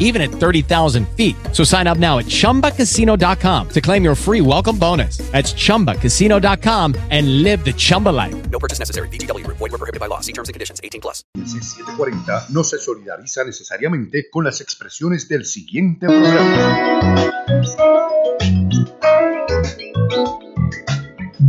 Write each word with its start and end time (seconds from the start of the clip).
even 0.00 0.20
at 0.20 0.30
30,000 0.30 1.08
feet. 1.10 1.36
So 1.52 1.62
sign 1.62 1.86
up 1.86 1.98
now 1.98 2.18
at 2.18 2.26
chumbacasino.com 2.26 3.68
to 3.68 3.80
claim 3.80 4.02
your 4.02 4.16
free 4.16 4.40
welcome 4.40 4.76
bonus. 4.76 5.18
That's 5.30 5.54
chumbacasino.com 5.54 6.96
and 7.10 7.44
live 7.44 7.64
the 7.64 7.72
Chumba 7.72 8.08
life. 8.08 8.50
No 8.50 8.58
purchase 8.58 8.80
necessary. 8.80 9.08
BGW. 9.08 9.46
Void 9.46 9.60
were 9.60 9.78
prohibited 9.78 10.00
by 10.00 10.06
law. 10.06 10.18
See 10.18 10.32
terms 10.32 10.48
and 10.48 10.54
conditions. 10.54 10.80
18 10.82 11.00
plus. 11.00 11.22
C740 11.38 12.50
no 12.50 12.64
se 12.64 12.78
solidariza 12.78 13.44
necesariamente 13.44 14.28
con 14.30 14.44
las 14.44 14.60
expresiones 14.60 15.28
del 15.28 15.44
siguiente 15.44 16.06
programa. 16.06 17.30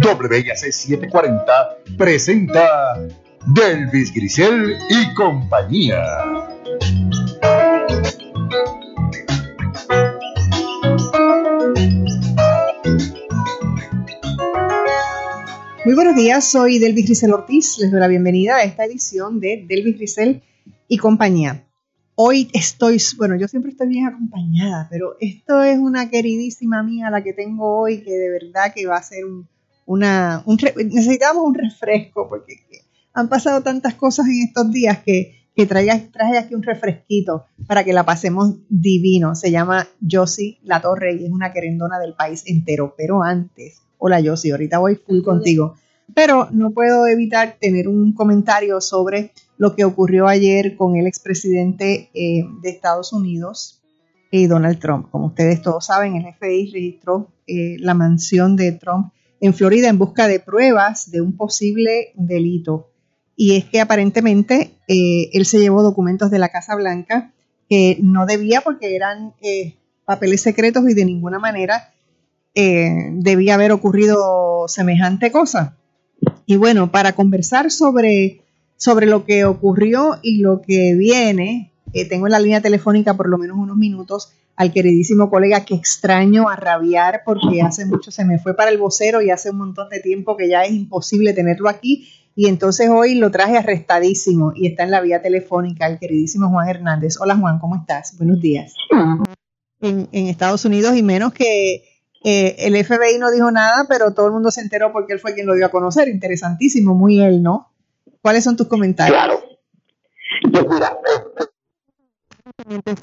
WIAC 0.02 0.72
740 0.72 1.78
presenta 1.98 3.08
Delvis 3.48 4.14
Grisel 4.14 4.78
y 4.90 5.14
compañía. 5.14 6.02
Muy 15.84 15.96
buenos 15.96 16.16
días, 16.16 16.46
soy 16.46 16.78
Delvis 16.78 17.06
Grisel 17.06 17.34
Ortiz. 17.34 17.80
Les 17.80 17.90
doy 17.90 18.00
la 18.00 18.08
bienvenida 18.08 18.58
a 18.58 18.64
esta 18.64 18.86
edición 18.86 19.40
de 19.40 19.66
Delvis 19.68 19.98
Grisel 19.98 20.44
y 20.88 20.98
compañía. 20.98 21.66
Hoy 22.14 22.52
estoy, 22.54 23.02
bueno, 23.18 23.36
yo 23.36 23.48
siempre 23.48 23.72
estoy 23.72 23.88
bien 23.88 24.06
acompañada, 24.06 24.88
pero 24.92 25.16
esto 25.20 25.64
es 25.64 25.80
una 25.80 26.12
queridísima 26.12 26.84
mía 26.84 27.10
la 27.10 27.24
que 27.24 27.34
tengo 27.34 27.80
hoy 27.80 28.04
que 28.04 28.12
de 28.12 28.30
verdad 28.30 28.72
que 28.76 28.86
va 28.86 28.98
a 28.98 29.02
ser 29.02 29.26
un, 29.26 29.48
una, 29.88 30.44
necesitamos 30.46 31.44
un 31.44 31.56
refresco 31.56 32.30
porque 32.30 32.58
han 33.14 33.28
pasado 33.28 33.64
tantas 33.64 33.96
cosas 33.96 34.28
en 34.28 34.44
estos 34.44 34.72
días 34.72 35.00
que, 35.00 35.48
que 35.56 35.66
traje, 35.66 36.10
traje 36.14 36.38
aquí 36.38 36.54
un 36.54 36.62
refresquito 36.62 37.46
para 37.66 37.84
que 37.84 37.94
la 37.94 38.06
pasemos 38.06 38.56
divino. 38.70 39.34
Se 39.34 39.50
llama 39.50 39.88
Josie 40.08 40.60
La 40.62 40.80
Torre 40.80 41.16
y 41.16 41.26
es 41.26 41.32
una 41.32 41.52
querendona 41.52 41.98
del 41.98 42.14
país 42.14 42.44
entero. 42.46 42.94
Pero 42.96 43.24
antes, 43.24 43.82
hola 44.04 44.20
Josie, 44.24 44.52
ahorita 44.52 44.80
voy 44.80 44.96
full 44.96 45.22
contigo. 45.22 45.76
Pero 46.14 46.50
no 46.52 46.72
puedo 46.72 47.06
evitar 47.08 47.58
tener 47.62 47.88
un 47.88 48.14
comentario 48.14 48.82
sobre 48.82 49.32
lo 49.58 49.76
que 49.76 49.86
ocurrió 49.86 50.28
ayer 50.28 50.76
con 50.76 50.98
el 50.98 51.06
expresidente 51.06 52.10
eh, 52.14 52.44
de 52.64 52.70
Estados 52.70 53.14
Unidos, 53.14 53.82
eh, 54.32 54.48
Donald 54.48 54.80
Trump. 54.80 55.10
Como 55.12 55.28
ustedes 55.28 55.62
todos 55.62 55.86
saben, 55.86 56.16
el 56.16 56.34
FBI 56.34 56.72
registró 56.72 57.32
eh, 57.46 57.78
la 57.80 57.94
mansión 57.94 58.56
de 58.56 58.72
Trump 58.72 59.14
en 59.40 59.54
Florida 59.54 59.88
en 59.88 60.00
busca 60.00 60.28
de 60.28 60.40
pruebas 60.40 61.12
de 61.12 61.22
un 61.22 61.38
posible 61.38 62.12
delito. 62.16 62.90
Y 63.36 63.56
es 63.56 63.66
que 63.66 63.82
aparentemente 63.82 64.72
eh, 64.88 65.30
él 65.32 65.46
se 65.46 65.60
llevó 65.60 65.84
documentos 65.84 66.32
de 66.32 66.40
la 66.40 66.50
Casa 66.50 66.76
Blanca 66.76 67.34
que 67.70 68.00
no 68.02 68.26
debía 68.26 68.62
porque 68.62 68.96
eran 68.96 69.34
papeles 70.06 70.42
secretos 70.42 70.90
y 70.90 70.94
de 70.94 71.06
ninguna 71.06 71.40
manera 71.40 71.94
eh, 72.54 73.10
debía 73.14 73.56
haber 73.56 73.72
ocurrido 73.72 74.68
semejante 74.68 75.32
cosa. 75.32 75.78
Y 76.46 76.58
bueno, 76.58 76.92
para 76.92 77.14
conversar 77.14 77.72
sobre, 77.72 78.42
sobre 78.78 79.06
lo 79.06 79.26
que 79.26 79.46
ocurrió 79.46 80.20
y 80.22 80.40
lo 80.40 80.62
que 80.62 80.96
viene, 80.96 81.72
eh, 81.94 82.08
tengo 82.08 82.28
en 82.28 82.32
la 82.34 82.40
línea 82.40 82.62
telefónica 82.62 83.16
por 83.16 83.30
lo 83.30 83.38
menos 83.38 83.58
unos 83.58 83.78
minutos 83.78 84.34
al 84.56 84.74
queridísimo 84.74 85.30
colega 85.30 85.66
que 85.66 85.76
extraño 85.76 86.50
a 86.50 86.56
rabiar 86.56 87.22
porque 87.26 87.62
hace 87.62 87.86
mucho 87.86 88.12
se 88.12 88.26
me 88.26 88.38
fue 88.38 88.56
para 88.56 88.70
el 88.70 88.78
vocero 88.78 89.22
y 89.22 89.30
hace 89.32 89.50
un 89.50 89.58
montón 89.58 89.90
de 89.90 90.02
tiempo 90.02 90.38
que 90.38 90.50
ya 90.50 90.64
es 90.64 90.74
imposible 90.74 91.34
tenerlo 91.34 91.70
aquí. 91.70 92.10
Y 92.36 92.48
entonces 92.48 92.90
hoy 92.90 93.16
lo 93.16 93.32
traje 93.32 93.58
arrestadísimo 93.58 94.54
y 94.56 94.68
está 94.68 94.84
en 94.84 94.92
la 94.92 95.02
vía 95.02 95.22
telefónica 95.22 95.88
el 95.88 96.00
queridísimo 96.00 96.50
Juan 96.50 96.70
Hernández. 96.70 97.16
Hola 97.20 97.36
Juan, 97.38 97.60
¿cómo 97.60 97.76
estás? 97.76 98.18
Buenos 98.18 98.40
días. 98.40 98.74
En, 99.82 100.08
en 100.12 100.28
Estados 100.28 100.64
Unidos 100.64 100.96
y 100.96 101.04
menos 101.04 101.34
que 101.34 101.84
eh, 102.24 102.56
el 102.60 102.76
FBI 102.84 103.18
no 103.20 103.32
dijo 103.32 103.52
nada, 103.52 103.86
pero 103.90 104.14
todo 104.14 104.28
el 104.28 104.34
mundo 104.34 104.52
se 104.52 104.62
enteró 104.62 104.92
porque 104.92 105.14
él 105.14 105.20
fue 105.20 105.34
quien 105.34 105.48
lo 105.48 105.56
dio 105.56 105.66
a 105.66 105.70
conocer. 105.70 106.08
Interesantísimo, 106.08 106.94
muy 106.94 107.22
él, 107.22 107.42
¿no? 107.42 107.72
¿Cuáles 108.22 108.44
son 108.44 108.56
tus 108.56 108.68
comentarios? 108.68 109.18
Claro. 109.18 109.42
Pues 110.52 110.66
mira, 110.70 110.98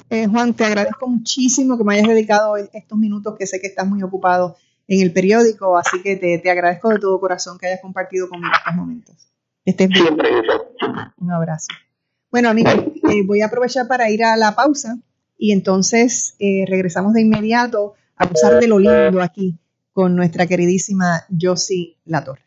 Eh, 0.09 0.27
Juan, 0.27 0.53
te 0.53 0.65
agradezco 0.65 1.07
muchísimo 1.07 1.77
que 1.77 1.83
me 1.83 1.95
hayas 1.95 2.07
dedicado 2.07 2.55
estos 2.57 2.97
minutos 2.97 3.35
que 3.37 3.45
sé 3.45 3.59
que 3.59 3.67
estás 3.67 3.87
muy 3.87 4.01
ocupado 4.03 4.55
en 4.87 5.01
el 5.01 5.13
periódico, 5.13 5.77
así 5.77 6.01
que 6.01 6.15
te, 6.15 6.39
te 6.39 6.49
agradezco 6.49 6.89
de 6.89 6.99
todo 6.99 7.19
corazón 7.19 7.57
que 7.57 7.67
hayas 7.67 7.81
compartido 7.81 8.27
conmigo 8.29 8.53
estos 8.57 8.75
momentos. 8.75 9.15
Estés 9.65 9.89
bien. 9.89 10.17
Un 11.17 11.31
abrazo. 11.31 11.67
Bueno, 12.31 12.49
amigos, 12.49 12.73
eh, 12.73 13.23
voy 13.25 13.41
a 13.41 13.47
aprovechar 13.47 13.87
para 13.87 14.09
ir 14.09 14.23
a 14.23 14.35
la 14.37 14.55
pausa 14.55 14.97
y 15.37 15.51
entonces 15.51 16.35
eh, 16.39 16.65
regresamos 16.67 17.13
de 17.13 17.21
inmediato 17.21 17.93
a 18.19 18.25
gozar 18.25 18.59
de 18.59 18.67
lo 18.67 18.77
lindo 18.79 19.21
aquí 19.21 19.57
con 19.93 20.15
nuestra 20.15 20.45
queridísima 20.45 21.25
Josie 21.29 21.97
Latorre. 22.05 22.43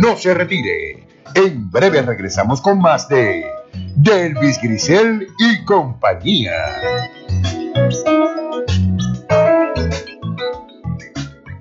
No 0.00 0.16
se 0.16 0.34
retire. 0.34 1.06
En 1.34 1.70
breve 1.70 2.02
regresamos 2.02 2.60
con 2.60 2.78
más 2.78 3.08
de 3.08 3.44
Delvis 3.96 4.60
Grisel 4.62 5.26
y 5.38 5.64
compañía. 5.64 6.52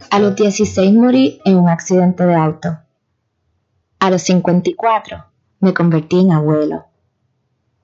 A 0.09 0.19
los 0.19 0.35
16 0.35 0.93
morí 0.93 1.41
en 1.45 1.57
un 1.57 1.69
accidente 1.69 2.25
de 2.25 2.35
auto. 2.35 2.77
A 3.99 4.09
los 4.11 4.21
54 4.23 5.25
me 5.59 5.73
convertí 5.73 6.19
en 6.19 6.33
abuelo. 6.33 6.90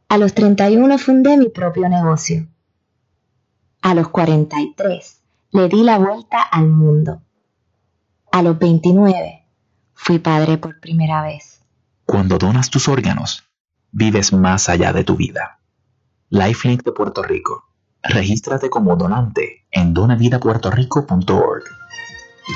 A 0.09 0.17
los 0.17 0.33
31 0.33 0.97
fundé 0.97 1.35
mi 1.37 1.49
propio 1.49 1.89
negocio. 1.89 2.47
A 3.81 3.93
los 3.93 4.07
43 4.07 5.21
le 5.51 5.67
di 5.67 5.83
la 5.83 5.97
vuelta 5.97 6.41
al 6.41 6.67
mundo. 6.67 7.21
A 8.31 8.41
los 8.41 8.57
29 8.57 9.43
fui 9.93 10.19
padre 10.19 10.57
por 10.57 10.79
primera 10.79 11.23
vez. 11.23 11.61
Cuando 12.05 12.37
donas 12.37 12.69
tus 12.69 12.87
órganos, 12.87 13.43
vives 13.91 14.31
más 14.31 14.69
allá 14.69 14.93
de 14.93 15.03
tu 15.03 15.17
vida. 15.17 15.59
Lifelink 16.29 16.83
de 16.83 16.93
Puerto 16.93 17.21
Rico. 17.21 17.65
Regístrate 18.01 18.69
como 18.69 18.95
donante 18.95 19.65
en 19.71 19.93
donavidapuertorico.org. 19.93 21.63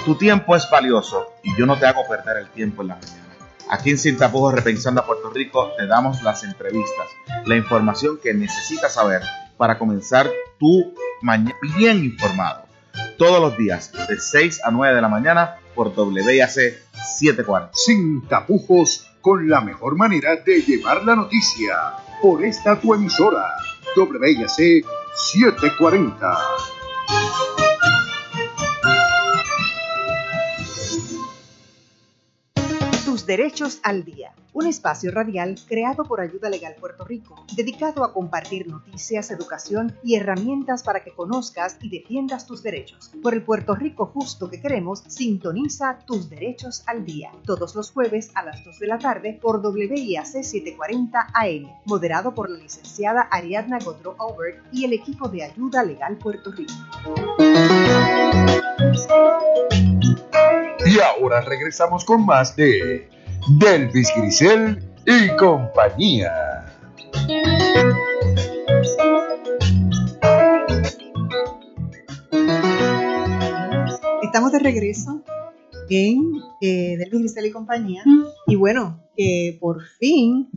Tu 0.05 0.15
tiempo 0.15 0.55
es 0.55 0.69
valioso 0.71 1.33
y 1.43 1.57
yo 1.57 1.65
no 1.65 1.77
te 1.77 1.85
hago 1.85 2.07
perder 2.07 2.37
el 2.37 2.49
tiempo 2.51 2.81
en 2.81 2.87
la 2.89 2.95
mañana. 2.95 3.30
Aquí 3.71 3.91
en 3.91 3.97
Sin 3.97 4.17
Tapujos 4.17 4.53
Repensando 4.53 4.99
a 4.99 5.05
Puerto 5.05 5.29
Rico 5.29 5.71
te 5.77 5.87
damos 5.87 6.21
las 6.23 6.43
entrevistas, 6.43 7.07
la 7.45 7.55
información 7.55 8.19
que 8.21 8.33
necesitas 8.33 8.95
saber 8.95 9.21
para 9.55 9.79
comenzar 9.79 10.29
tu 10.59 10.93
mañana 11.21 11.55
bien 11.77 12.03
informado. 12.03 12.65
Todos 13.17 13.39
los 13.39 13.57
días 13.57 13.93
de 14.09 14.19
6 14.19 14.59
a 14.65 14.71
9 14.71 14.95
de 14.95 15.01
la 15.01 15.07
mañana 15.07 15.55
por 15.73 15.93
WIAC 15.97 16.49
740. 16.49 17.69
Sin 17.73 18.27
tapujos, 18.27 19.07
con 19.21 19.49
la 19.49 19.61
mejor 19.61 19.95
manera 19.95 20.35
de 20.35 20.61
llevar 20.63 21.03
la 21.03 21.15
noticia. 21.15 21.77
Por 22.21 22.43
esta 22.43 22.77
tu 22.77 22.93
emisora, 22.93 23.55
WIAC 23.95 24.83
740. 25.15 26.37
Tus 33.21 33.27
derechos 33.27 33.79
al 33.83 34.03
día, 34.03 34.33
un 34.51 34.65
espacio 34.65 35.11
radial 35.11 35.55
creado 35.67 36.03
por 36.05 36.21
Ayuda 36.21 36.49
Legal 36.49 36.73
Puerto 36.79 37.05
Rico, 37.05 37.45
dedicado 37.55 38.03
a 38.03 38.13
compartir 38.13 38.67
noticias, 38.67 39.29
educación 39.29 39.95
y 40.03 40.15
herramientas 40.15 40.81
para 40.81 41.03
que 41.03 41.11
conozcas 41.11 41.77
y 41.81 41.89
defiendas 41.91 42.47
tus 42.47 42.63
derechos. 42.63 43.11
Por 43.21 43.35
el 43.35 43.43
Puerto 43.43 43.75
Rico 43.75 44.07
justo 44.07 44.49
que 44.49 44.59
queremos, 44.59 45.03
sintoniza 45.05 45.99
tus 46.07 46.31
derechos 46.31 46.81
al 46.87 47.05
día, 47.05 47.31
todos 47.45 47.75
los 47.75 47.91
jueves 47.91 48.31
a 48.33 48.43
las 48.43 48.65
2 48.65 48.79
de 48.79 48.87
la 48.87 48.97
tarde 48.97 49.37
por 49.39 49.63
WIAC 49.63 50.25
740 50.25 51.27
AM, 51.31 51.71
moderado 51.85 52.33
por 52.33 52.49
la 52.49 52.57
licenciada 52.57 53.27
Ariadna 53.29 53.77
Godro 53.77 54.15
Albert 54.17 54.65
y 54.71 54.85
el 54.85 54.93
equipo 54.93 55.29
de 55.29 55.43
Ayuda 55.43 55.83
Legal 55.83 56.17
Puerto 56.17 56.51
Rico. 56.51 56.73
Y 60.85 60.99
ahora 60.99 61.41
regresamos 61.41 62.03
con 62.03 62.25
más 62.25 62.55
de 62.55 63.07
Delvis 63.59 64.09
Grisel 64.15 64.83
y 65.05 65.35
compañía. 65.37 66.65
Estamos 74.21 74.51
de 74.51 74.59
regreso 74.59 75.23
en 75.89 76.33
eh, 76.61 76.97
Delvis 76.97 77.19
Grisel 77.19 77.45
y 77.45 77.51
compañía. 77.51 78.03
Y 78.47 78.55
bueno, 78.55 79.03
que 79.15 79.57
por 79.59 79.83
fin, 79.83 80.49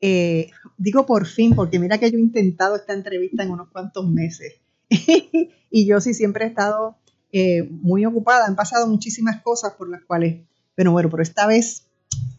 eh, 0.00 0.50
digo 0.78 1.06
por 1.06 1.26
fin, 1.26 1.54
porque 1.54 1.78
mira 1.78 1.98
que 1.98 2.10
yo 2.10 2.18
he 2.18 2.20
intentado 2.20 2.76
esta 2.76 2.92
entrevista 2.92 3.42
en 3.42 3.50
unos 3.50 3.68
cuantos 3.70 4.08
meses. 4.08 4.60
y 5.70 5.86
yo 5.86 6.00
sí 6.00 6.14
siempre 6.14 6.44
he 6.44 6.48
estado 6.48 6.96
eh, 7.36 7.68
muy 7.68 8.06
ocupada, 8.06 8.46
han 8.46 8.54
pasado 8.54 8.86
muchísimas 8.86 9.42
cosas 9.42 9.72
por 9.72 9.88
las 9.90 10.04
cuales, 10.04 10.42
pero 10.76 10.92
bueno, 10.92 11.10
pero 11.10 11.20
esta 11.20 11.48
vez 11.48 11.82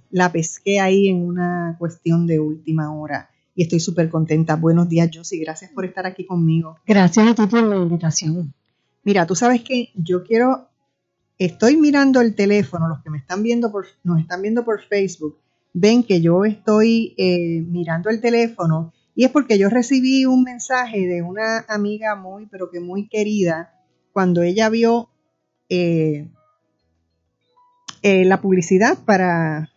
la 0.09 0.31
pesqué 0.31 0.79
ahí 0.79 1.09
en 1.09 1.17
una 1.17 1.75
cuestión 1.77 2.25
de 2.25 2.39
última 2.39 2.95
hora 2.95 3.29
y 3.55 3.63
estoy 3.63 3.81
súper 3.81 4.09
contenta. 4.09 4.55
Buenos 4.55 4.87
días, 4.87 5.09
Josie, 5.13 5.41
gracias 5.41 5.71
por 5.71 5.83
estar 5.83 6.05
aquí 6.05 6.25
conmigo. 6.25 6.77
Gracias 6.87 7.27
a 7.27 7.35
ti 7.35 7.45
por 7.45 7.63
la 7.63 7.75
invitación. 7.75 8.53
Mira, 9.03 9.25
tú 9.25 9.35
sabes 9.35 9.63
que 9.63 9.89
yo 9.95 10.23
quiero, 10.23 10.69
estoy 11.37 11.75
mirando 11.75 12.21
el 12.21 12.33
teléfono, 12.33 12.87
los 12.87 13.03
que 13.03 13.09
me 13.09 13.17
están 13.17 13.43
viendo 13.43 13.73
por, 13.73 13.87
nos 14.05 14.21
están 14.21 14.41
viendo 14.41 14.63
por 14.63 14.81
Facebook, 14.81 15.37
ven 15.73 16.03
que 16.03 16.21
yo 16.21 16.45
estoy 16.45 17.15
eh, 17.17 17.65
mirando 17.67 18.09
el 18.09 18.21
teléfono 18.21 18.93
y 19.13 19.25
es 19.25 19.31
porque 19.31 19.57
yo 19.57 19.67
recibí 19.67 20.25
un 20.25 20.43
mensaje 20.43 21.05
de 21.05 21.21
una 21.21 21.65
amiga 21.67 22.15
muy, 22.15 22.45
pero 22.45 22.71
que 22.71 22.79
muy 22.79 23.09
querida, 23.09 23.74
cuando 24.15 24.43
ella 24.43 24.69
vio 24.69 25.09
eh, 25.67 26.29
eh, 28.01 28.23
la 28.23 28.39
publicidad 28.39 28.97
para, 29.03 29.73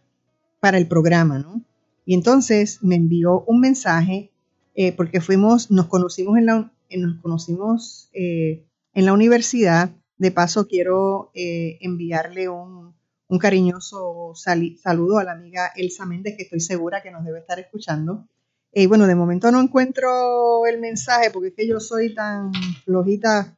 para 0.61 0.79
el 0.79 0.87
programa, 0.87 1.41
¿no? 1.41 1.61
Y 2.07 2.15
entonces 2.15 2.79
me 2.81 2.95
envió 2.95 3.41
un 3.49 3.59
mensaje 3.59 4.31
eh, 4.77 4.93
porque 4.93 5.21
fuimos, 5.21 5.73
nos 5.73 5.87
conocimos 5.87 6.39
en 6.39 6.47
la, 6.47 6.73
nos 6.89 7.21
conocimos 7.21 8.11
en 8.13 8.65
la 8.95 9.13
universidad. 9.13 9.91
De 10.19 10.31
paso 10.31 10.69
quiero 10.69 11.33
enviarle 11.35 12.49
un, 12.49 12.95
un 13.27 13.39
cariñoso 13.41 14.35
saludo 14.37 15.19
a 15.19 15.25
la 15.25 15.33
amiga 15.33 15.73
Elsa 15.75 16.07
Méndez, 16.07 16.37
que 16.37 16.45
estoy 16.45 16.61
segura 16.61 17.03
que 17.03 17.11
nos 17.11 17.25
debe 17.25 17.41
estar 17.41 17.59
escuchando. 17.59 18.29
Y 18.73 18.87
bueno, 18.87 19.09
de 19.09 19.17
momento 19.17 19.51
no 19.51 19.61
encuentro 19.61 20.65
el 20.67 20.79
mensaje 20.79 21.33
porque 21.33 21.49
es 21.49 21.55
que 21.55 21.67
yo 21.67 21.81
soy 21.81 22.15
tan 22.15 22.53
flojita 22.85 23.58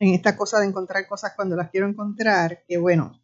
en 0.00 0.14
esta 0.14 0.36
cosa 0.36 0.58
de 0.58 0.66
encontrar 0.66 1.06
cosas 1.06 1.34
cuando 1.36 1.56
las 1.56 1.70
quiero 1.70 1.86
encontrar, 1.86 2.64
que 2.66 2.78
bueno, 2.78 3.20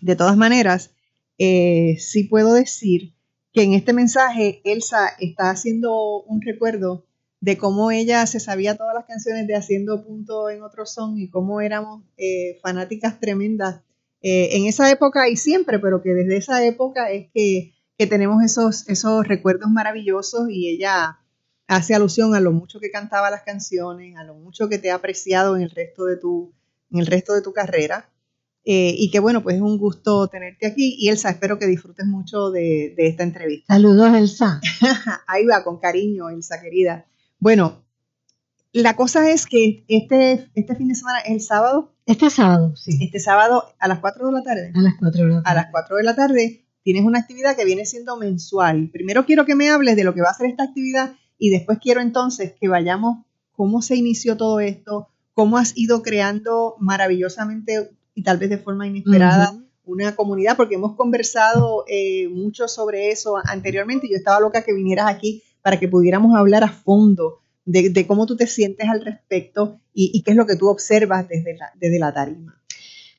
de 0.00 0.16
todas 0.16 0.36
maneras, 0.36 0.90
eh, 1.38 1.96
sí 1.98 2.24
puedo 2.24 2.52
decir 2.52 3.14
que 3.52 3.62
en 3.62 3.72
este 3.72 3.92
mensaje 3.92 4.60
Elsa 4.64 5.08
está 5.18 5.50
haciendo 5.50 6.22
un 6.22 6.42
recuerdo 6.42 7.06
de 7.40 7.56
cómo 7.56 7.90
ella 7.90 8.26
se 8.26 8.40
sabía 8.40 8.76
todas 8.76 8.94
las 8.94 9.06
canciones 9.06 9.46
de 9.46 9.56
Haciendo 9.56 10.04
Punto 10.04 10.50
en 10.50 10.62
Otro 10.62 10.84
Son 10.84 11.18
y 11.18 11.30
cómo 11.30 11.60
éramos 11.60 12.02
eh, 12.18 12.58
fanáticas 12.60 13.18
tremendas 13.18 13.82
eh, 14.20 14.56
en 14.56 14.66
esa 14.66 14.90
época 14.90 15.28
y 15.28 15.36
siempre, 15.36 15.78
pero 15.78 16.02
que 16.02 16.10
desde 16.10 16.36
esa 16.36 16.64
época 16.64 17.10
es 17.10 17.30
que, 17.32 17.72
que 17.96 18.06
tenemos 18.06 18.42
esos, 18.44 18.86
esos 18.88 19.26
recuerdos 19.26 19.70
maravillosos 19.70 20.50
y 20.50 20.68
ella 20.68 21.19
hace 21.70 21.94
alusión 21.94 22.34
a 22.34 22.40
lo 22.40 22.50
mucho 22.50 22.80
que 22.80 22.90
cantaba 22.90 23.30
las 23.30 23.42
canciones, 23.42 24.16
a 24.16 24.24
lo 24.24 24.34
mucho 24.34 24.68
que 24.68 24.78
te 24.78 24.90
ha 24.90 24.96
apreciado 24.96 25.54
en 25.54 25.62
el 25.62 25.70
resto 25.70 26.04
de 26.04 26.16
tu, 26.16 26.52
en 26.90 26.98
el 26.98 27.06
resto 27.06 27.32
de 27.32 27.42
tu 27.42 27.52
carrera. 27.52 28.10
Eh, 28.64 28.92
y 28.98 29.10
que 29.10 29.20
bueno, 29.20 29.42
pues 29.42 29.56
es 29.56 29.62
un 29.62 29.78
gusto 29.78 30.26
tenerte 30.26 30.66
aquí. 30.66 30.96
Y 30.98 31.08
Elsa, 31.10 31.30
espero 31.30 31.60
que 31.60 31.66
disfrutes 31.66 32.06
mucho 32.06 32.50
de, 32.50 32.92
de 32.96 33.06
esta 33.06 33.22
entrevista. 33.22 33.72
Saludos, 33.72 34.12
Elsa. 34.14 34.60
Ahí 35.28 35.46
va, 35.46 35.62
con 35.62 35.78
cariño, 35.78 36.28
Elsa 36.28 36.60
querida. 36.60 37.06
Bueno, 37.38 37.84
la 38.72 38.96
cosa 38.96 39.30
es 39.30 39.46
que 39.46 39.84
este, 39.86 40.50
este 40.56 40.74
fin 40.74 40.88
de 40.88 40.96
semana 40.96 41.20
el 41.20 41.40
sábado. 41.40 41.94
Este 42.04 42.30
sábado, 42.30 42.74
sí. 42.74 42.98
Este 43.00 43.20
sábado 43.20 43.72
a 43.78 43.86
las 43.86 44.00
4 44.00 44.26
de 44.26 44.32
la 44.32 44.42
tarde. 44.42 44.72
A 44.74 44.80
las 44.80 44.94
4 44.98 45.22
de 45.22 45.28
la 45.28 45.42
tarde. 45.42 45.50
A 45.50 45.54
las 45.54 45.66
4 45.70 45.96
de 45.96 46.02
la 46.02 46.16
tarde 46.16 46.64
tienes 46.82 47.04
una 47.04 47.20
actividad 47.20 47.56
que 47.56 47.64
viene 47.64 47.86
siendo 47.86 48.16
mensual. 48.16 48.90
Primero 48.92 49.24
quiero 49.24 49.44
que 49.44 49.54
me 49.54 49.70
hables 49.70 49.94
de 49.94 50.02
lo 50.02 50.14
que 50.14 50.22
va 50.22 50.30
a 50.30 50.34
ser 50.34 50.50
esta 50.50 50.64
actividad 50.64 51.14
y 51.40 51.50
después 51.50 51.78
quiero 51.82 52.00
entonces 52.00 52.52
que 52.60 52.68
vayamos 52.68 53.24
cómo 53.50 53.82
se 53.82 53.96
inició 53.96 54.36
todo 54.36 54.60
esto, 54.60 55.08
cómo 55.34 55.58
has 55.58 55.76
ido 55.76 56.02
creando 56.02 56.76
maravillosamente 56.78 57.90
y 58.14 58.22
tal 58.22 58.38
vez 58.38 58.50
de 58.50 58.58
forma 58.58 58.86
inesperada 58.86 59.58
una 59.84 60.14
comunidad, 60.14 60.56
porque 60.56 60.76
hemos 60.76 60.94
conversado 60.94 61.84
eh, 61.88 62.28
mucho 62.28 62.68
sobre 62.68 63.10
eso 63.10 63.36
anteriormente. 63.44 64.08
Yo 64.08 64.16
estaba 64.16 64.38
loca 64.38 64.62
que 64.62 64.72
vinieras 64.72 65.06
aquí 65.08 65.42
para 65.62 65.80
que 65.80 65.88
pudiéramos 65.88 66.36
hablar 66.36 66.62
a 66.62 66.68
fondo 66.68 67.40
de, 67.64 68.06
cómo 68.06 68.26
tú 68.26 68.36
te 68.36 68.46
sientes 68.46 68.88
al 68.88 69.04
respecto 69.04 69.80
y, 69.92 70.22
qué 70.22 70.32
es 70.32 70.36
lo 70.36 70.46
que 70.46 70.56
tú 70.56 70.68
observas 70.68 71.26
desde 71.28 71.56
la, 71.56 71.70
desde 71.74 71.98
la 71.98 72.12
tarima. 72.12 72.56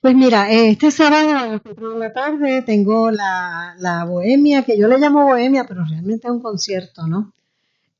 Pues 0.01 0.15
mira, 0.15 0.49
este 0.51 0.89
sábado 0.91 1.29
a 1.29 1.47
las 1.47 1.61
4 1.61 1.93
de 1.93 1.99
la 1.99 2.13
tarde 2.13 2.61
tengo 2.63 3.11
la, 3.11 3.75
la 3.77 4.05
bohemia, 4.05 4.63
que 4.63 4.77
yo 4.77 4.87
le 4.87 4.97
llamo 4.97 5.25
bohemia, 5.25 5.65
pero 5.67 5.83
realmente 5.85 6.27
es 6.27 6.33
un 6.33 6.41
concierto, 6.41 7.05
¿no? 7.05 7.33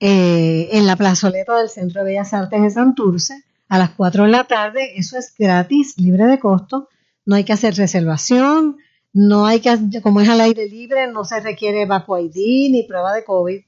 Eh, 0.03 0.69
en 0.71 0.88
la 0.88 0.95
plazoleta 0.95 1.56
del 1.59 1.69
Centro 1.69 2.01
de 2.01 2.07
Bellas 2.07 2.33
Artes 2.33 2.59
de 2.59 2.71
Santurce 2.71 3.44
a 3.69 3.77
las 3.77 3.92
4 3.92 4.24
de 4.24 4.31
la 4.31 4.45
tarde. 4.45 4.94
Eso 4.95 5.15
es 5.15 5.36
gratis, 5.38 5.94
libre 6.00 6.25
de 6.25 6.39
costo. 6.39 6.89
No 7.24 7.36
hay 7.36 7.44
que 7.44 7.53
hacer 7.53 7.75
reservación, 7.75 8.77
no 9.13 9.45
hay 9.45 9.59
que, 9.59 9.77
como 10.01 10.19
es 10.19 10.27
al 10.27 10.42
aire 10.42 10.68
libre, 10.68 11.06
no 11.12 11.24
se 11.24 11.39
requiere 11.39 11.86
Vacu 11.86 12.18
ID 12.18 12.71
ni 12.71 12.83
prueba 12.88 13.13
de 13.13 13.24
COVID. 13.24 13.62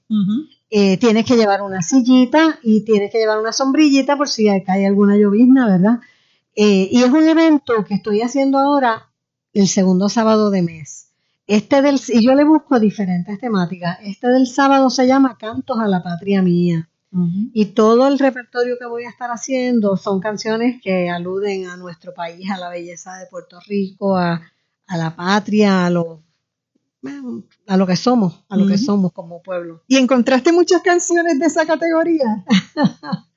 Eh, 0.72 0.98
tienes 0.98 1.24
que 1.24 1.36
llevar 1.36 1.62
una 1.62 1.84
sillita 1.84 2.58
y 2.64 2.84
tienes 2.84 3.12
que 3.12 3.20
llevar 3.20 3.40
una 3.40 3.54
sombrillita 3.54 4.18
por 4.18 4.28
si 4.28 4.50
hay 4.50 4.86
alguna 4.86 5.16
llovizna, 5.16 5.68
¿verdad? 5.68 6.00
Eh, 6.56 6.90
y 6.92 7.04
es 7.04 7.12
un 7.12 7.30
evento 7.30 7.86
que 7.88 7.94
estoy 7.94 8.22
haciendo 8.22 8.58
ahora 8.58 9.12
el 9.54 9.68
segundo 9.68 10.10
sábado 10.10 10.50
de 10.50 10.64
mes. 10.64 11.12
Este 11.45 11.81
del, 11.81 12.00
y 12.07 12.25
yo 12.25 12.36
le 12.36 12.44
busco 12.44 12.80
diferentes 12.80 13.40
temáticas. 13.40 13.98
Este 14.01 14.28
del 14.28 14.48
sábado 14.48 14.90
se 14.90 15.07
llama 15.07 15.38
Cantos 15.38 15.80
a 15.80 15.88
la 15.88 16.01
Patria 16.01 16.42
Mía. 16.42 16.90
Y 17.54 17.66
todo 17.66 18.07
el 18.07 18.18
repertorio 18.18 18.75
que 18.80 18.88
voy 18.88 19.04
a 19.04 19.10
estar 19.10 19.30
haciendo 19.30 19.98
son 19.98 20.19
canciones 20.19 20.81
que 20.81 21.12
aluden 21.12 21.68
a 21.68 21.78
nuestro 21.78 22.12
país, 22.12 22.50
a 22.50 22.57
la 22.57 22.69
belleza 22.69 23.18
de 23.18 23.28
Puerto 23.28 23.60
Rico, 23.68 24.18
a, 24.18 24.42
la 24.88 25.16
patria, 25.16 25.86
a 25.86 25.92
lo, 25.92 26.24
a 27.68 27.78
lo 27.78 27.86
que 27.86 27.96
somos, 27.98 28.44
a 28.50 28.57
lo 28.57 28.66
que 28.66 28.80
somos 28.80 29.12
como 29.12 29.44
pueblo. 29.44 29.84
¿Y 29.88 29.98
encontraste 29.98 30.51
muchas 30.51 30.81
canciones 30.81 31.38
de 31.38 31.46
esa 31.46 31.68
categoría? 31.68 32.46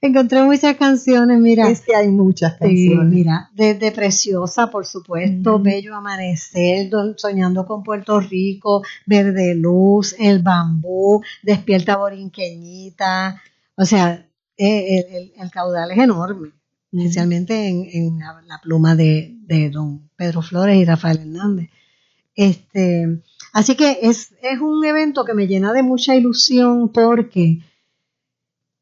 Encontré 0.00 0.44
muchas 0.44 0.76
canciones, 0.76 1.40
mira. 1.40 1.68
Es 1.68 1.80
que 1.80 1.96
hay 1.96 2.08
muchas 2.08 2.54
canciones. 2.54 3.12
mira, 3.12 3.50
desde 3.52 3.90
Preciosa, 3.90 4.70
por 4.70 4.86
supuesto, 4.86 5.58
Bello 5.58 5.96
Amanecer, 5.96 6.88
Soñando 7.16 7.66
con 7.66 7.82
Puerto 7.82 8.20
Rico, 8.20 8.82
Verde 9.06 9.56
Luz, 9.56 10.14
El 10.18 10.40
Bambú, 10.40 11.22
Despierta 11.42 11.96
Borinqueñita. 11.96 13.42
O 13.74 13.84
sea, 13.84 14.24
eh, 14.56 15.32
el, 15.36 15.50
caudal 15.50 15.90
es 15.90 15.98
enorme, 15.98 16.52
especialmente 16.92 17.68
en, 17.68 18.18
la, 18.18 18.60
pluma 18.62 18.94
de, 18.94 19.36
de, 19.46 19.70
don 19.70 20.10
Pedro 20.14 20.42
Flores 20.42 20.76
y 20.76 20.84
Rafael 20.84 21.18
Hernández. 21.18 21.70
Este, 22.36 23.20
así 23.52 23.74
que 23.74 23.98
es, 24.02 24.32
es 24.42 24.60
un 24.60 24.84
evento 24.84 25.24
que 25.24 25.34
me 25.34 25.48
llena 25.48 25.72
de 25.72 25.82
mucha 25.82 26.14
ilusión 26.14 26.90
porque 26.92 27.58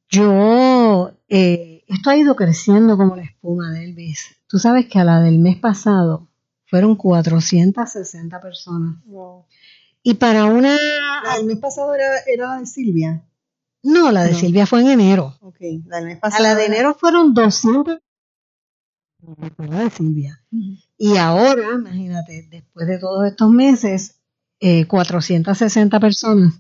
yo, 0.08 1.12
eh, 1.28 1.84
esto 1.88 2.10
ha 2.10 2.16
ido 2.16 2.36
creciendo 2.36 2.96
como 2.96 3.16
la 3.16 3.24
espuma 3.24 3.70
de 3.70 3.84
Elvis. 3.84 4.36
Tú 4.46 4.58
sabes 4.58 4.86
que 4.86 4.98
a 4.98 5.04
la 5.04 5.20
del 5.20 5.38
mes 5.38 5.58
pasado 5.58 6.28
fueron 6.66 6.96
460 6.96 8.40
personas. 8.40 9.02
Y 10.02 10.14
para 10.14 10.44
una... 10.44 10.76
¿La 11.24 11.36
del 11.36 11.46
mes 11.46 11.58
pasado 11.58 11.94
era, 11.94 12.06
la 12.36 12.58
de 12.58 12.66
Silvia? 12.66 13.24
No, 13.82 14.10
la 14.12 14.24
de 14.24 14.34
Silvia 14.34 14.66
fue 14.66 14.80
en 14.80 14.88
enero. 14.88 15.36
Ok, 15.40 15.58
la 15.86 15.98
del 15.98 16.06
mes 16.06 16.18
pasado. 16.18 16.44
A 16.44 16.48
la 16.48 16.54
de 16.54 16.66
enero 16.66 16.94
fueron 16.94 17.34
200. 17.34 17.98
La 19.58 19.80
de 19.84 19.90
Silvia. 19.90 20.44
Y 20.96 21.16
ahora, 21.16 21.70
imagínate, 21.74 22.46
después 22.50 22.86
de 22.86 22.98
todos 22.98 23.26
estos 23.26 23.50
meses, 23.50 24.20
eh, 24.60 24.86
460 24.86 26.00
personas. 26.00 26.54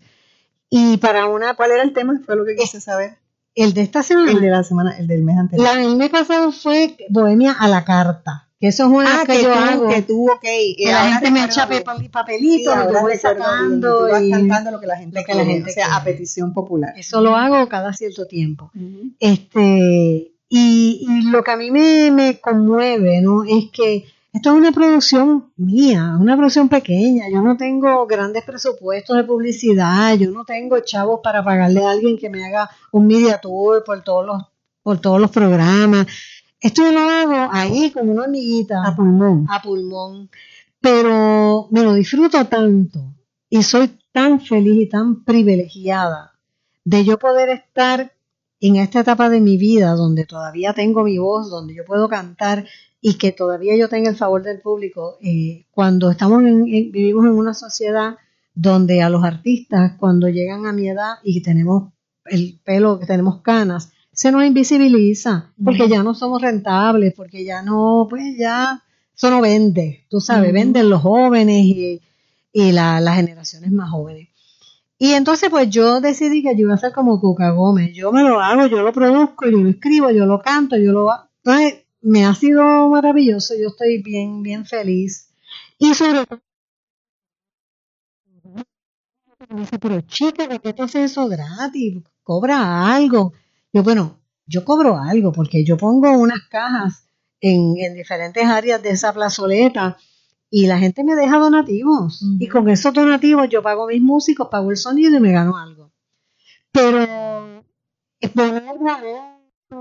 Y 0.68 0.96
para 0.98 1.26
una... 1.26 1.54
¿Cuál 1.54 1.72
era 1.72 1.82
el 1.82 1.92
tema? 1.92 2.20
Fue 2.24 2.36
lo 2.36 2.44
que 2.44 2.56
quise 2.56 2.80
saber. 2.80 3.18
El 3.56 3.72
de 3.72 3.80
esta 3.80 4.02
semana. 4.02 4.30
El 4.30 4.40
de 4.40 4.50
la 4.50 4.62
semana, 4.62 4.96
el 4.98 5.06
del 5.06 5.22
mes 5.22 5.38
anterior. 5.38 5.66
La 5.66 5.80
del 5.80 5.96
mes 5.96 6.10
pasado 6.10 6.52
fue 6.52 6.96
Bohemia 7.08 7.52
a 7.58 7.66
la 7.66 7.84
carta. 7.84 8.46
Que 8.60 8.68
eso 8.68 8.84
es 8.84 8.90
una 8.90 9.20
ah, 9.20 9.24
que, 9.26 9.42
yo 9.42 9.52
hago. 9.52 9.88
Que 9.88 10.02
tú, 10.02 10.30
ok. 10.30 10.40
Que 10.42 10.90
la 10.90 11.12
gente 11.12 11.30
me 11.30 11.44
echa 11.44 11.68
papelitos, 12.10 12.74
sí, 12.74 12.92
lo 12.92 13.00
voy 13.00 13.16
sacando. 13.16 14.06
Tú 14.06 14.12
vas 14.12 14.22
cantando 14.30 14.70
lo 14.70 14.80
que 14.80 14.86
la 14.86 14.96
gente, 14.96 15.24
la 15.26 15.44
gente 15.44 15.70
o 15.70 15.72
sea, 15.72 15.96
a 15.96 16.04
petición 16.04 16.54
popular. 16.54 16.94
Eso 16.96 17.20
lo 17.20 17.34
hago 17.34 17.68
cada 17.68 17.92
cierto 17.92 18.26
tiempo. 18.26 18.70
Este, 19.20 20.32
y, 20.48 21.06
y, 21.08 21.22
lo 21.30 21.42
que 21.42 21.50
a 21.50 21.56
mí 21.56 21.70
me, 21.70 22.10
me 22.10 22.40
conmueve, 22.40 23.20
¿no? 23.20 23.44
Es 23.44 23.70
que 23.72 24.04
esto 24.36 24.50
es 24.50 24.56
una 24.56 24.70
producción 24.70 25.50
mía, 25.56 26.14
una 26.20 26.36
producción 26.36 26.68
pequeña. 26.68 27.24
Yo 27.32 27.40
no 27.40 27.56
tengo 27.56 28.06
grandes 28.06 28.44
presupuestos 28.44 29.16
de 29.16 29.24
publicidad, 29.24 30.14
yo 30.18 30.30
no 30.30 30.44
tengo 30.44 30.78
chavos 30.80 31.20
para 31.22 31.42
pagarle 31.42 31.82
a 31.82 31.92
alguien 31.92 32.18
que 32.18 32.28
me 32.28 32.44
haga 32.44 32.68
un 32.92 33.06
media 33.06 33.38
tour 33.38 33.82
por 33.82 34.04
todos 34.04 34.26
los, 34.26 34.42
por 34.82 35.00
todos 35.00 35.22
los 35.22 35.30
programas. 35.30 36.06
Esto 36.60 36.82
yo 36.82 36.92
lo 36.92 37.00
hago 37.00 37.48
ahí 37.50 37.90
como 37.92 38.12
una 38.12 38.24
hormiguita. 38.24 38.82
A 38.84 38.94
pulmón. 38.94 39.46
A 39.48 39.62
pulmón. 39.62 40.28
Pero 40.82 41.68
me 41.70 41.82
lo 41.82 41.94
disfruto 41.94 42.44
tanto 42.44 43.14
y 43.48 43.62
soy 43.62 43.98
tan 44.12 44.38
feliz 44.38 44.82
y 44.82 44.86
tan 44.86 45.24
privilegiada 45.24 46.34
de 46.84 47.06
yo 47.06 47.18
poder 47.18 47.48
estar 47.48 48.12
en 48.60 48.76
esta 48.76 49.00
etapa 49.00 49.30
de 49.30 49.40
mi 49.40 49.56
vida 49.56 49.92
donde 49.92 50.26
todavía 50.26 50.74
tengo 50.74 51.04
mi 51.04 51.16
voz, 51.16 51.50
donde 51.50 51.74
yo 51.74 51.86
puedo 51.86 52.06
cantar 52.10 52.66
y 53.00 53.14
que 53.18 53.32
todavía 53.32 53.76
yo 53.76 53.88
tenga 53.88 54.10
el 54.10 54.16
favor 54.16 54.42
del 54.42 54.60
público. 54.60 55.16
Eh, 55.22 55.66
cuando 55.70 56.10
estamos 56.10 56.40
en- 56.42 56.66
en- 56.68 56.90
vivimos 56.92 57.24
en 57.26 57.32
una 57.32 57.54
sociedad 57.54 58.16
donde 58.54 59.02
a 59.02 59.10
los 59.10 59.22
artistas, 59.24 59.92
cuando 59.98 60.28
llegan 60.28 60.66
a 60.66 60.72
mi 60.72 60.88
edad 60.88 61.16
y 61.22 61.42
tenemos 61.42 61.92
el 62.24 62.58
pelo, 62.64 62.98
que 62.98 63.06
tenemos 63.06 63.42
canas, 63.42 63.92
se 64.12 64.32
nos 64.32 64.44
invisibiliza, 64.44 65.52
porque 65.62 65.88
ya 65.88 66.02
no 66.02 66.14
somos 66.14 66.40
rentables, 66.40 67.12
porque 67.14 67.44
ya 67.44 67.62
no, 67.62 68.06
pues 68.08 68.36
ya, 68.38 68.82
eso 69.14 69.30
no 69.30 69.40
vende, 69.42 70.04
tú 70.08 70.20
sabes, 70.20 70.52
venden 70.54 70.88
los 70.90 71.02
jóvenes 71.02 71.64
y, 71.64 72.00
y 72.52 72.72
la- 72.72 73.00
las 73.00 73.16
generaciones 73.16 73.70
más 73.72 73.90
jóvenes. 73.90 74.28
Y 74.98 75.12
entonces 75.12 75.50
pues 75.50 75.68
yo 75.68 76.00
decidí 76.00 76.42
que 76.42 76.54
yo 76.56 76.62
iba 76.62 76.74
a 76.74 76.78
ser 76.78 76.92
como 76.92 77.20
Cuca 77.20 77.50
Gómez, 77.50 77.92
yo 77.94 78.10
me 78.10 78.22
lo 78.22 78.40
hago, 78.40 78.66
yo 78.66 78.82
lo 78.82 78.92
produzco, 78.94 79.44
yo 79.44 79.58
lo 79.58 79.68
escribo, 79.68 80.10
yo 80.10 80.24
lo 80.24 80.40
canto, 80.40 80.76
yo 80.78 80.92
lo... 80.92 81.10
Entonces 81.44 81.84
me 82.06 82.24
ha 82.24 82.34
sido 82.34 82.88
maravilloso, 82.88 83.54
yo 83.60 83.68
estoy 83.68 84.00
bien, 84.00 84.42
bien 84.42 84.64
feliz. 84.64 85.28
Y 85.78 85.92
sobre 85.94 86.24
todo... 86.24 86.40
Dice, 89.50 89.78
pero 89.78 90.00
chica, 90.02 90.48
¿por 90.48 90.60
qué 90.60 90.72
tú 90.72 90.84
haces 90.84 91.10
eso 91.12 91.28
gratis? 91.28 92.02
Cobra 92.22 92.94
algo. 92.94 93.32
Yo, 93.72 93.82
bueno, 93.82 94.20
yo 94.46 94.64
cobro 94.64 94.98
algo 94.98 95.32
porque 95.32 95.64
yo 95.64 95.76
pongo 95.76 96.10
unas 96.12 96.42
cajas 96.48 97.08
en, 97.40 97.76
en 97.78 97.94
diferentes 97.94 98.44
áreas 98.44 98.82
de 98.82 98.90
esa 98.90 99.12
plazoleta 99.12 99.96
y 100.48 100.66
la 100.66 100.78
gente 100.78 101.02
me 101.04 101.16
deja 101.16 101.38
donativos. 101.38 102.22
Y 102.38 102.48
con 102.48 102.68
esos 102.68 102.94
donativos 102.94 103.48
yo 103.48 103.62
pago 103.62 103.88
mis 103.88 104.00
músicos, 104.00 104.48
pago 104.48 104.70
el 104.70 104.76
sonido 104.76 105.16
y 105.16 105.20
me 105.20 105.32
gano 105.32 105.56
algo. 105.56 105.92
Pero 106.72 107.02
eh, 107.02 108.28
poner 108.28 109.35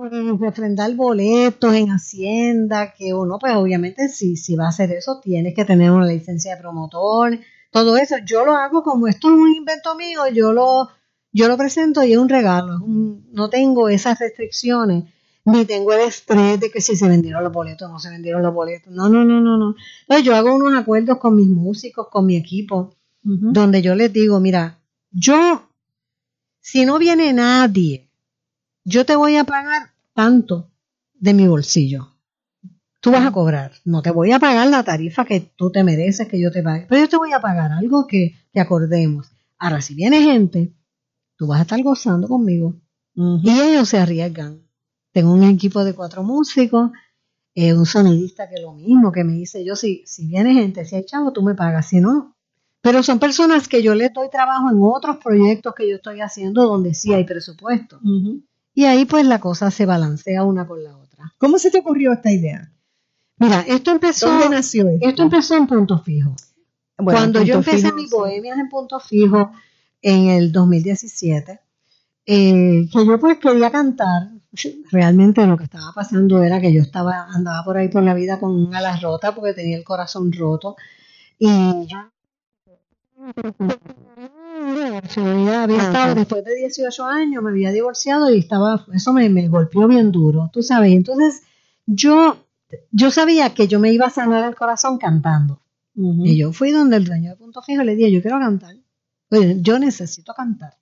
boletos, 0.10 0.40
refrendar 0.40 0.94
boletos 0.96 1.74
en 1.74 1.90
Hacienda, 1.90 2.94
que 2.94 3.14
uno, 3.14 3.38
pues 3.40 3.56
obviamente, 3.56 4.10
si, 4.10 4.38
si 4.38 4.56
va 4.56 4.66
a 4.66 4.70
hacer 4.70 4.92
eso, 4.92 5.20
tienes 5.22 5.54
que 5.54 5.66
tener 5.66 5.92
una 5.92 6.06
licencia 6.06 6.56
de 6.56 6.62
promotor, 6.62 7.40
todo 7.72 7.98
eso. 7.98 8.16
Yo 8.26 8.46
lo 8.46 8.56
hago 8.56 8.84
como 8.84 9.08
esto 9.08 9.28
es 9.28 9.34
un 9.34 9.54
invento 9.54 9.96
mío, 9.96 10.28
yo 10.34 10.54
lo, 10.54 10.90
yo 11.32 11.48
lo 11.48 11.58
presento 11.58 12.04
y 12.04 12.14
es 12.14 12.18
un 12.18 12.30
regalo. 12.30 12.80
no 12.86 13.50
tengo 13.50 13.90
esas 13.90 14.20
restricciones, 14.20 15.06
ni 15.46 15.66
tengo 15.66 15.94
el 15.94 16.02
estrés 16.02 16.60
de 16.60 16.72
que 16.72 16.82
si 16.82 16.96
se 16.96 17.08
vendieron 17.08 17.44
los 17.44 17.54
boletos 17.54 17.88
o 17.88 17.92
no 17.92 18.00
se 18.00 18.10
vendieron 18.10 18.42
los 18.42 18.54
boletos. 18.54 18.94
No, 18.94 19.10
no, 19.10 19.24
no, 19.26 19.42
no, 19.42 19.58
no. 19.58 19.76
Entonces 20.02 20.26
yo 20.26 20.36
hago 20.36 20.56
unos 20.56 20.74
acuerdos 20.74 21.18
con 21.18 21.36
mis 21.36 21.48
músicos, 21.48 22.08
con 22.10 22.26
mi 22.26 22.36
equipo, 22.36 22.96
donde 23.22 23.82
yo 23.82 23.96
les 23.96 24.14
digo, 24.14 24.40
mira, 24.40 24.78
yo, 25.12 25.70
si 26.62 26.86
no 26.86 27.00
viene 27.00 27.34
nadie, 27.34 28.08
yo 28.84 29.04
te 29.04 29.16
voy 29.16 29.36
a 29.36 29.44
pagar 29.44 29.95
tanto 30.16 30.72
de 31.14 31.34
mi 31.36 31.48
bolsillo. 31.48 32.14
Tú 33.02 33.12
vas 33.12 33.24
a 33.24 33.32
cobrar, 33.32 33.74
no 33.84 34.02
te 34.02 34.10
voy 34.10 34.32
a 34.32 34.40
pagar 34.40 34.68
la 34.68 34.84
tarifa 34.84 35.26
que 35.26 35.40
tú 35.40 35.72
te 35.72 35.84
mereces 35.84 36.28
que 36.28 36.40
yo 36.40 36.50
te 36.50 36.64
pague, 36.64 36.88
pero 36.90 37.02
yo 37.02 37.10
te 37.10 37.18
voy 37.18 37.34
a 37.34 37.40
pagar 37.40 37.72
algo 37.72 38.08
que, 38.08 38.34
que 38.52 38.60
acordemos. 38.60 39.30
Ahora, 39.60 39.82
si 39.82 39.94
viene 39.94 40.24
gente, 40.24 40.74
tú 41.36 41.46
vas 41.46 41.60
a 41.60 41.62
estar 41.64 41.82
gozando 41.84 42.28
conmigo. 42.28 42.82
Y 43.14 43.50
ellos 43.50 43.88
se 43.88 44.00
arriesgan. 44.00 44.68
Tengo 45.12 45.32
un 45.32 45.44
equipo 45.44 45.84
de 45.84 45.94
cuatro 45.94 46.24
músicos, 46.24 46.92
eh, 47.54 47.74
un 47.74 47.86
sonidista 47.86 48.50
que 48.50 48.60
lo 48.60 48.74
mismo, 48.74 49.12
que 49.12 49.24
me 49.24 49.34
dice 49.34 49.64
yo, 49.64 49.76
si, 49.76 50.04
si 50.06 50.28
viene 50.28 50.54
gente, 50.54 50.84
si 50.84 50.96
hay 50.96 51.06
chavo, 51.06 51.32
tú 51.32 51.44
me 51.44 51.56
pagas, 51.56 51.88
si 51.88 52.02
no. 52.02 52.36
Pero 52.82 53.04
son 53.04 53.20
personas 53.20 53.68
que 53.68 53.82
yo 53.82 53.96
les 53.96 54.14
doy 54.14 54.30
trabajo 54.30 54.70
en 54.70 54.78
otros 54.82 55.18
proyectos 55.18 55.74
que 55.76 55.88
yo 55.90 55.96
estoy 55.98 56.22
haciendo 56.22 56.66
donde 56.66 56.94
sí 56.94 57.14
hay 57.14 57.24
presupuesto. 57.24 58.00
Y 58.76 58.86
ahí 58.86 59.06
pues 59.06 59.26
la 59.26 59.40
cosa 59.40 59.72
se 59.72 59.86
balancea 59.86 60.44
una 60.44 60.68
con 60.68 60.84
la 60.84 60.96
otra. 60.98 61.34
¿Cómo 61.38 61.58
se 61.58 61.72
te 61.72 61.80
ocurrió 61.80 62.12
esta 62.12 62.32
idea? 62.32 62.72
Mira, 63.38 63.62
esto 63.62 63.92
empezó, 63.92 64.30
¿Dónde 64.30 64.50
nació 64.50 64.90
esto? 64.90 65.08
esto 65.08 65.24
empezó 65.24 65.56
en 65.56 65.66
punto 65.66 65.98
fijo. 66.00 66.36
Bueno, 66.98 67.20
Cuando 67.20 67.42
yo 67.42 67.56
empecé 67.56 67.92
mis 67.94 68.12
bohemias 68.12 68.60
en 68.60 68.70
punto 68.70 69.00
fijo 69.00 69.52
en 70.02 70.30
el 70.30 70.52
2017, 70.52 71.60
eh, 72.26 72.90
que 72.92 73.06
yo 73.06 73.20
pues 73.20 73.38
quería 73.40 73.72
cantar, 73.72 74.30
realmente 74.92 75.46
lo 75.46 75.58
que 75.58 75.66
estaba 75.66 75.92
pasando 75.94 76.44
era 76.44 76.60
que 76.60 76.74
yo 76.74 76.82
estaba 76.82 77.28
andaba 77.34 77.64
por 77.64 77.78
ahí 77.78 77.88
por 77.88 78.04
la 78.04 78.14
vida 78.14 78.40
con 78.40 78.52
un 78.52 78.76
alas 78.76 79.02
rota 79.02 79.34
porque 79.34 79.54
tenía 79.54 79.78
el 79.78 79.84
corazón 79.84 80.32
roto 80.32 80.76
y 81.38 81.48
yo 81.88 81.98
había, 84.98 85.64
había 85.64 85.78
estado 85.78 86.16
después 86.16 86.44
de 86.44 86.56
18 86.56 87.06
años 87.06 87.44
me 87.44 87.52
había 87.52 87.72
divorciado 87.72 88.34
y 88.34 88.40
estaba 88.40 88.86
eso 88.94 89.14
me, 89.14 89.30
me 89.30 89.48
golpeó 89.48 89.88
bien 89.88 90.12
duro 90.12 90.50
tú 90.52 90.64
sabes 90.64 90.94
entonces 90.94 91.44
yo 91.86 92.38
yo 92.92 93.12
sabía 93.12 93.54
que 93.54 93.68
yo 93.68 93.80
me 93.80 93.92
iba 93.92 94.08
a 94.08 94.10
sanar 94.10 94.48
el 94.48 94.56
corazón 94.56 94.98
cantando 94.98 95.62
y 95.96 96.38
yo 96.38 96.52
fui 96.52 96.72
donde 96.72 96.98
el 96.98 97.06
dueño 97.06 97.30
de 97.30 97.36
Punto 97.38 97.62
Fijo 97.62 97.82
y 97.82 97.86
le 97.86 97.96
dije, 97.96 98.12
yo 98.12 98.22
quiero 98.22 98.38
cantar. 98.40 98.76
Yo 99.62 99.80
necesito 99.80 100.34
cantar. 100.34 100.74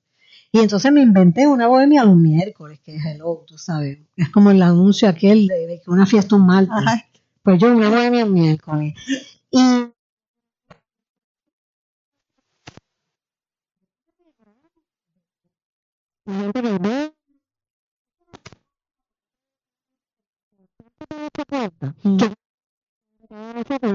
Y 0.51 0.59
entonces 0.59 0.91
me 0.91 1.01
inventé 1.01 1.47
una 1.47 1.67
bohemia 1.67 2.03
los 2.03 2.15
miércoles, 2.15 2.79
que 2.83 2.95
es 2.95 3.05
hello, 3.05 3.43
tú 3.47 3.57
sabes. 3.57 3.99
Es 4.15 4.29
como 4.29 4.51
el 4.51 4.61
anuncio 4.61 5.07
aquel 5.07 5.47
de, 5.47 5.81
que 5.83 5.91
una 5.91 6.05
fiesta 6.05 6.35
un 6.35 6.45
martes. 6.45 6.75
Ajá. 6.75 7.05
Pues 7.43 7.59
yo 7.59 7.75
una 7.75 7.89
bohemia 7.89 8.25
un 8.25 8.33
miércoles. 8.33 8.93
Y 9.51 9.59
gente 16.25 17.13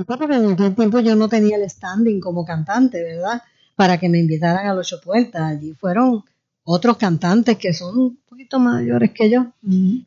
porque 0.06 0.35
en 0.35 0.52
aquel 0.52 0.75
tiempo 0.75 1.00
yo 1.00 1.14
no 1.16 1.28
tenía 1.28 1.56
el 1.56 1.68
standing 1.68 2.20
como 2.20 2.44
cantante, 2.44 3.02
¿verdad? 3.02 3.42
Para 3.76 3.99
que 3.99 4.08
me 4.08 4.18
invitaran 4.18 4.66
a 4.66 4.75
los 4.75 4.92
ocho 4.92 5.02
puertas. 5.02 5.42
Allí 5.42 5.73
fueron 5.75 6.25
otros 6.64 6.97
cantantes 6.97 7.56
que 7.56 7.73
son 7.73 7.99
un 7.99 8.16
poquito 8.28 8.58
mayores 8.58 9.12
que 9.12 9.30
yo. 9.30 9.52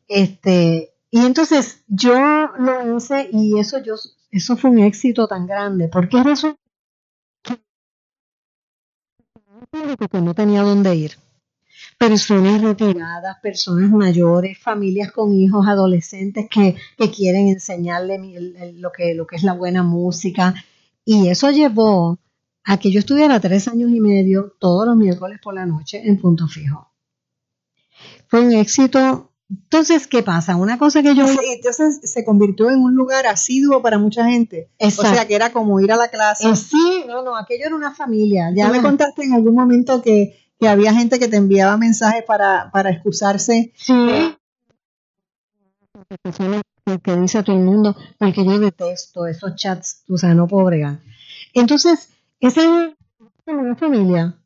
Este, 0.08 0.94
y 1.10 1.20
entonces 1.20 1.84
yo 1.88 2.13
lo 2.60 2.98
hice 2.98 3.30
y 3.32 3.60
eso 3.60 3.82
yo 3.84 3.96
eso 4.32 4.56
fue 4.56 4.70
un 4.70 4.80
éxito 4.80 5.28
tan 5.28 5.46
grande, 5.46 5.90
porque 5.90 6.24
resulta 6.24 6.58
que 10.12 10.22
no 10.22 10.34
tenía 10.34 10.62
dónde 10.62 10.96
ir. 10.96 11.18
Personas 12.01 12.60
retiradas, 12.63 13.38
personas 13.43 13.91
mayores, 13.91 14.58
familias 14.58 15.12
con 15.12 15.31
hijos, 15.34 15.67
adolescentes 15.67 16.48
que, 16.50 16.75
que 16.98 17.12
quieren 17.12 17.48
enseñarle 17.48 18.17
lo, 18.74 18.91
que, 18.91 19.13
lo 19.13 19.27
que 19.27 19.36
es 19.36 19.43
la 19.43 19.53
buena 19.53 19.84
música. 19.84 20.55
Y 21.05 21.27
eso 21.27 21.51
llevó 21.51 22.17
a 22.63 22.79
que 22.79 22.91
yo 22.91 22.98
estuviera 22.98 23.39
tres 23.39 23.67
años 23.67 23.91
y 23.91 24.00
medio 24.00 24.55
todos 24.58 24.88
los 24.88 24.98
miércoles 24.98 25.39
por 25.43 25.53
la 25.53 25.67
noche 25.67 26.01
en 26.03 26.20
punto 26.20 26.48
fijo. 26.48 26.91
Fue 28.27 28.41
un 28.41 28.53
éxito. 28.53 29.31
Entonces, 29.48 30.08
¿qué 30.08 30.24
pasa? 30.24 30.55
Una 30.55 30.79
cosa 30.79 31.03
que 31.03 31.13
yo... 31.13 31.25
Entonces 31.53 32.00
se 32.03 32.25
convirtió 32.25 32.72
en 32.72 32.79
un 32.79 32.96
lugar 32.96 33.27
asiduo 33.27 33.84
para 33.84 34.00
mucha 34.00 34.25
gente. 34.25 34.72
O 34.79 34.89
sea, 34.89 35.27
que 35.27 35.36
era 35.36 35.51
como 35.51 35.79
ir 35.79 35.91
a 35.91 35.98
la 35.98 36.08
clase. 36.08 36.50
Eh, 36.50 36.55
sí, 36.55 37.03
no, 37.08 37.22
no, 37.22 37.38
aquello 37.38 37.65
era 37.67 37.75
una 37.75 37.93
familia. 37.93 38.51
Ya 38.55 38.70
me 38.70 38.81
contaste 38.81 39.24
en 39.24 39.34
algún 39.34 39.53
momento 39.53 40.01
que, 40.01 40.40
que 40.62 40.70
había 40.70 40.94
gente 40.94 41.18
que 41.18 41.27
te 41.27 41.38
enviaba 41.38 41.75
mensajes 41.75 42.24
para, 42.24 42.70
para 42.72 42.91
excusarse. 42.91 43.74
Sí. 43.75 44.38
Que, 47.03 47.15
dice 47.15 47.41
todo 47.41 47.56
el 47.56 47.63
mundo, 47.63 47.96
porque 48.20 48.46
yo 48.46 48.60
detesto 48.60 49.25
esos 49.25 49.56
chats, 49.56 50.03
o 50.08 50.18
sea, 50.18 50.36
no 50.36 50.48
puedo 50.48 50.65
bregar. 50.65 51.00
Entonces, 51.56 52.10
esa 52.39 52.62
es 52.62 52.94
una 53.48 53.75
familia. 53.75 54.38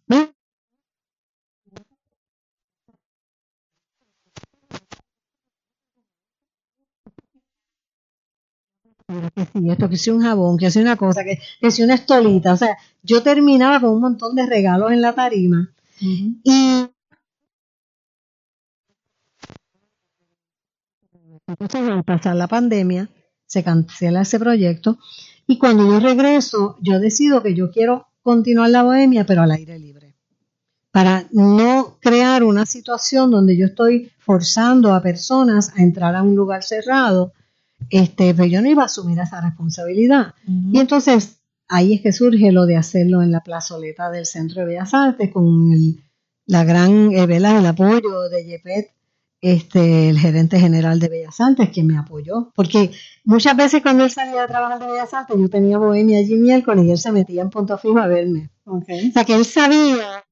que 9.08 9.72
esto, 9.72 9.90
que 9.90 9.98
si 9.98 10.10
un 10.12 10.22
jabón, 10.22 10.58
que 10.58 10.72
si 10.72 10.80
una 10.80 10.96
cosa, 10.96 11.24
que, 11.26 11.40
que 11.60 11.72
si 11.72 11.84
una 11.84 11.96
estolita. 11.96 12.54
O 12.54 12.58
sea, 12.58 12.78
yo 13.04 13.22
terminaba 13.22 13.82
con 13.82 13.90
un 13.92 14.02
montón 14.02 14.34
de 14.36 14.46
regalos 14.46 14.92
en 14.94 15.02
la 15.02 15.14
tarima. 15.14 15.75
Y 16.00 16.88
entonces 21.48 21.90
al 21.90 22.04
pasar 22.04 22.36
la 22.36 22.48
pandemia, 22.48 23.10
se 23.46 23.64
cancela 23.64 24.22
ese 24.22 24.40
proyecto. 24.40 24.98
Y 25.48 25.58
cuando 25.58 25.88
yo 25.88 26.00
regreso, 26.00 26.78
yo 26.82 27.00
decido 27.00 27.44
que 27.44 27.54
yo 27.54 27.72
quiero 27.72 28.08
continuar 28.24 28.72
la 28.72 28.84
bohemia, 28.84 29.26
pero 29.26 29.44
al 29.44 29.52
aire 29.52 29.78
libre. 29.78 30.16
Para 30.92 31.28
no 31.32 31.98
crear 32.02 32.44
una 32.44 32.66
situación 32.66 33.30
donde 33.30 33.58
yo 33.58 33.68
estoy 33.68 34.12
forzando 34.18 34.94
a 34.94 35.02
personas 35.02 35.72
a 35.76 35.84
entrar 35.84 36.16
a 36.16 36.24
un 36.24 36.36
lugar 36.36 36.64
cerrado 36.64 37.34
este, 37.90 38.34
pero 38.34 38.46
yo 38.46 38.62
no 38.62 38.70
iba 38.70 38.84
a 38.84 38.86
asumir 38.86 39.20
esa 39.20 39.42
responsabilidad. 39.42 40.34
Y 40.48 40.80
entonces 40.80 41.40
ahí 41.68 41.96
es 41.96 42.02
que 42.02 42.12
surge 42.12 42.52
lo 42.52 42.66
de 42.66 42.78
hacerlo 42.78 43.22
en 43.22 43.32
la 43.32 43.42
plazoleta 43.42 44.10
del 44.10 44.26
Centro 44.26 44.62
de 44.62 44.68
Bellas 44.68 44.94
Artes 44.94 45.32
con 45.32 45.72
el, 45.72 46.04
la 46.46 46.64
gran, 46.64 47.12
eh, 47.12 47.26
¿verdad? 47.26 47.58
el 47.60 47.66
apoyo 47.66 48.30
de 48.30 48.46
Yepet, 48.46 48.92
este, 49.42 50.10
el 50.10 50.18
gerente 50.18 50.60
general 50.60 51.00
de 51.00 51.10
Bellas 51.10 51.40
Artes, 51.40 51.70
que 51.70 51.84
me 51.84 51.98
apoyó. 51.98 52.52
Porque 52.56 52.92
muchas 53.24 53.56
veces 53.56 53.82
cuando 53.82 54.04
él 54.04 54.12
salía 54.12 54.44
a 54.44 54.48
trabajar 54.48 54.80
de 54.80 54.88
Bellas 54.88 55.14
Artes, 55.14 55.38
yo 55.40 55.50
tenía 55.50 55.78
bohemia 55.78 56.20
allí 56.20 56.36
miércoles 56.36 56.86
y 56.86 56.92
él 56.92 56.98
se 56.98 57.12
metía 57.12 57.42
en 57.42 57.50
punto 57.50 57.78
fijo 57.78 58.00
a 58.00 58.08
verme. 58.08 58.50
O 58.66 58.82
sea, 59.14 59.26
que 59.26 59.36
él 59.36 59.46
sabía 59.46 60.24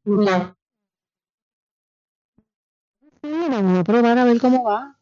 a 3.24 3.84
probar 3.84 4.18
a 4.18 4.24
ver 4.26 4.40
cómo 4.40 4.64
va. 4.64 4.98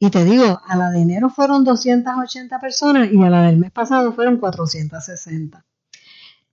Y 0.00 0.10
te 0.10 0.24
digo, 0.24 0.60
a 0.64 0.76
la 0.76 0.90
de 0.90 1.00
enero 1.00 1.28
fueron 1.28 1.64
280 1.64 2.60
personas 2.60 3.10
y 3.12 3.20
a 3.20 3.30
la 3.30 3.42
del 3.42 3.56
mes 3.56 3.72
pasado 3.72 4.12
fueron 4.12 4.38
460. 4.38 5.64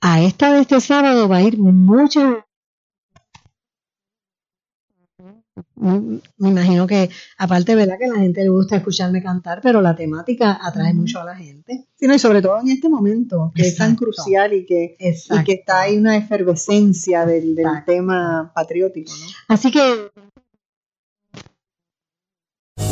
A 0.02 0.22
esta 0.22 0.54
de 0.54 0.62
este 0.62 0.80
sábado 0.82 1.28
va 1.28 1.38
a 1.38 1.42
ir 1.42 1.58
mucha. 1.58 2.46
Me 5.76 6.50
imagino 6.50 6.86
que, 6.86 7.10
aparte, 7.38 7.76
¿verdad? 7.76 7.98
Que 7.98 8.06
a 8.06 8.14
la 8.14 8.20
gente 8.20 8.44
le 8.44 8.50
gusta 8.50 8.76
escucharme 8.76 9.24
cantar, 9.24 9.62
pero 9.62 9.82
la 9.82 9.96
temática 9.96 10.60
atrae 10.62 10.94
mucho 10.94 11.22
a 11.22 11.26
la 11.26 11.36
gente. 11.36 11.88
Sí, 11.96 12.08
no, 12.08 12.16
y 12.16 12.20
sobre 12.20 12.42
todo 12.42 12.60
en 12.60 12.70
este 12.70 12.90
momento, 12.90 13.52
que 13.56 13.62
es 13.62 13.78
tan 13.78 13.96
crucial 13.96 14.54
y 14.54 14.66
que, 14.66 14.98
y 15.00 15.44
que 15.44 15.54
está 15.54 15.82
ahí 15.82 15.98
una 15.98 16.18
efervescencia 16.18 17.26
del, 17.26 17.56
del 17.56 17.86
tema 17.86 18.52
patriótico, 18.54 19.12
¿no? 19.12 19.26
Así 19.48 19.72
que 19.72 20.12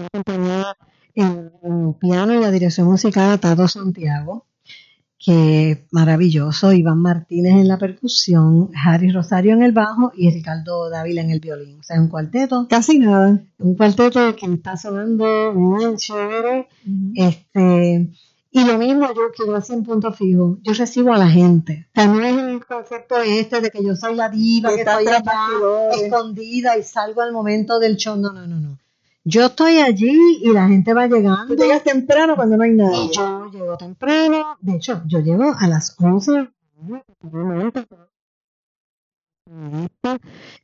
Una 0.00 0.08
compañía 0.12 0.76
en, 1.14 1.52
en 1.62 1.94
piano 1.94 2.34
y 2.34 2.40
la 2.40 2.50
dirección 2.50 2.86
musical 2.86 3.30
a 3.32 3.38
Tato 3.38 3.68
Santiago, 3.68 4.46
que 5.22 5.86
maravilloso, 5.90 6.72
Iván 6.72 6.98
Martínez 6.98 7.52
en 7.52 7.68
la 7.68 7.76
percusión, 7.78 8.70
Harry 8.84 9.10
Rosario 9.10 9.52
en 9.52 9.62
el 9.62 9.72
bajo 9.72 10.12
y 10.16 10.30
Ricardo 10.30 10.88
Dávila 10.88 11.20
en 11.20 11.30
el 11.30 11.40
violín. 11.40 11.78
O 11.80 11.82
sea, 11.82 12.00
un 12.00 12.08
cuarteto. 12.08 12.66
Casi 12.70 12.98
nada. 12.98 13.38
Un 13.58 13.74
cuarteto 13.74 14.34
que 14.34 14.46
está 14.46 14.78
sonando 14.78 15.52
muy 15.54 15.94
chévere. 15.96 16.68
Este, 17.14 18.10
y 18.50 18.64
lo 18.64 18.78
mismo 18.78 19.06
yo 19.08 19.30
que 19.36 19.46
yo 19.46 19.54
hacía 19.56 19.76
en 19.76 19.84
punto 19.84 20.10
fijo, 20.12 20.58
yo 20.62 20.72
recibo 20.72 21.12
a 21.12 21.18
la 21.18 21.28
gente. 21.28 21.86
O 21.90 22.00
sea, 22.00 22.06
no 22.06 22.24
es 22.24 22.36
el 22.38 22.64
concepto 22.64 23.16
este 23.20 23.60
de 23.60 23.70
que 23.70 23.84
yo 23.84 23.94
soy 23.96 24.14
la 24.14 24.30
diva, 24.30 24.70
Que 24.70 24.80
estoy 24.80 25.04
bastidores. 25.04 26.02
escondida 26.02 26.78
y 26.78 26.82
salgo 26.82 27.20
al 27.20 27.32
momento 27.32 27.78
del 27.78 27.96
show. 27.96 28.16
No, 28.16 28.32
no, 28.32 28.46
no, 28.46 28.58
no. 28.58 28.78
Yo 29.24 29.46
estoy 29.46 29.78
allí 29.78 30.38
y 30.42 30.52
la 30.52 30.66
gente 30.68 30.94
va 30.94 31.06
llegando. 31.06 31.54
Tú 31.54 31.62
llegas 31.62 31.84
temprano 31.84 32.36
cuando 32.36 32.56
no 32.56 32.62
hay 32.64 32.72
nadie. 32.72 33.04
Y 33.04 33.14
yo 33.14 33.50
llego 33.52 33.76
temprano. 33.76 34.56
De 34.60 34.76
hecho, 34.76 35.02
yo 35.06 35.20
llego 35.20 35.52
a 35.58 35.66
las 35.68 35.94
11 36.00 36.48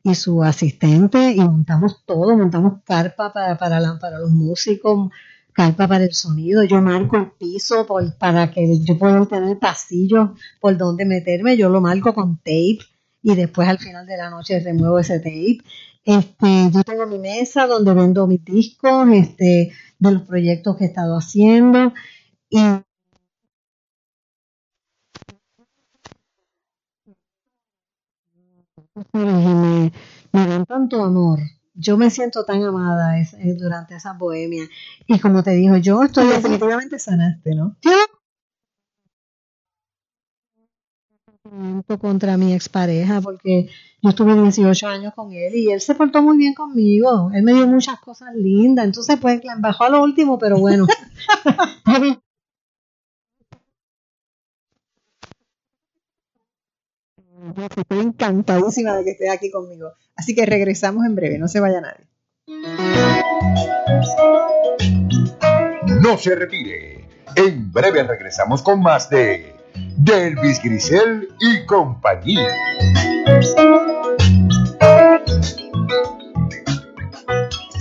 y 0.03 0.15
su 0.15 0.43
asistente 0.45 1.33
y 1.33 1.41
montamos 1.41 2.05
todo, 2.07 2.37
montamos 2.37 2.83
carpa 2.85 3.33
para, 3.33 3.59
para, 3.59 3.81
la- 3.81 3.99
para 3.99 4.19
los 4.21 4.31
músicos, 4.31 5.11
carpa 5.53 5.89
para 5.89 6.05
el 6.05 6.13
sonido, 6.15 6.63
yo 6.65 6.81
marco 6.81 7.17
el 7.17 7.33
piso 7.33 7.87
por- 7.87 8.17
para 8.17 8.51
que 8.51 8.79
yo 8.85 8.97
pueda 8.99 9.27
tener 9.27 9.59
pasillos 9.59 10.31
por 10.61 10.77
donde 10.77 11.05
meterme, 11.05 11.57
yo 11.57 11.69
lo 11.69 11.81
marco 11.81 12.15
con 12.15 12.37
tape 12.39 12.79
y 13.23 13.35
después 13.35 13.69
al 13.69 13.79
final 13.79 14.07
de 14.07 14.17
la 14.17 14.31
noche 14.31 14.61
remuevo 14.61 14.99
ese 14.99 15.19
tape. 15.19 15.59
Este, 16.07 16.71
yo 16.73 16.83
tengo 16.85 17.07
mi 17.07 17.19
mesa 17.19 17.67
donde 17.67 17.93
vendo 17.93 18.27
mis 18.27 18.43
discos, 18.45 19.09
este, 19.13 19.73
de 19.99 20.11
los 20.13 20.23
proyectos 20.23 20.77
que 20.77 20.85
he 20.85 20.87
estado 20.87 21.19
haciendo 21.19 21.93
y 22.51 22.59
me, 29.13 29.93
me 30.33 30.47
dan 30.47 30.67
tanto 30.67 31.03
amor. 31.03 31.41
Yo 31.75 31.97
me 31.97 32.11
siento 32.11 32.45
tan 32.45 32.63
amada 32.63 33.19
es- 33.19 33.35
eh, 33.35 33.55
durante 33.59 33.95
esa 33.97 34.13
bohemia. 34.15 34.65
Y 35.07 35.19
como 35.19 35.43
te 35.43 35.51
digo, 35.53 35.77
yo 35.77 36.03
estoy 36.03 36.27
definitivamente 36.29 36.99
sanaste, 36.99 37.55
¿no? 37.55 37.77
Yo 37.83 37.91
contra 42.01 42.37
mi 42.37 42.53
expareja 42.53 43.21
porque 43.21 43.69
yo 44.03 44.11
estuve 44.11 44.41
18 44.41 44.87
años 44.87 45.15
con 45.15 45.33
él 45.33 45.55
y 45.55 45.71
él 45.71 45.81
se 45.81 45.95
portó 45.95 46.23
muy 46.23 46.37
bien 46.37 46.55
conmigo. 46.55 47.31
Él 47.35 47.43
me 47.43 47.53
dio 47.55 47.67
muchas 47.67 47.99
cosas 48.01 48.35
lindas. 48.35 48.85
Entonces, 48.85 49.19
pues, 49.21 49.45
la 49.45 49.57
bajó 49.59 49.85
a 49.85 49.91
lo 49.91 50.03
último, 50.03 50.39
pero 50.39 50.59
bueno. 50.59 50.87
Estoy 57.77 58.01
encantadísima 58.01 58.97
de 58.97 59.05
que 59.05 59.11
estés 59.11 59.31
aquí 59.31 59.51
conmigo. 59.51 59.93
Así 60.17 60.35
que 60.35 60.47
regresamos 60.47 61.05
en 61.07 61.15
breve, 61.15 61.39
no 61.39 61.49
se 61.49 61.61
vaya 61.61 61.81
nadie. 61.81 62.07
No 66.01 66.19
se 66.19 66.35
retire. 66.35 67.09
En 67.37 67.73
breve 67.73 68.03
regresamos 68.03 68.63
con 68.63 68.81
más 68.81 69.11
de 69.11 69.56
Delvis 69.97 70.63
Grisel 70.63 71.29
y 71.41 71.65
compañía. 71.67 72.55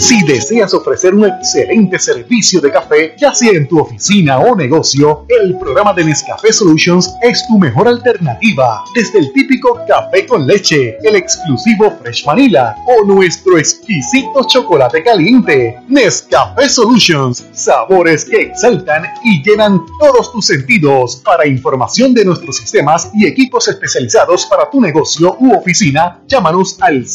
Si 0.05 0.21
deseas 0.23 0.71
ofrecer 0.75 1.15
un 1.15 1.25
excelente 1.25 1.97
servicio 1.97 2.61
de 2.61 2.71
café, 2.71 3.15
ya 3.17 3.33
sea 3.33 3.53
en 3.53 3.67
tu 3.67 3.79
oficina 3.79 4.37
o 4.37 4.55
negocio, 4.55 5.25
el 5.27 5.57
programa 5.57 5.93
de 5.93 6.05
Nescafé 6.05 6.53
Solutions 6.53 7.11
es 7.23 7.43
tu 7.47 7.57
mejor 7.57 7.87
alternativa. 7.87 8.83
Desde 8.93 9.17
el 9.17 9.33
típico 9.33 9.79
café 9.87 10.27
con 10.27 10.45
leche, 10.45 10.99
el 11.01 11.15
exclusivo 11.15 11.91
Fresh 11.99 12.23
Vanilla 12.23 12.75
o 12.85 13.03
nuestro 13.03 13.57
exquisito 13.57 14.43
chocolate 14.47 15.01
caliente. 15.01 15.79
Nescafé 15.87 16.69
Solutions, 16.69 17.43
sabores 17.53 18.25
que 18.25 18.43
exaltan 18.43 19.05
y 19.23 19.41
llenan 19.41 19.81
todos 19.99 20.31
tus 20.31 20.45
sentidos. 20.45 21.15
Para 21.25 21.47
información 21.47 22.13
de 22.13 22.25
nuestros 22.25 22.57
sistemas 22.57 23.09
y 23.15 23.25
equipos 23.25 23.67
especializados 23.69 24.45
para 24.45 24.69
tu 24.69 24.79
negocio 24.79 25.35
u 25.39 25.55
oficina, 25.55 26.21
llámanos 26.27 26.77
al 26.79 27.07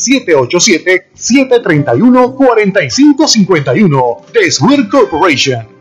787-731-4551 2.89 4.33
de 4.33 4.51
Swear 4.51 4.89
Corporation. 4.89 5.81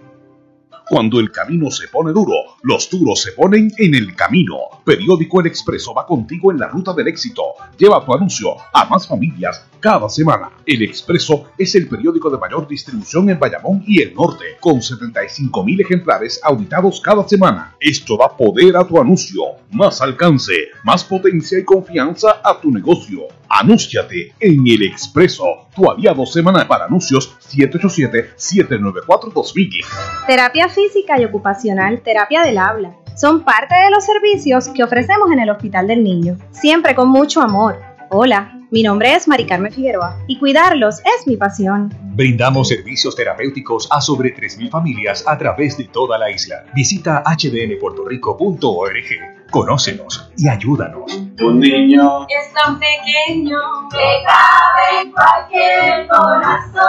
Cuando 0.89 1.19
el 1.19 1.31
camino 1.31 1.69
se 1.69 1.87
pone 1.87 2.11
duro, 2.11 2.33
los 2.63 2.89
duros 2.89 3.21
se 3.21 3.33
ponen 3.33 3.71
en 3.77 3.93
el 3.93 4.15
camino. 4.15 4.55
Periódico 4.83 5.39
El 5.39 5.45
Expreso 5.45 5.93
va 5.93 6.07
contigo 6.07 6.51
en 6.51 6.57
la 6.57 6.67
ruta 6.67 6.93
del 6.93 7.07
éxito. 7.07 7.43
Lleva 7.77 8.03
tu 8.03 8.11
anuncio 8.11 8.55
a 8.73 8.85
más 8.85 9.07
familias 9.07 9.63
cada 9.79 10.09
semana. 10.09 10.49
El 10.65 10.81
Expreso 10.81 11.51
es 11.59 11.75
el 11.75 11.87
periódico 11.87 12.31
de 12.31 12.39
mayor 12.39 12.67
distribución 12.67 13.29
en 13.29 13.37
Bayamón 13.37 13.83
y 13.85 14.01
el 14.01 14.15
norte, 14.15 14.57
con 14.59 14.81
75 14.81 15.63
mil 15.63 15.79
ejemplares 15.79 16.39
auditados 16.43 16.99
cada 17.01 17.27
semana. 17.27 17.75
Esto 17.79 18.17
da 18.17 18.35
poder 18.35 18.75
a 18.75 18.83
tu 18.83 18.99
anuncio, 18.99 19.43
más 19.71 20.01
alcance, 20.01 20.53
más 20.83 21.03
potencia 21.03 21.59
y 21.59 21.65
confianza 21.65 22.41
a 22.43 22.59
tu 22.59 22.71
negocio. 22.71 23.27
Anúnciate 23.49 24.33
en 24.39 24.67
El 24.67 24.83
Expreso, 24.83 25.67
tu 25.75 25.89
aliado 25.89 26.23
semanal 26.25 26.67
para 26.67 26.85
anuncios 26.85 27.35
787-794-2000. 27.49 29.85
Terapia 30.27 30.69
física 30.69 31.19
y 31.19 31.25
ocupacional, 31.25 32.01
terapia 32.01 32.43
del 32.43 32.59
habla. 32.59 32.95
Son 33.15 33.43
parte 33.43 33.73
de 33.75 33.89
los 33.89 34.05
servicios 34.05 34.69
que 34.69 34.83
ofrecemos 34.83 35.31
en 35.31 35.39
el 35.39 35.49
Hospital 35.49 35.87
del 35.87 36.03
Niño, 36.03 36.37
siempre 36.51 36.93
con 36.93 37.09
mucho 37.09 37.41
amor. 37.41 37.81
Hola, 38.11 38.58
mi 38.71 38.83
nombre 38.83 39.15
es 39.15 39.27
Mari 39.27 39.45
Carmen 39.45 39.71
Figueroa 39.71 40.19
y 40.27 40.37
cuidarlos 40.37 40.99
es 40.99 41.25
mi 41.25 41.37
pasión. 41.37 41.91
Brindamos 42.13 42.67
servicios 42.67 43.15
terapéuticos 43.15 43.87
a 43.91 43.99
sobre 43.99 44.35
3.000 44.35 44.69
familias 44.69 45.23
a 45.25 45.35
través 45.37 45.75
de 45.77 45.85
toda 45.85 46.19
la 46.19 46.29
isla. 46.29 46.65
Visita 46.75 47.23
hdnpuertorico.org. 47.25 49.49
Conócenos 49.49 50.31
y 50.37 50.47
ayúdanos. 50.47 51.11
Un 51.41 51.59
niño 51.59 52.27
Es 52.27 52.53
tan 52.53 52.79
pequeño 52.79 53.59
que 53.89 54.23
cabe 54.27 55.01
en 55.01 55.11
cualquier 55.11 56.07
corazón. 56.07 56.83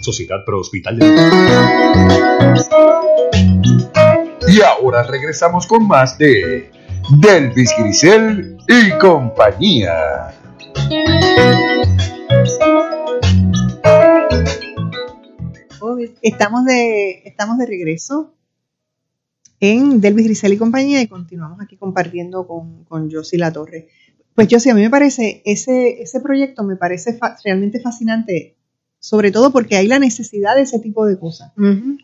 Sociedad 0.00 0.44
Pro 0.46 0.60
Hospital 0.60 0.96
de 0.98 1.06
Y 4.46 4.60
ahora 4.60 5.02
regresamos 5.02 5.66
con 5.66 5.88
más 5.88 6.16
de 6.18 6.70
Delvis 7.20 7.74
Grisel 7.76 8.53
y 8.68 8.90
compañía. 8.98 10.32
Estamos 16.22 16.64
de, 16.64 17.22
estamos 17.24 17.58
de 17.58 17.66
regreso 17.66 18.34
en 19.60 20.00
Delvis 20.00 20.24
Grisel 20.26 20.52
y 20.54 20.56
compañía 20.58 21.00
y 21.02 21.06
continuamos 21.06 21.60
aquí 21.60 21.76
compartiendo 21.76 22.46
con, 22.46 22.84
con 22.84 23.10
Josie 23.10 23.38
La 23.38 23.52
Torre. 23.52 23.88
Pues 24.34 24.48
Josie, 24.50 24.72
a 24.72 24.74
mí 24.74 24.80
me 24.82 24.90
parece, 24.90 25.42
ese, 25.44 26.02
ese 26.02 26.20
proyecto 26.20 26.64
me 26.64 26.76
parece 26.76 27.14
fa- 27.14 27.36
realmente 27.44 27.80
fascinante, 27.80 28.56
sobre 28.98 29.30
todo 29.30 29.52
porque 29.52 29.76
hay 29.76 29.86
la 29.86 29.98
necesidad 29.98 30.56
de 30.56 30.62
ese 30.62 30.78
tipo 30.80 31.06
de 31.06 31.18
cosas. 31.18 31.52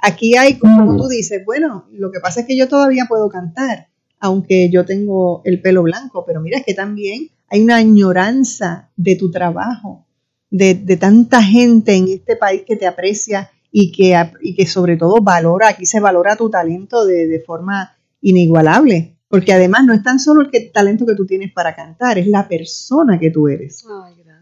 Aquí 0.03 0.37
hay, 0.37 0.59
como 0.59 0.97
tú 0.97 1.09
dices, 1.09 1.43
bueno, 1.45 1.87
lo 1.93 2.11
que 2.13 2.21
pasa 2.21 2.41
es 2.41 2.47
que 2.47 2.57
yo 2.57 2.69
todavía 2.69 3.07
puedo 3.09 3.29
cantar, 3.29 3.89
aunque 4.21 4.71
yo 4.71 4.85
tengo 4.85 5.41
el 5.45 5.61
pelo 5.61 5.83
blanco, 5.83 6.25
pero 6.27 6.41
mira, 6.41 6.59
es 6.59 6.65
que 6.65 6.75
también 6.75 7.31
hay 7.49 7.63
una 7.63 7.77
añoranza 7.77 8.91
de 8.97 9.17
tu 9.17 9.31
trabajo, 9.31 10.07
de, 10.51 10.75
de 10.75 10.97
tanta 10.97 11.43
gente 11.43 11.95
en 11.95 12.09
este 12.09 12.37
país 12.37 12.63
que 12.67 12.77
te 12.77 12.87
aprecia 12.87 13.51
y 13.73 13.93
que, 13.93 14.17
y 14.43 14.55
que 14.55 14.67
sobre 14.67 14.97
todo 14.97 15.17
valora, 15.23 15.69
aquí 15.69 15.87
se 15.87 16.01
valora 16.01 16.37
tu 16.37 16.51
talento 16.51 17.05
de, 17.07 17.27
de 17.27 17.41
forma 17.41 17.97
inigualable, 18.21 19.17
porque 19.29 19.53
además 19.53 19.85
no 19.87 19.95
es 19.95 20.03
tan 20.03 20.19
solo 20.19 20.43
el 20.43 20.51
que- 20.51 20.71
talento 20.73 21.07
que 21.07 21.15
tú 21.15 21.25
tienes 21.27 21.53
para 21.53 21.75
cantar, 21.77 22.19
es 22.19 22.27
la 22.27 22.49
persona 22.49 23.19
que 23.19 23.31
tú 23.31 23.49
eres. 23.49 23.85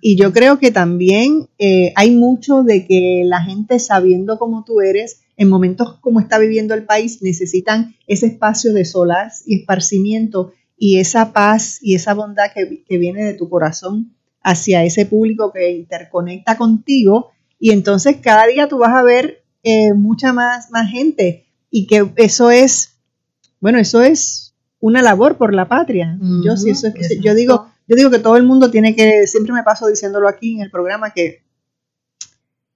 Y 0.01 0.17
yo 0.17 0.33
creo 0.33 0.59
que 0.59 0.71
también 0.71 1.49
eh, 1.59 1.93
hay 1.97 2.13
mucho 2.15 2.63
de 2.63 2.87
que 2.87 3.23
la 3.25 3.43
gente 3.43 3.79
sabiendo 3.79 4.39
cómo 4.39 4.65
tú 4.65 4.81
eres, 4.81 5.21
en 5.39 5.49
momentos 5.49 5.99
como 6.01 6.21
está 6.21 6.39
viviendo 6.39 6.75
el 6.75 6.85
país, 6.85 7.23
necesitan 7.23 7.95
ese 8.07 8.27
espacio 8.27 8.75
de 8.75 8.85
solaz 8.85 9.43
y 9.47 9.61
esparcimiento 9.61 10.53
y 10.77 10.99
esa 10.99 11.33
paz 11.33 11.79
y 11.81 11.95
esa 11.95 12.13
bondad 12.13 12.47
que, 12.55 12.85
que 12.85 12.99
viene 12.99 13.25
de 13.25 13.35
tu 13.35 13.49
corazón 13.49 14.15
hacia 14.43 14.85
ese 14.85 15.07
público 15.07 15.53
que 15.53 15.71
interconecta 15.71 16.57
contigo. 16.57 17.31
Y 17.59 17.71
entonces 17.71 18.17
cada 18.23 18.47
día 18.47 18.69
tú 18.69 18.79
vas 18.79 18.95
a 18.95 19.03
ver 19.03 19.43
eh, 19.63 19.93
mucha 19.95 20.33
más, 20.33 20.71
más 20.71 20.91
gente 20.91 21.47
y 21.71 21.87
que 21.87 22.11
eso 22.17 22.51
es, 22.51 22.99
bueno, 23.61 23.79
eso 23.79 24.03
es 24.03 24.55
una 24.81 25.03
labor 25.03 25.37
por 25.37 25.55
la 25.55 25.69
patria. 25.69 26.17
yo 26.45 26.57
sí, 26.57 26.71
eso 26.71 26.89
es- 26.89 27.21
yo 27.21 27.35
digo, 27.35 27.67
yo 27.89 27.97
digo 27.97 28.11
que 28.11 28.19
todo 28.21 28.37
el 28.37 28.45
mundo 28.45 28.71
tiene 28.71 28.95
que, 28.95 29.27
siempre 29.27 29.53
me 29.53 29.63
paso 29.65 29.87
diciéndolo 29.89 30.29
aquí 30.29 30.55
en 30.55 30.63
el 30.63 30.71
programa, 30.71 31.13
que 31.13 31.43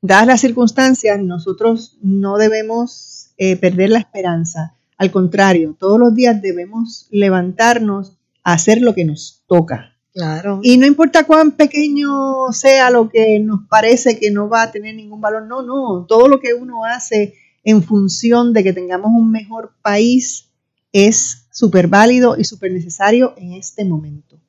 dadas 0.03 0.27
las 0.27 0.41
circunstancias, 0.41 1.19
nosotros 1.21 1.97
no 2.03 2.37
debemos 2.37 3.31
eh, 3.39 3.57
perder 3.57 3.91
la 3.91 4.01
esperanza. 4.01 4.75
Al 4.99 5.11
contrario, 5.11 5.75
todos 5.79 5.99
los 5.99 6.15
días 6.15 6.43
debemos 6.43 7.07
levantarnos 7.11 8.19
a 8.45 8.53
hacer 8.53 8.83
lo 8.83 8.95
que 8.95 9.05
nos 9.05 9.43
toca. 9.47 9.97
Claro. 10.13 10.61
Y 10.63 10.77
no 10.77 10.87
importa 10.87 11.25
cuán 11.25 11.53
pequeño 11.53 12.53
sea 12.53 12.91
lo 12.91 13.09
que 13.09 13.39
nos 13.39 13.61
parece 13.69 14.19
que 14.19 14.31
no 14.31 14.49
va 14.49 14.63
a 14.63 14.71
tener 14.71 14.95
ningún 14.95 15.23
valor, 15.23 15.47
no, 15.47 15.63
no, 15.63 16.05
todo 16.07 16.29
lo 16.29 16.39
que 16.39 16.53
uno 16.53 16.85
hace 16.85 17.35
en 17.65 17.83
función 17.83 18.53
de 18.53 18.63
que 18.63 18.75
tengamos 18.75 19.11
un 19.15 19.31
mejor 19.31 19.73
país 19.81 20.51
es 20.93 21.47
súper 21.51 21.89
válido 21.89 22.37
y 22.37 22.45
súper 22.45 22.73
necesario 22.73 23.33
en 23.39 23.53
este 23.53 23.85
momento. 23.85 24.42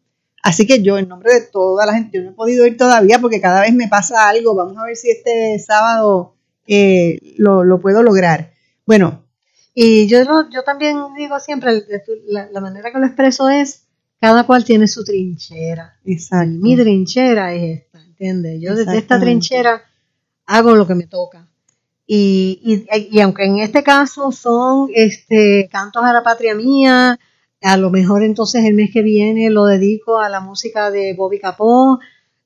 Así 0.43 0.67
que 0.67 0.83
yo, 0.83 0.97
en 0.99 1.07
nombre 1.07 1.33
de 1.33 1.41
toda 1.41 1.85
la 1.85 1.93
gente, 1.95 2.17
yo 2.17 2.23
no 2.23 2.31
he 2.31 2.33
podido 2.33 2.67
ir 2.67 2.77
todavía 2.77 3.19
porque 3.19 3.41
cada 3.41 3.61
vez 3.61 3.73
me 3.73 3.87
pasa 3.87 4.27
algo. 4.29 4.53
Vamos 4.55 4.77
a 4.77 4.85
ver 4.85 4.95
si 4.97 5.09
este 5.09 5.57
sábado 5.59 6.35
eh, 6.67 7.17
lo, 7.37 7.63
lo 7.63 7.79
puedo 7.79 8.03
lograr. 8.03 8.51
Bueno, 8.85 9.23
Y 9.73 10.07
yo, 10.07 10.23
también 10.63 10.97
digo 11.17 11.39
siempre, 11.39 11.83
la, 12.27 12.47
la 12.51 12.61
manera 12.61 12.91
que 12.91 12.99
lo 12.99 13.07
expreso 13.07 13.49
es, 13.49 13.87
cada 14.19 14.45
cual 14.45 14.63
tiene 14.63 14.87
su 14.87 15.03
trinchera. 15.03 15.97
Exacto. 16.05 16.51
Y 16.53 16.57
mi 16.59 16.75
trinchera 16.77 17.53
es 17.53 17.79
esta, 17.81 18.03
¿entiendes? 18.03 18.61
Yo 18.61 18.75
desde 18.75 18.97
esta 18.97 19.19
trinchera 19.19 19.81
hago 20.45 20.75
lo 20.75 20.85
que 20.85 20.95
me 20.95 21.07
toca. 21.07 21.47
Y, 22.05 22.59
y, 22.63 23.17
y 23.17 23.21
aunque 23.21 23.45
en 23.45 23.59
este 23.59 23.81
caso 23.81 24.31
son 24.31 24.89
este, 24.93 25.69
cantos 25.71 26.03
a 26.03 26.13
la 26.13 26.21
patria 26.21 26.53
mía, 26.53 27.17
a 27.63 27.77
lo 27.77 27.89
mejor 27.89 28.23
entonces 28.23 28.65
el 28.65 28.73
mes 28.75 28.91
que 28.91 29.01
viene 29.01 29.49
lo 29.49 29.65
dedico 29.65 30.19
a 30.19 30.29
la 30.29 30.39
música 30.41 30.91
de 30.91 31.13
Bobby 31.13 31.39
Capó, 31.39 31.99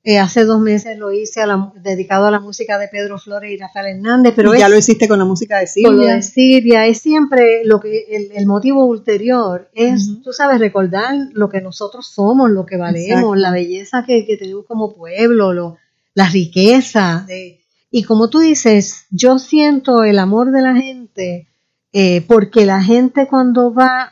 eh, 0.04 0.20
hace 0.20 0.46
dos 0.46 0.62
meses 0.62 0.98
lo 0.98 1.12
hice 1.12 1.42
a 1.42 1.48
la- 1.48 1.74
dedicado 1.84 2.28
a 2.28 2.32
la 2.32 2.40
música 2.40 2.80
de 2.80 2.88
Pedro 2.88 3.18
Flores 3.18 3.52
y 3.52 3.58
Rafael 3.58 3.98
Hernández, 3.98 4.34
pero 4.36 4.56
y 4.56 4.60
ya 4.60 4.68
es- 4.68 4.72
lo 4.72 4.78
hiciste 4.78 5.08
con 5.08 5.20
la 5.20 5.26
música 5.26 5.58
de 5.60 5.68
con 5.84 5.98
lo 5.98 6.04
Silvia. 6.04 6.16
de 6.16 6.22
Silvia, 6.22 6.86
es 6.88 7.00
siempre 7.00 7.66
lo 7.66 7.82
que 7.82 8.06
el, 8.10 8.32
el 8.34 8.46
motivo 8.46 8.86
ulterior 8.86 9.70
es, 9.74 10.22
tú 10.24 10.32
sabes, 10.32 10.60
recordar 10.60 11.14
lo 11.34 11.50
que 11.50 11.60
nosotros 11.60 12.08
somos, 12.08 12.50
lo 12.52 12.66
que 12.66 12.78
valemos, 12.78 13.10
Exacto. 13.10 13.36
la 13.36 13.52
belleza 13.52 14.06
que, 14.08 14.26
que 14.26 14.38
tenemos 14.38 14.66
como 14.66 14.94
pueblo, 14.96 15.52
lo, 15.52 15.78
la 16.14 16.30
riqueza. 16.30 17.26
de- 17.28 17.60
y 17.92 18.04
como 18.04 18.30
tú 18.30 18.40
dices, 18.40 19.06
yo 19.10 19.40
siento 19.40 20.04
el 20.04 20.20
amor 20.20 20.52
de 20.52 20.62
la 20.62 20.76
gente 20.76 21.48
eh, 21.94 22.22
porque 22.28 22.66
la 22.66 22.84
gente 22.84 23.28
cuando 23.28 23.74
va, 23.74 24.12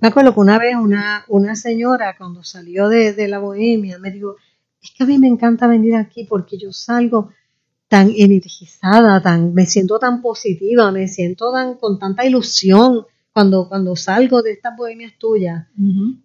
me 0.00 0.08
acuerdo 0.08 0.34
que 0.34 0.40
una 0.40 0.58
vez 0.58 0.74
una, 0.76 1.24
una 1.28 1.54
señora 1.56 2.16
cuando 2.16 2.42
salió 2.44 2.88
de, 2.88 3.12
de 3.12 3.28
la 3.28 3.38
bohemia 3.38 3.98
me 3.98 4.10
dijo, 4.10 4.36
es 4.82 4.90
que 4.96 5.04
a 5.04 5.06
mí 5.06 5.18
me 5.18 5.28
encanta 5.28 5.66
venir 5.66 5.94
aquí 5.96 6.24
porque 6.28 6.58
yo 6.58 6.72
salgo 6.72 7.30
tan 7.88 8.10
energizada, 8.16 9.22
tan, 9.22 9.54
me 9.54 9.66
siento 9.66 9.98
tan 9.98 10.20
positiva, 10.22 10.90
me 10.90 11.06
siento 11.08 11.52
tan 11.52 11.74
con 11.74 11.98
tanta 11.98 12.24
ilusión 12.26 13.04
cuando, 13.32 13.68
cuando 13.68 13.94
salgo 13.96 14.42
de 14.42 14.52
estas 14.52 14.76
bohemias 14.76 15.12
tuyas. 15.18 15.66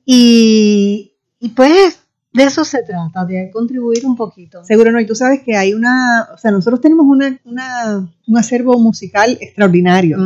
Y, 0.05 1.13
y 1.39 1.49
pues 1.49 1.99
de 2.33 2.43
eso 2.43 2.63
se 2.63 2.83
trata, 2.83 3.25
de 3.25 3.49
contribuir 3.51 4.05
un 4.05 4.15
poquito. 4.15 4.63
Seguro 4.63 4.91
no, 4.91 4.99
y 4.99 5.05
tú 5.05 5.15
sabes 5.15 5.41
que 5.43 5.55
hay 5.55 5.73
una, 5.73 6.27
o 6.33 6.37
sea, 6.37 6.51
nosotros 6.51 6.81
tenemos 6.81 7.05
una, 7.07 7.39
una- 7.45 8.09
un 8.27 8.37
acervo 8.37 8.77
musical 8.79 9.37
extraordinario, 9.41 10.17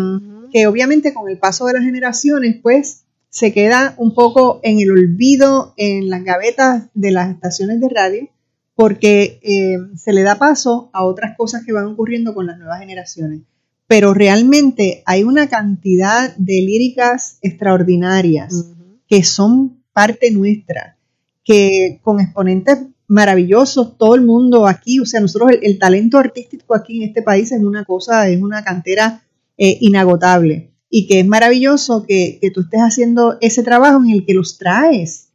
que 0.51 0.67
obviamente 0.67 1.13
con 1.13 1.29
el 1.29 1.37
paso 1.39 1.65
de 1.65 1.73
las 1.73 1.83
generaciones, 1.83 2.57
pues 2.61 3.05
se 3.33 3.51
queda 3.51 3.95
un 3.97 4.13
poco 4.13 4.59
en 4.61 4.79
el 4.79 4.91
olvido, 4.91 5.73
en 5.77 6.11
las 6.11 6.23
gavetas 6.23 6.83
de 6.93 7.09
las 7.09 7.31
estaciones 7.31 7.79
de 7.81 7.89
radio, 7.89 8.29
porque 8.75 9.39
eh, 9.41 9.77
se 9.97 10.13
le 10.13 10.21
da 10.21 10.37
paso 10.37 10.91
a 10.93 11.03
otras 11.03 11.35
cosas 11.35 11.63
que 11.65 11.73
van 11.73 11.87
ocurriendo 11.87 12.35
con 12.35 12.45
las 12.45 12.59
nuevas 12.59 12.79
generaciones. 12.79 13.41
Pero 13.87 14.13
realmente 14.13 15.01
hay 15.07 15.23
una 15.23 15.49
cantidad 15.49 16.35
de 16.37 16.61
líricas 16.61 17.39
extraordinarias 17.41 18.67
que 19.09 19.23
son 19.23 19.81
parte 19.93 20.29
nuestra 20.29 20.97
que 21.43 22.01
con 22.03 22.19
exponentes 22.19 22.83
maravillosos, 23.07 23.97
todo 23.97 24.13
el 24.13 24.21
mundo 24.21 24.67
aquí, 24.67 24.99
o 24.99 25.07
sea, 25.07 25.19
nosotros 25.19 25.53
el, 25.53 25.59
el 25.63 25.79
talento 25.79 26.19
artístico 26.19 26.75
aquí 26.75 27.01
en 27.01 27.09
este 27.09 27.23
país 27.23 27.51
es 27.51 27.63
una 27.63 27.83
cosa, 27.83 28.29
es 28.29 28.39
una 28.39 28.63
cantera 28.63 29.23
eh, 29.57 29.75
inagotable 29.81 30.72
y 30.95 31.07
que 31.07 31.21
es 31.21 31.25
maravilloso 31.25 32.05
que, 32.07 32.37
que 32.39 32.51
tú 32.51 32.61
estés 32.61 32.81
haciendo 32.81 33.39
ese 33.41 33.63
trabajo 33.63 34.03
en 34.03 34.11
el 34.11 34.27
que 34.27 34.35
los 34.35 34.59
traes, 34.59 35.29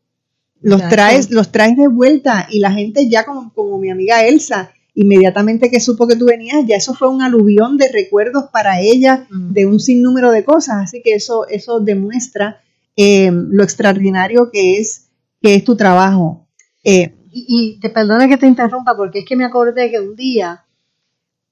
los 0.61 0.77
Exacto. 0.77 0.95
traes, 0.95 1.31
los 1.33 1.51
traes 1.51 1.77
de 1.77 1.89
vuelta 1.89 2.47
y 2.49 2.61
la 2.61 2.71
gente 2.71 3.09
ya 3.09 3.25
como, 3.25 3.53
como 3.53 3.77
mi 3.77 3.91
amiga 3.91 4.25
Elsa, 4.25 4.71
inmediatamente 4.95 5.69
que 5.69 5.81
supo 5.81 6.07
que 6.07 6.15
tú 6.15 6.27
venías, 6.27 6.65
ya 6.65 6.77
eso 6.77 6.95
fue 6.95 7.09
un 7.09 7.23
aluvión 7.23 7.77
de 7.77 7.91
recuerdos 7.91 8.45
para 8.53 8.81
ella, 8.81 9.27
de 9.31 9.67
un 9.67 9.81
sinnúmero 9.81 10.31
de 10.31 10.45
cosas, 10.45 10.77
así 10.77 11.03
que 11.03 11.15
eso, 11.15 11.49
eso 11.49 11.81
demuestra 11.81 12.61
eh, 12.95 13.33
lo 13.33 13.65
extraordinario 13.65 14.51
que 14.53 14.79
es 14.79 15.09
que 15.43 15.57
es 15.57 15.65
tu 15.65 15.75
trabajo. 15.77 16.47
Eh, 16.85 17.17
y, 17.33 17.47
y 17.49 17.81
te 17.81 17.91
perdona 17.91 18.29
que 18.29 18.37
te 18.37 18.47
interrumpa 18.47 18.97
porque 18.97 19.19
es 19.19 19.25
que 19.25 19.35
me 19.35 19.45
acordé 19.45 19.91
que 19.91 19.99
un 19.99 20.15
día 20.15 20.68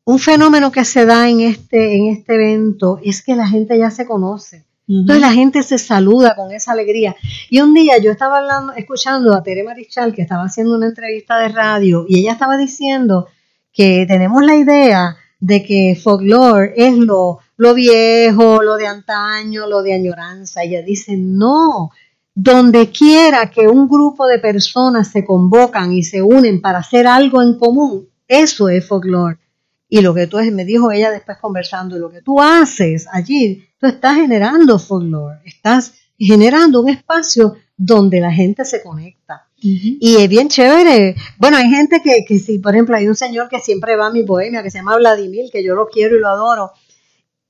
un 0.06 0.20
fenómeno 0.20 0.70
que 0.70 0.84
se 0.84 1.04
da 1.04 1.28
en 1.28 1.40
este 1.40 1.96
en 1.96 2.06
este 2.06 2.36
evento 2.36 3.00
es 3.02 3.22
que 3.22 3.34
la 3.34 3.48
gente 3.48 3.76
ya 3.76 3.90
se 3.90 4.06
conoce. 4.06 4.64
Entonces 4.88 5.20
la 5.20 5.32
gente 5.32 5.64
se 5.64 5.78
saluda 5.78 6.36
con 6.36 6.52
esa 6.52 6.70
alegría. 6.70 7.16
Y 7.50 7.60
un 7.60 7.74
día 7.74 7.98
yo 7.98 8.12
estaba 8.12 8.38
hablando, 8.38 8.72
escuchando 8.74 9.34
a 9.34 9.42
Tere 9.42 9.64
Marichal 9.64 10.14
que 10.14 10.22
estaba 10.22 10.44
haciendo 10.44 10.76
una 10.76 10.86
entrevista 10.86 11.38
de 11.38 11.48
radio 11.48 12.06
y 12.08 12.20
ella 12.20 12.32
estaba 12.32 12.56
diciendo 12.56 13.26
que 13.72 14.06
tenemos 14.06 14.44
la 14.44 14.54
idea 14.54 15.16
de 15.40 15.64
que 15.64 15.98
folklore 16.00 16.74
es 16.76 16.96
lo, 16.96 17.40
lo 17.56 17.74
viejo, 17.74 18.62
lo 18.62 18.76
de 18.76 18.86
antaño, 18.86 19.66
lo 19.66 19.82
de 19.82 19.94
añoranza. 19.94 20.62
Ella 20.62 20.82
dice, 20.82 21.16
no, 21.16 21.90
donde 22.32 22.90
quiera 22.90 23.50
que 23.50 23.66
un 23.66 23.88
grupo 23.88 24.28
de 24.28 24.38
personas 24.38 25.08
se 25.08 25.24
convocan 25.24 25.92
y 25.92 26.04
se 26.04 26.22
unen 26.22 26.60
para 26.60 26.78
hacer 26.78 27.08
algo 27.08 27.42
en 27.42 27.58
común, 27.58 28.08
eso 28.28 28.68
es 28.68 28.86
folklore. 28.86 29.38
Y 29.88 30.00
lo 30.00 30.14
que 30.14 30.26
tú, 30.26 30.38
me 30.52 30.64
dijo 30.64 30.90
ella 30.90 31.10
después 31.10 31.38
conversando, 31.38 31.96
lo 31.98 32.10
que 32.10 32.22
tú 32.22 32.40
haces 32.40 33.06
allí, 33.12 33.64
tú 33.78 33.86
estás 33.86 34.16
generando 34.16 34.78
folklore, 34.78 35.38
estás 35.44 35.94
generando 36.18 36.80
un 36.80 36.88
espacio 36.88 37.56
donde 37.76 38.20
la 38.20 38.32
gente 38.32 38.64
se 38.64 38.82
conecta. 38.82 39.48
Y 39.58 40.16
es 40.16 40.28
bien 40.28 40.48
chévere. 40.48 41.16
Bueno, 41.38 41.56
hay 41.56 41.68
gente 41.70 42.00
que, 42.02 42.24
que 42.26 42.38
si, 42.38 42.58
por 42.58 42.74
ejemplo, 42.74 42.96
hay 42.96 43.08
un 43.08 43.16
señor 43.16 43.48
que 43.48 43.58
siempre 43.60 43.96
va 43.96 44.06
a 44.06 44.12
mi 44.12 44.22
bohemia, 44.22 44.62
que 44.62 44.70
se 44.70 44.78
llama 44.78 44.96
Vladimir, 44.96 45.50
que 45.50 45.64
yo 45.64 45.74
lo 45.74 45.86
quiero 45.88 46.16
y 46.16 46.20
lo 46.20 46.28
adoro. 46.28 46.72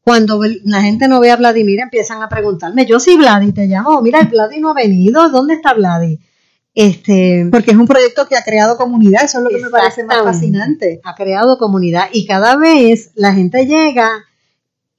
Cuando 0.02 0.40
la 0.64 0.82
gente 0.82 1.08
no 1.08 1.18
ve 1.20 1.32
a 1.32 1.36
Vladimir, 1.36 1.80
empiezan 1.80 2.22
a 2.22 2.28
preguntarme, 2.28 2.86
yo 2.86 3.00
sí, 3.00 3.16
Vladi, 3.16 3.52
te 3.52 3.66
llamo, 3.66 4.00
mira, 4.02 4.22
Vladi 4.22 4.60
no 4.60 4.70
ha 4.70 4.74
venido, 4.74 5.28
¿dónde 5.30 5.54
está 5.54 5.74
Vladi? 5.74 6.20
Este, 6.76 7.48
Porque 7.50 7.70
es 7.70 7.76
un 7.78 7.86
proyecto 7.86 8.28
que 8.28 8.36
ha 8.36 8.44
creado 8.44 8.76
comunidad, 8.76 9.24
eso 9.24 9.38
es 9.38 9.44
lo 9.44 9.48
que 9.48 9.64
me 9.64 9.70
parece 9.70 10.04
más 10.04 10.22
fascinante. 10.22 11.00
ha 11.04 11.14
creado 11.14 11.56
comunidad 11.56 12.10
y 12.12 12.26
cada 12.26 12.54
vez 12.58 13.12
la 13.14 13.32
gente 13.32 13.64
llega 13.64 14.26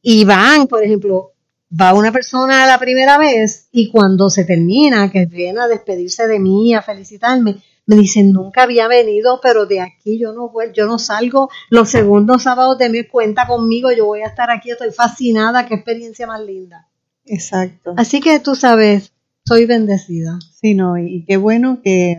y 0.02 0.26
van, 0.26 0.66
por 0.66 0.84
ejemplo, 0.84 1.34
va 1.72 1.94
una 1.94 2.12
persona 2.12 2.66
la 2.66 2.80
primera 2.80 3.20
vez 3.20 3.70
y 3.72 3.92
cuando 3.92 4.32
se 4.32 4.44
termina, 4.44 5.12
que 5.12 5.28
viene 5.28 5.60
a 5.60 5.68
despedirse 5.68 6.26
de 6.26 6.40
mí, 6.40 6.74
a 6.74 6.82
felicitarme, 6.82 7.58
me 7.86 7.96
dicen, 7.96 8.34
nunca 8.34 8.64
había 8.64 8.88
venido, 8.88 9.40
pero 9.40 9.68
de 9.68 9.80
aquí 9.80 10.18
yo 10.18 10.34
no 10.34 10.52
yo 10.74 10.88
no 10.88 10.98
salgo 10.98 11.52
los 11.70 11.90
segundos 11.92 12.42
sábados 12.42 12.80
de 12.80 12.90
mes, 12.90 13.06
cuenta 13.08 13.46
conmigo, 13.46 13.92
yo 13.92 14.08
voy 14.08 14.22
a 14.22 14.28
estar 14.28 14.50
aquí, 14.50 14.72
estoy 14.72 14.90
fascinada, 14.90 15.68
qué 15.68 15.76
experiencia 15.76 16.26
más 16.26 16.42
linda. 16.42 16.88
Exacto. 17.24 17.94
Así 17.98 18.20
que 18.20 18.40
tú 18.40 18.56
sabes, 18.56 19.12
soy 19.48 19.66
bendecida. 19.66 20.38
Sí, 20.60 20.74
no, 20.74 20.98
y, 20.98 21.24
qué 21.26 21.38
bueno 21.38 21.82
que 21.82 22.12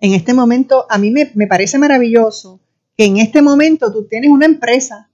en 0.00 0.14
este 0.14 0.34
momento, 0.34 0.86
a 0.90 0.98
mí 0.98 1.10
me, 1.10 1.30
me 1.34 1.46
parece 1.46 1.78
maravilloso 1.78 2.60
que 2.96 3.04
en 3.04 3.18
este 3.18 3.40
momento 3.40 3.92
tú 3.92 4.06
tienes 4.08 4.30
una 4.30 4.46
empresa. 4.46 5.08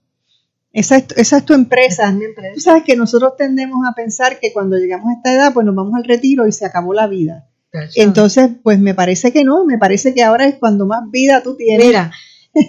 Esa 0.73 0.97
es, 0.97 1.05
esa 1.15 1.37
es 1.37 1.45
tu 1.45 1.53
empresa. 1.53 2.15
Tú 2.53 2.59
sabes 2.59 2.83
que 2.83 2.95
nosotros 2.95 3.35
tendemos 3.37 3.87
a 3.87 3.93
pensar 3.93 4.39
que 4.39 4.51
cuando 4.51 4.77
llegamos 4.77 5.09
a 5.09 5.17
esta 5.17 5.33
edad, 5.33 5.53
pues 5.53 5.65
nos 5.65 5.75
vamos 5.75 5.93
al 5.95 6.03
retiro 6.03 6.47
y 6.47 6.51
se 6.51 6.65
acabó 6.65 6.93
la 6.93 7.07
vida. 7.07 7.47
Entonces, 7.95 8.49
pues 8.63 8.79
me 8.79 8.93
parece 8.93 9.31
que 9.31 9.43
no, 9.43 9.65
me 9.65 9.77
parece 9.77 10.13
que 10.13 10.23
ahora 10.23 10.45
es 10.45 10.55
cuando 10.55 10.85
más 10.85 11.09
vida 11.11 11.43
tú 11.43 11.55
tienes. 11.55 11.85
Mira, 11.85 12.11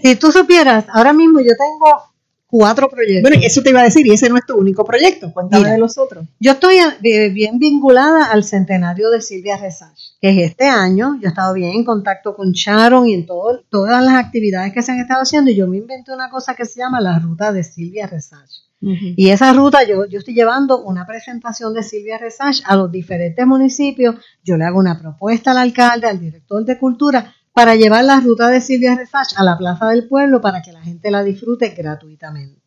si 0.03 0.17
tú 0.17 0.33
supieras, 0.33 0.87
ahora 0.93 1.13
mismo 1.13 1.41
yo 1.41 1.53
tengo 1.57 2.08
cuatro 2.51 2.89
proyectos. 2.89 3.23
Bueno, 3.31 3.45
eso 3.45 3.63
te 3.63 3.71
iba 3.71 3.81
a 3.81 3.85
decir, 3.85 4.07
y 4.07 4.13
ese 4.13 4.29
no 4.29 4.37
es 4.37 4.47
tu 4.47 4.57
único 4.57 4.85
proyecto, 4.85 5.33
cuéntame 5.33 5.65
Mira. 5.65 5.73
de 5.75 5.79
los 5.79 5.99
otros. 5.99 6.27
Yo 6.41 6.53
estoy 6.53 6.77
eh, 6.79 7.29
bien 7.29 7.59
vinculada 7.59 8.25
al 8.33 8.43
centenario 8.43 9.11
de 9.11 9.21
Silvia 9.21 9.57
Resach, 9.59 9.99
que 10.21 10.31
es 10.31 10.51
este 10.51 10.65
año. 10.67 11.17
Yo 11.21 11.27
he 11.27 11.29
estado 11.29 11.53
bien 11.55 11.73
en 11.73 11.85
contacto 11.85 12.35
con 12.35 12.53
Sharon 12.53 13.07
y 13.07 13.15
en 13.15 13.27
todo- 13.27 13.63
todas 13.71 14.03
las 14.03 14.15
actividades 14.15 14.73
que 14.73 14.83
se 14.83 14.93
han 14.93 15.01
estado 15.01 15.21
haciendo. 15.23 15.51
Y 15.51 15.57
yo 15.57 15.67
me 15.69 15.77
inventé 15.77 16.13
una 16.13 16.31
cosa 16.31 16.55
que 16.55 16.65
se 16.65 16.81
llama 16.81 17.01
la 17.01 17.19
ruta 17.19 17.53
de 17.53 17.63
Silvia 17.63 18.07
Resach. 18.07 18.51
Y 18.81 19.31
esa 19.31 19.53
ruta, 19.53 19.81
yo, 19.83 20.07
yo 20.07 20.21
estoy 20.21 20.35
llevando 20.35 20.85
una 20.85 21.05
presentación 21.05 21.75
de 21.75 21.83
Silvia 21.83 22.17
Resach 22.17 22.61
a 22.65 22.77
los 22.77 22.93
diferentes 22.93 23.45
municipios. 23.45 24.15
Yo 24.45 24.57
le 24.57 24.65
hago 24.65 24.79
una 24.79 25.01
propuesta 25.01 25.51
al 25.51 25.59
alcalde, 25.59 26.07
al 26.07 26.21
director 26.21 26.65
de 26.65 26.79
cultura, 26.79 27.35
para 27.59 27.75
llevar 27.75 28.05
la 28.05 28.21
ruta 28.21 28.49
de 28.51 28.61
Silvia 28.61 28.95
Resach 28.95 29.33
a 29.37 29.43
la 29.43 29.59
Plaza 29.59 29.89
del 29.89 30.07
Pueblo 30.07 30.41
para 30.41 30.63
que 30.63 30.71
la 30.71 30.81
gente 30.81 31.11
la 31.11 31.25
disfrute 31.25 31.71
gratuitamente. 31.71 32.61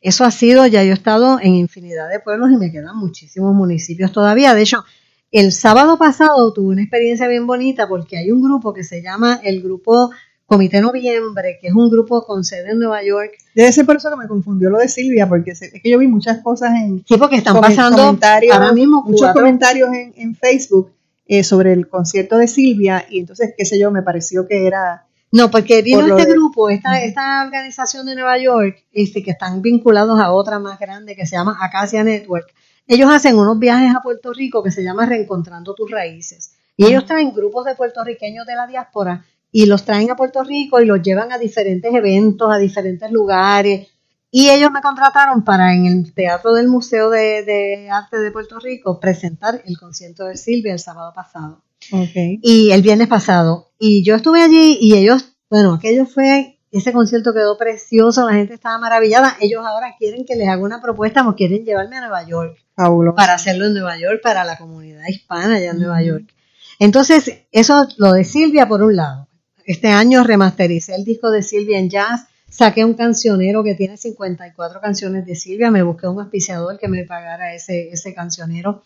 Eso 0.00 0.24
ha 0.24 0.30
sido, 0.30 0.66
ya 0.68 0.84
yo 0.84 0.90
he 0.90 0.94
estado 0.94 1.40
en 1.42 1.56
infinidad 1.56 2.08
de 2.08 2.20
pueblos 2.20 2.52
y 2.52 2.56
me 2.56 2.70
quedan 2.70 2.96
muchísimos 2.96 3.52
municipios 3.56 4.12
todavía. 4.12 4.54
De 4.54 4.62
hecho, 4.62 4.84
el 5.32 5.50
sábado 5.50 5.98
pasado 5.98 6.52
tuve 6.52 6.74
una 6.74 6.82
experiencia 6.82 7.26
bien 7.26 7.44
bonita 7.44 7.88
porque 7.88 8.16
hay 8.16 8.30
un 8.30 8.40
grupo 8.40 8.72
que 8.72 8.84
se 8.84 9.02
llama 9.02 9.40
el 9.42 9.60
grupo 9.62 10.12
Comité 10.46 10.80
Noviembre, 10.80 11.58
que 11.60 11.66
es 11.66 11.74
un 11.74 11.90
grupo 11.90 12.24
con 12.24 12.44
sede 12.44 12.70
en 12.70 12.78
Nueva 12.78 13.02
York. 13.02 13.32
Debe 13.54 13.72
ser 13.72 13.84
por 13.84 13.96
eso 13.96 14.10
que 14.10 14.16
me 14.16 14.28
confundió 14.28 14.70
lo 14.70 14.78
de 14.78 14.86
Silvia, 14.88 15.28
porque 15.28 15.50
es 15.50 15.58
que 15.82 15.90
yo 15.90 15.98
vi 15.98 16.06
muchas 16.06 16.38
cosas 16.40 16.70
en 16.76 17.04
Sí, 17.08 17.16
porque 17.18 17.34
están 17.36 17.60
pasando 17.60 17.96
comentarios, 17.98 18.54
ahora 18.54 18.72
mismo 18.72 19.02
muchos 19.02 19.22
cuatro- 19.22 19.40
comentarios 19.42 19.88
en, 19.92 20.12
en 20.16 20.36
Facebook 20.36 20.92
eh, 21.26 21.42
sobre 21.44 21.72
el 21.72 21.88
concierto 21.88 22.36
de 22.38 22.48
Silvia 22.48 23.06
y 23.08 23.20
entonces, 23.20 23.54
qué 23.56 23.64
sé 23.64 23.78
yo, 23.78 23.90
me 23.90 24.02
pareció 24.02 24.46
que 24.46 24.66
era... 24.66 25.06
No, 25.32 25.50
porque 25.50 25.82
vino 25.82 26.00
Por 26.00 26.10
este 26.10 26.26
de- 26.26 26.32
grupo, 26.32 26.70
esta, 26.70 27.02
esta 27.02 27.42
organización 27.44 28.06
de 28.06 28.14
Nueva 28.14 28.38
York, 28.38 28.84
este, 28.92 29.22
que 29.22 29.32
están 29.32 29.62
vinculados 29.62 30.20
a 30.20 30.30
otra 30.32 30.58
más 30.60 30.78
grande 30.78 31.16
que 31.16 31.26
se 31.26 31.34
llama 31.36 31.58
Acacia 31.60 32.04
Network. 32.04 32.54
Ellos 32.86 33.10
hacen 33.10 33.36
unos 33.36 33.58
viajes 33.58 33.94
a 33.96 34.00
Puerto 34.00 34.32
Rico 34.32 34.62
que 34.62 34.70
se 34.70 34.84
llama 34.84 35.06
Reencontrando 35.06 35.74
tus 35.74 35.90
raíces. 35.90 36.54
Y 36.76 36.86
ellos 36.86 37.04
traen 37.06 37.32
grupos 37.32 37.64
de 37.64 37.74
puertorriqueños 37.74 38.46
de 38.46 38.54
la 38.54 38.66
diáspora 38.66 39.24
y 39.50 39.66
los 39.66 39.84
traen 39.84 40.10
a 40.10 40.16
Puerto 40.16 40.44
Rico 40.44 40.80
y 40.80 40.84
los 40.84 41.00
llevan 41.02 41.32
a 41.32 41.38
diferentes 41.38 41.92
eventos, 41.92 42.52
a 42.52 42.58
diferentes 42.58 43.10
lugares. 43.10 43.88
Y 44.36 44.50
ellos 44.50 44.72
me 44.72 44.80
contrataron 44.80 45.44
para 45.44 45.72
en 45.74 45.86
el 45.86 46.12
Teatro 46.12 46.54
del 46.54 46.66
Museo 46.66 47.08
de, 47.08 47.44
de 47.44 47.88
Arte 47.88 48.18
de 48.18 48.32
Puerto 48.32 48.58
Rico 48.58 48.98
presentar 48.98 49.62
el 49.64 49.78
concierto 49.78 50.24
de 50.24 50.36
Silvia 50.36 50.72
el 50.72 50.80
sábado 50.80 51.12
pasado 51.14 51.62
Okay. 51.92 52.40
y 52.42 52.72
el 52.72 52.82
viernes 52.82 53.06
pasado. 53.06 53.70
Y 53.78 54.02
yo 54.02 54.16
estuve 54.16 54.42
allí 54.42 54.76
y 54.80 54.96
ellos, 54.96 55.36
bueno, 55.48 55.74
aquello 55.74 56.04
fue, 56.04 56.58
ese 56.72 56.92
concierto 56.92 57.32
quedó 57.32 57.56
precioso, 57.56 58.26
la 58.26 58.34
gente 58.34 58.54
estaba 58.54 58.76
maravillada. 58.78 59.36
Ellos 59.40 59.64
ahora 59.64 59.94
quieren 60.00 60.24
que 60.26 60.34
les 60.34 60.48
haga 60.48 60.62
una 60.64 60.82
propuesta, 60.82 61.22
me 61.22 61.36
quieren 61.36 61.64
llevarme 61.64 61.98
a 61.98 62.00
Nueva 62.00 62.26
York 62.26 62.58
Fabuloso. 62.74 63.14
para 63.14 63.34
hacerlo 63.34 63.66
en 63.66 63.74
Nueva 63.74 63.96
York, 63.98 64.18
para 64.20 64.42
la 64.44 64.58
comunidad 64.58 65.06
hispana 65.08 65.54
allá 65.54 65.70
en 65.70 65.78
Nueva 65.78 66.02
York. 66.02 66.34
Entonces, 66.80 67.42
eso 67.52 67.86
lo 67.98 68.12
de 68.12 68.24
Silvia 68.24 68.66
por 68.66 68.82
un 68.82 68.96
lado. 68.96 69.28
Este 69.64 69.90
año 69.90 70.24
remastericé 70.24 70.96
el 70.96 71.04
disco 71.04 71.30
de 71.30 71.42
Silvia 71.44 71.78
en 71.78 71.88
jazz, 71.88 72.26
saqué 72.54 72.84
un 72.84 72.94
cancionero 72.94 73.64
que 73.64 73.74
tiene 73.74 73.96
54 73.96 74.80
canciones 74.80 75.26
de 75.26 75.34
Silvia, 75.34 75.72
me 75.72 75.82
busqué 75.82 76.06
un 76.06 76.20
auspiciador 76.20 76.78
que 76.78 76.86
me 76.86 77.04
pagara 77.04 77.52
ese, 77.52 77.88
ese 77.88 78.14
cancionero. 78.14 78.84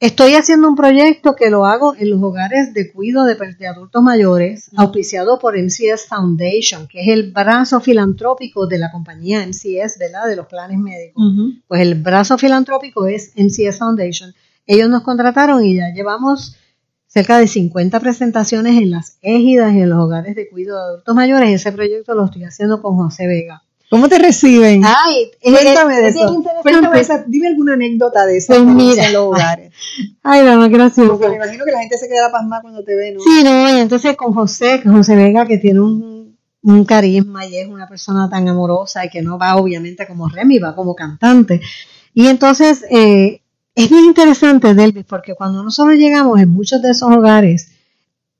Estoy 0.00 0.34
haciendo 0.34 0.66
un 0.66 0.74
proyecto 0.74 1.36
que 1.36 1.50
lo 1.50 1.66
hago 1.66 1.94
en 1.94 2.10
los 2.10 2.20
hogares 2.20 2.74
de 2.74 2.90
cuidado 2.90 3.26
de, 3.26 3.36
de 3.36 3.66
adultos 3.68 4.02
mayores, 4.02 4.70
auspiciado 4.76 5.38
por 5.38 5.56
MCS 5.56 6.06
Foundation, 6.08 6.88
que 6.88 7.02
es 7.02 7.08
el 7.08 7.30
brazo 7.30 7.80
filantrópico 7.80 8.66
de 8.66 8.78
la 8.78 8.90
compañía 8.90 9.46
MCS, 9.46 9.98
¿verdad? 9.98 10.26
De 10.26 10.36
los 10.36 10.46
planes 10.46 10.78
médicos. 10.78 11.22
Pues 11.68 11.82
el 11.82 11.94
brazo 11.94 12.38
filantrópico 12.38 13.06
es 13.06 13.32
MCS 13.36 13.78
Foundation. 13.78 14.34
Ellos 14.66 14.88
nos 14.88 15.02
contrataron 15.02 15.64
y 15.64 15.76
ya 15.76 15.92
llevamos 15.94 16.56
cerca 17.12 17.38
de 17.38 17.46
50 17.48 17.98
presentaciones 18.00 18.76
en 18.80 18.90
las 18.90 19.18
égidas 19.20 19.74
y 19.74 19.80
en 19.80 19.90
los 19.90 19.98
hogares 19.98 20.34
de 20.36 20.48
cuidado 20.48 20.78
de 20.78 20.84
adultos 20.94 21.14
mayores. 21.14 21.50
Ese 21.50 21.72
proyecto 21.72 22.14
lo 22.14 22.24
estoy 22.26 22.44
haciendo 22.44 22.80
con 22.80 22.94
José 22.96 23.26
Vega. 23.26 23.62
¿Cómo 23.90 24.08
te 24.08 24.20
reciben? 24.20 24.82
Ay, 24.84 25.32
eh, 25.42 25.50
Cuéntame 25.50 25.96
de 26.00 26.08
eso. 26.08 26.44
Cuéntame 26.62 27.00
esa- 27.00 27.24
dime 27.26 27.48
alguna 27.48 27.72
anécdota 27.74 28.24
de 28.24 28.36
eso 28.36 28.54
Pues 28.54 28.98
en 28.98 29.12
los 29.12 29.22
hogares. 29.22 29.72
Ay, 30.22 30.44
la 30.44 30.56
más 30.56 30.70
graciosa. 30.70 31.10
Porque 31.10 31.28
me 31.28 31.34
imagino 31.34 31.64
que 31.64 31.72
la 31.72 31.80
gente 31.80 31.98
se 31.98 32.06
queda 32.08 32.30
pasmada 32.30 32.62
cuando 32.62 32.84
te 32.84 32.94
ve, 32.94 33.12
¿no? 33.12 33.20
Sí, 33.20 33.42
no, 33.42 33.76
y 33.76 33.80
entonces 33.80 34.16
con 34.16 34.32
José, 34.32 34.80
José 34.84 35.16
Vega, 35.16 35.44
que 35.44 35.58
tiene 35.58 35.80
un, 35.80 36.38
un 36.62 36.84
carisma 36.84 37.44
y 37.46 37.56
es 37.56 37.66
una 37.66 37.88
persona 37.88 38.30
tan 38.30 38.48
amorosa 38.48 39.04
y 39.04 39.10
que 39.10 39.22
no 39.22 39.36
va 39.36 39.56
obviamente 39.56 40.06
como 40.06 40.28
Remy, 40.28 40.60
va 40.60 40.76
como 40.76 40.94
cantante. 40.94 41.60
Y 42.14 42.28
entonces 42.28 42.84
eh, 42.90 43.42
es 43.74 43.88
bien 43.88 44.04
interesante, 44.04 44.74
Delvis, 44.74 45.04
porque 45.04 45.34
cuando 45.34 45.62
nosotros 45.62 45.96
llegamos 45.96 46.40
en 46.40 46.48
muchos 46.48 46.82
de 46.82 46.90
esos 46.90 47.10
hogares, 47.10 47.72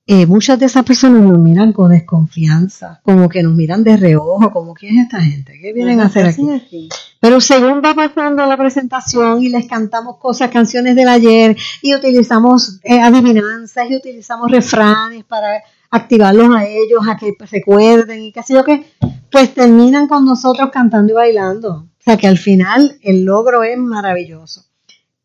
eh, 0.07 0.27
muchas 0.27 0.59
de 0.59 0.67
esas 0.67 0.85
personas 0.85 1.23
nos 1.23 1.39
miran 1.39 1.73
con 1.73 1.93
desconfianza, 1.93 3.01
como 3.05 3.29
que 3.29 3.45
nos 3.45 3.55
miran 3.55 3.85
de 3.85 3.97
reojo, 3.97 4.51
como 4.51 4.75
¿quién 4.75 4.99
es 4.99 5.05
esta 5.05 5.21
gente? 5.21 5.57
¿Qué 5.63 5.73
vienen 5.73 6.01
a 6.01 6.07
hacer 6.07 6.27
aquí? 6.27 6.89
Pero 7.21 7.41
según 7.41 7.81
va 7.81 7.95
pasando 7.95 8.45
la 8.45 8.57
presentación 8.57 9.41
y 9.41 9.51
les 9.51 9.69
cantamos 9.69 10.17
cosas, 10.17 10.51
canciones 10.51 10.97
del 10.97 11.09
ayer, 11.09 11.57
y 11.81 11.95
utilizamos 11.95 12.81
eh, 12.83 12.99
adivinanzas 13.01 13.89
y 13.89 13.95
utilizamos 13.95 14.51
refranes 14.51 15.23
para 15.23 15.63
activarlos 15.91 16.57
a 16.57 16.67
ellos, 16.67 17.03
a 17.09 17.17
que 17.17 17.33
recuerden 17.49 18.25
y 18.25 18.33
qué 18.33 18.43
sé 18.43 18.55
yo 18.55 18.65
qué, 18.65 18.85
pues 19.31 19.55
terminan 19.55 20.09
con 20.09 20.25
nosotros 20.25 20.71
cantando 20.73 21.13
y 21.13 21.15
bailando. 21.15 21.87
O 22.01 22.03
sea 22.03 22.17
que 22.17 22.27
al 22.27 22.39
final 22.39 22.99
el 23.03 23.25
logro 23.25 23.63
es 23.63 23.79
maravilloso. 23.79 24.70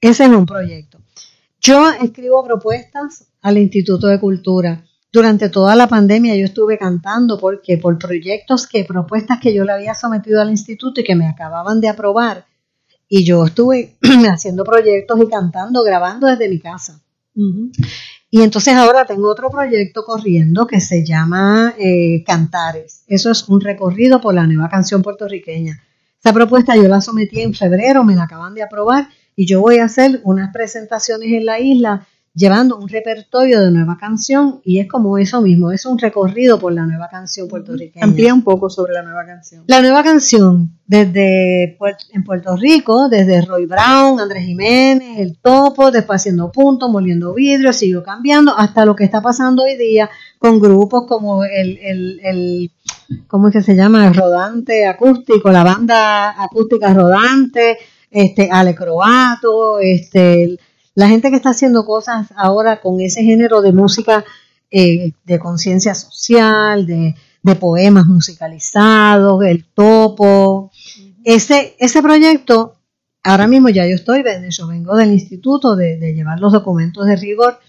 Ese 0.06 0.26
es 0.26 0.30
un 0.30 0.46
proyecto. 0.46 1.00
Yo 1.60 1.90
escribo 1.90 2.44
propuestas 2.44 3.26
al 3.42 3.58
Instituto 3.58 4.06
de 4.06 4.20
Cultura. 4.20 4.86
Durante 5.12 5.50
toda 5.50 5.76
la 5.76 5.88
pandemia 5.88 6.36
yo 6.36 6.46
estuve 6.46 6.78
cantando 6.78 7.40
porque 7.40 7.80
por 7.80 7.98
proyectos 7.98 8.68
que 8.68 8.86
propuestas 8.86 9.40
que 9.40 9.52
yo 9.52 9.64
le 9.64 9.72
había 9.72 9.96
sometido 9.96 10.40
al 10.42 10.52
instituto 10.52 11.02
y 11.02 11.04
que 11.04 11.16
me 11.16 11.28
acababan 11.28 11.82
de 11.82 11.90
aprobar 11.90 12.46
y 13.10 13.26
yo 13.26 13.46
estuve 13.46 13.96
haciendo 14.32 14.64
proyectos 14.64 15.20
y 15.24 15.28
cantando, 15.28 15.82
grabando 15.82 16.28
desde 16.28 16.50
mi 16.50 16.60
casa. 16.60 17.02
Y 18.30 18.44
entonces 18.44 18.76
ahora 18.76 19.06
tengo 19.06 19.28
otro 19.28 19.50
proyecto 19.50 20.04
corriendo 20.06 20.68
que 20.68 20.82
se 20.82 21.04
llama 21.04 21.74
eh, 21.80 22.24
Cantares. 22.28 23.06
Eso 23.08 23.32
es 23.32 23.50
un 23.50 23.60
recorrido 23.60 24.22
por 24.22 24.36
la 24.36 24.46
nueva 24.46 24.70
canción 24.70 25.02
puertorriqueña. 25.02 25.82
Esa 26.20 26.32
propuesta 26.32 26.76
yo 26.76 26.88
la 26.88 27.02
sometí 27.02 27.42
en 27.42 27.56
febrero, 27.56 28.04
me 28.04 28.16
la 28.16 28.26
acaban 28.26 28.54
de 28.54 28.62
aprobar 28.62 29.08
y 29.36 29.46
yo 29.46 29.62
voy 29.62 29.80
a 29.80 29.86
hacer 29.86 30.22
unas 30.24 30.52
presentaciones 30.54 31.32
en 31.32 31.46
la 31.46 31.60
isla 31.60 32.08
llevando 32.36 32.78
un 32.78 32.90
repertorio 32.90 33.62
de 33.62 33.72
nueva 33.72 33.98
canción 33.98 34.60
y 34.66 34.80
es 34.80 34.90
como 34.90 35.18
eso 35.18 35.42
mismo, 35.42 35.72
es 35.72 35.86
un 35.86 35.98
recorrido 35.98 36.60
por 36.60 36.74
la 36.74 36.86
nueva 36.86 37.08
canción 37.10 37.48
puertorriqueña. 37.48 38.06
Amplía 38.06 38.34
un 38.34 38.44
poco 38.44 38.70
sobre 38.70 38.94
la 38.94 39.04
nueva 39.04 39.26
canción. 39.26 39.64
La 39.68 39.82
nueva 39.82 40.04
canción, 40.04 40.78
desde 40.86 41.78
en 42.12 42.24
Puerto 42.26 42.58
Rico, 42.58 43.08
desde 43.08 43.42
Roy 43.42 43.66
Brown, 43.66 44.20
Andrés 44.20 44.44
Jiménez, 44.44 45.20
El 45.20 45.38
Topo, 45.38 45.92
después 45.92 46.22
haciendo 46.22 46.52
puntos, 46.52 46.90
moliendo 46.90 47.34
vidrio, 47.34 47.72
siguió 47.72 48.04
cambiando 48.04 48.54
hasta 48.56 48.86
lo 48.86 48.98
que 48.98 49.06
está 49.06 49.22
pasando 49.22 49.64
hoy 49.64 49.78
día 49.78 50.10
con 50.38 50.60
grupos 50.60 51.06
como 51.08 51.46
el, 51.46 51.78
el, 51.78 52.20
el 52.22 52.72
¿cómo 53.28 53.48
es 53.48 53.54
que 53.54 53.62
se 53.62 53.76
llama? 53.76 54.08
El 54.08 54.14
Rodante 54.14 54.86
Acústico, 54.86 55.52
la 55.52 55.64
banda 55.64 56.44
acústica 56.44 56.94
Rodante, 56.94 57.78
este, 58.12 58.50
Ale 58.52 58.76
Croato, 58.76 59.80
este, 59.80 60.58
la 60.96 61.08
gente 61.10 61.30
que 61.30 61.36
está 61.36 61.50
haciendo 61.52 61.86
cosas 61.86 62.28
ahora 62.36 62.82
con 62.82 63.00
ese 63.02 63.24
género 63.24 63.62
de 63.62 63.72
música 63.74 64.24
eh, 64.72 65.12
de 65.24 65.40
conciencia 65.40 65.94
social, 65.96 66.86
de, 66.86 67.16
de 67.44 67.56
poemas 67.56 68.06
musicalizados, 68.06 69.44
el 69.44 69.66
topo. 69.66 70.72
Ese, 71.24 71.76
ese 71.80 72.02
proyecto, 72.02 72.76
ahora 73.24 73.48
mismo 73.48 73.70
ya 73.70 73.86
yo 73.88 73.96
estoy, 73.96 74.24
de- 74.24 74.50
yo 74.52 74.68
vengo 74.68 74.96
del 74.96 75.12
instituto 75.12 75.76
de, 75.76 75.98
de 75.98 76.14
llevar 76.14 76.40
los 76.40 76.54
documentos 76.54 77.06
de 77.06 77.16
rigor, 77.16 77.60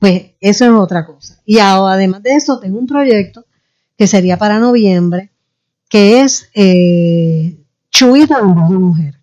pues 0.00 0.32
eso 0.40 0.64
es 0.64 0.70
otra 0.72 1.06
cosa. 1.06 1.40
Y 1.46 1.58
ahora, 1.58 1.94
además 1.94 2.22
de 2.22 2.34
eso, 2.34 2.58
tengo 2.58 2.78
un 2.78 2.86
proyecto 2.86 3.44
que 3.96 4.06
sería 4.06 4.36
para 4.36 4.58
noviembre, 4.58 5.30
que 5.88 6.20
es 6.20 6.50
eh, 6.54 7.56
voz 8.54 8.70
de 8.70 8.78
mujer. 8.78 9.20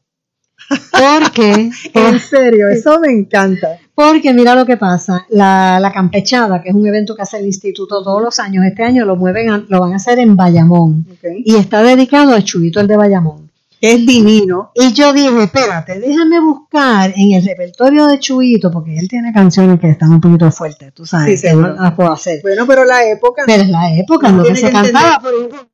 Porque, 0.91 1.69
En 1.93 2.19
serio, 2.19 2.69
eso 2.69 2.99
me 2.99 3.11
encanta. 3.11 3.77
porque 3.95 4.33
mira 4.33 4.55
lo 4.55 4.65
que 4.65 4.77
pasa, 4.77 5.25
la, 5.29 5.79
la 5.79 5.91
campechada, 5.91 6.61
que 6.61 6.69
es 6.69 6.75
un 6.75 6.85
evento 6.87 7.15
que 7.15 7.21
hace 7.21 7.37
el 7.39 7.45
instituto 7.45 8.03
todos 8.03 8.21
los 8.21 8.39
años, 8.39 8.65
este 8.65 8.83
año 8.83 9.05
lo 9.05 9.15
mueven, 9.15 9.49
a- 9.49 9.63
lo 9.67 9.79
van 9.79 9.93
a 9.93 9.97
hacer 9.97 10.19
en 10.19 10.35
Bayamón 10.35 11.05
y 11.45 11.55
está 11.55 11.83
dedicado 11.83 12.33
a 12.33 12.41
Chuyito 12.41 12.79
el 12.79 12.87
de 12.87 12.97
Bayamón. 12.97 13.49
Es 13.81 14.05
divino. 14.05 14.71
Y 14.75 14.93
yo 14.93 15.11
dije, 15.11 15.43
espérate, 15.43 15.99
déjame 15.99 16.39
buscar 16.39 17.11
en 17.17 17.33
el 17.33 17.45
repertorio 17.45 18.07
de 18.07 18.17
Chuyito, 18.17 18.71
porque 18.71 18.97
él 18.97 19.09
tiene 19.09 19.33
canciones 19.33 19.77
que 19.79 19.89
están 19.89 20.09
un 20.11 20.21
poquito 20.21 20.49
fuertes, 20.51 20.93
tú 20.93 21.05
sabes, 21.05 21.41
Sí, 21.41 21.47
que 21.47 21.53
no 21.53 21.67
las 21.73 21.91
puedo 21.93 22.09
hacer. 22.13 22.39
Bueno, 22.41 22.65
pero 22.65 22.85
la 22.85 23.03
época. 23.09 23.43
Pero 23.45 23.63
es 23.63 23.69
la 23.69 23.93
época, 23.93 24.29
Uno 24.29 24.37
lo 24.37 24.43
que 24.45 24.55
se 24.55 24.67
que 24.67 24.71
cantaba, 24.71 25.19
por 25.19 25.33
ejemplo, 25.33 25.67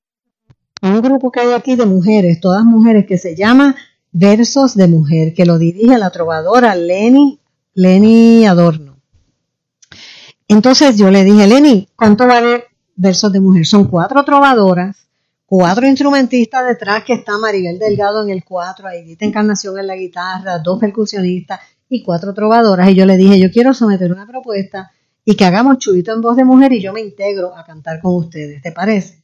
un 0.82 1.02
grupo 1.02 1.32
que 1.32 1.42
hay 1.42 1.52
aquí 1.52 1.76
de 1.76 1.86
mujeres, 1.86 2.40
todas 2.40 2.64
mujeres, 2.64 3.06
que 3.06 3.18
se 3.20 3.36
llama 3.36 3.76
Versos 4.12 4.76
de 4.76 4.88
Mujer, 4.88 5.34
que 5.34 5.46
lo 5.46 5.58
dirige 5.58 5.98
la 5.98 6.10
trovadora 6.10 6.76
Lenny, 6.76 7.40
Lenny 7.74 8.46
Adorno. 8.46 8.98
Entonces 10.48 10.98
yo 10.98 11.12
le 11.12 11.24
dije, 11.24 11.46
Lenny, 11.46 11.88
¿cuánto 11.96 12.26
vale 12.26 12.66
Versos 12.96 13.32
de 13.32 13.40
Mujer? 13.40 13.66
Son 13.66 13.86
cuatro 13.86 14.24
trovadoras, 14.26 15.08
cuatro 15.46 15.88
instrumentistas 15.88 16.66
detrás, 16.66 17.04
que 17.04 17.14
está 17.14 17.38
Maribel 17.38 17.78
Delgado 17.78 18.24
en 18.24 18.32
el 18.32 18.44
cuatro, 18.44 18.88
Aidita 18.88 19.26
Encarnación 19.26 19.78
en 19.78 19.88
la 19.88 19.96
guitarra, 19.96 20.60
dos 20.60 20.80
percusionistas 20.80 21.60
y 21.88 22.04
cuatro 22.04 22.34
trovadoras. 22.34 22.90
Y 22.90 22.96
yo 22.96 23.06
le 23.06 23.16
dije, 23.16 23.40
yo 23.40 23.52
quiero 23.52 23.74
someter 23.74 24.12
una 24.12 24.26
propuesta 24.26 24.92
y 25.24 25.36
que 25.36 25.46
hagamos 25.46 25.78
chubito 25.78 26.12
en 26.14 26.22
voz 26.22 26.36
de 26.36 26.46
mujer 26.46 26.74
y 26.74 26.82
yo 26.82 26.94
me 26.94 27.02
integro 27.02 27.56
a 27.56 27.64
cantar 27.64 28.02
con 28.02 28.16
ustedes. 28.16 28.62
¿Te 28.64 28.72
parece? 28.72 29.24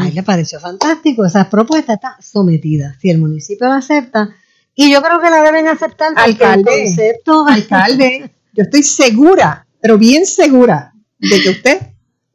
A 0.00 0.08
él 0.08 0.14
le 0.14 0.22
pareció 0.22 0.60
fantástico. 0.60 1.24
Esa 1.24 1.48
propuesta 1.48 1.94
está 1.94 2.16
sometida. 2.20 2.96
Si 3.00 3.10
el 3.10 3.18
municipio 3.18 3.68
la 3.68 3.76
acepta, 3.76 4.30
y 4.74 4.90
yo 4.90 5.02
creo 5.02 5.20
que 5.20 5.30
la 5.30 5.42
deben 5.42 5.68
aceptar 5.68 6.12
Alcalde. 6.16 6.70
el 6.72 6.84
concepto. 6.86 7.46
Alcalde, 7.48 8.30
yo 8.54 8.62
estoy 8.62 8.82
segura, 8.82 9.66
pero 9.80 9.98
bien 9.98 10.26
segura, 10.26 10.94
de 11.18 11.40
que 11.40 11.50
usted 11.50 11.80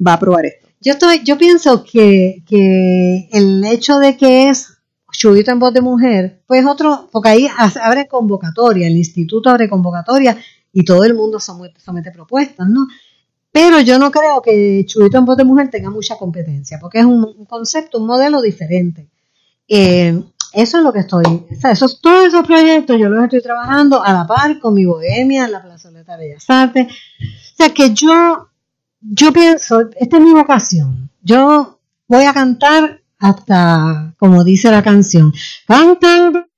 va 0.06 0.12
a 0.12 0.15
aprobar 0.15 0.45
esto. 0.45 0.67
Yo 0.82 0.93
estoy, 0.93 1.23
yo 1.23 1.38
pienso 1.38 1.84
que, 1.84 2.43
que 2.47 3.30
el 3.32 3.63
hecho 3.65 3.97
de 3.97 4.15
que 4.17 4.49
es 4.49 4.75
chubito 5.12 5.51
en 5.51 5.60
voz 5.60 5.73
de 5.73 5.82
mujer, 5.82 6.43
pues 6.45 6.65
otro, 6.65 7.10
porque 7.12 7.30
ahí 7.30 7.47
abre 7.82 8.08
convocatoria, 8.08 8.88
el 8.88 8.97
instituto 8.97 9.49
abre 9.49 9.69
convocatoria 9.69 10.38
y 10.71 10.84
todo 10.84 11.04
el 11.04 11.15
mundo 11.15 11.39
somete, 11.39 11.80
somete 11.80 12.12
propuestas, 12.12 12.67
¿no? 12.67 12.88
Pero 13.56 13.80
yo 13.80 13.98
no 13.98 14.12
creo 14.12 14.41
que 14.41 14.84
chubito 14.86 15.18
en 15.18 15.24
voz 15.24 15.38
de 15.38 15.46
mujer 15.46 15.70
tenga 15.70 15.89
mucha 15.89 16.18
competencia, 16.18 16.78
porque 16.78 17.00
es 17.00 17.06
un, 17.06 17.46
concepto, 17.46 18.00
un 18.00 18.06
modelo 18.06 18.41
diferente. 18.41 19.08
Eh, 19.65 20.22
eso 20.52 20.78
es 20.78 20.84
lo 20.84 20.91
que 20.91 21.00
estoy, 21.00 21.24
o 21.24 21.56
sea, 21.58 21.72
esos, 21.72 22.02
todos 22.02 22.26
esos 22.26 22.46
proyectos 22.46 23.00
yo 23.00 23.08
los 23.08 23.24
estoy 23.24 23.41
trabajando 23.41 24.04
a 24.04 24.12
la 24.12 24.28
par 24.28 24.60
con 24.60 24.74
mi 24.74 24.84
bohemia 24.84 25.46
en 25.46 25.54
la 25.54 25.63
plazoleta 25.63 26.18
de 26.18 26.26
Bellas 26.26 26.50
Artes. 26.50 26.88
O 26.88 27.56
sea 27.56 27.70
que 27.70 27.94
yo, 27.94 28.50
yo 29.00 29.32
pienso, 29.32 29.89
esta 30.02 30.18
es 30.18 30.22
mi 30.22 30.34
vocación. 30.34 31.10
Yo 31.22 31.80
voy 32.10 32.26
a 32.26 32.34
cantar 32.34 33.04
hasta, 33.20 34.15
como 34.20 34.44
dice 34.44 34.70
la 34.70 34.84
canción, 34.84 35.32
cantar. 35.65 36.50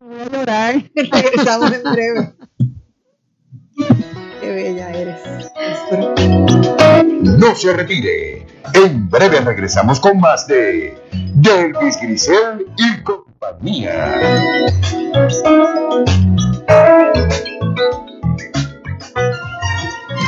Voy 0.00 0.18
a 0.18 0.28
llorar. 0.32 0.90
Regresamos 0.96 1.70
en 1.70 1.82
breve. 1.84 2.34
Qué 4.46 4.52
bella 4.52 4.92
eres. 4.92 5.20
No 7.20 7.56
se 7.56 7.72
retire. 7.72 8.46
En 8.74 9.10
breve 9.10 9.40
regresamos 9.40 9.98
con 9.98 10.20
más 10.20 10.46
de 10.46 10.96
Delvis 11.34 12.00
Grisel 12.00 12.64
y 12.76 13.02
compañía. 13.02 14.20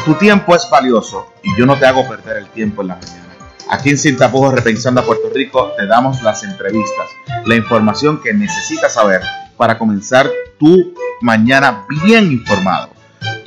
Tu 0.05 0.15
tiempo 0.15 0.57
es 0.57 0.69
valioso 0.69 1.29
y 1.45 1.57
yo 1.57 1.65
no 1.65 1.79
te 1.79 1.87
hago 1.87 2.09
perder 2.09 2.39
el 2.39 2.49
tiempo 2.49 2.83
en 2.83 2.89
la 2.89 2.97
mañana. 2.97 3.37
Aquí 3.71 3.91
en 3.91 3.99
Sin 3.99 4.17
Tapujos 4.17 4.53
Repensando 4.53 5.01
a 5.01 5.05
Puerto 5.05 5.31
Rico 5.33 5.71
te 5.77 5.87
damos 5.87 6.25
las 6.25 6.43
entrevistas, 6.43 7.07
la 7.47 7.55
información 7.55 8.21
que 8.21 8.35
necesitas 8.35 8.95
saber 8.95 9.21
para 9.57 9.79
comenzar 9.79 10.29
tu 10.59 10.93
mañana 11.21 11.87
bien 12.05 12.33
informado. 12.33 12.98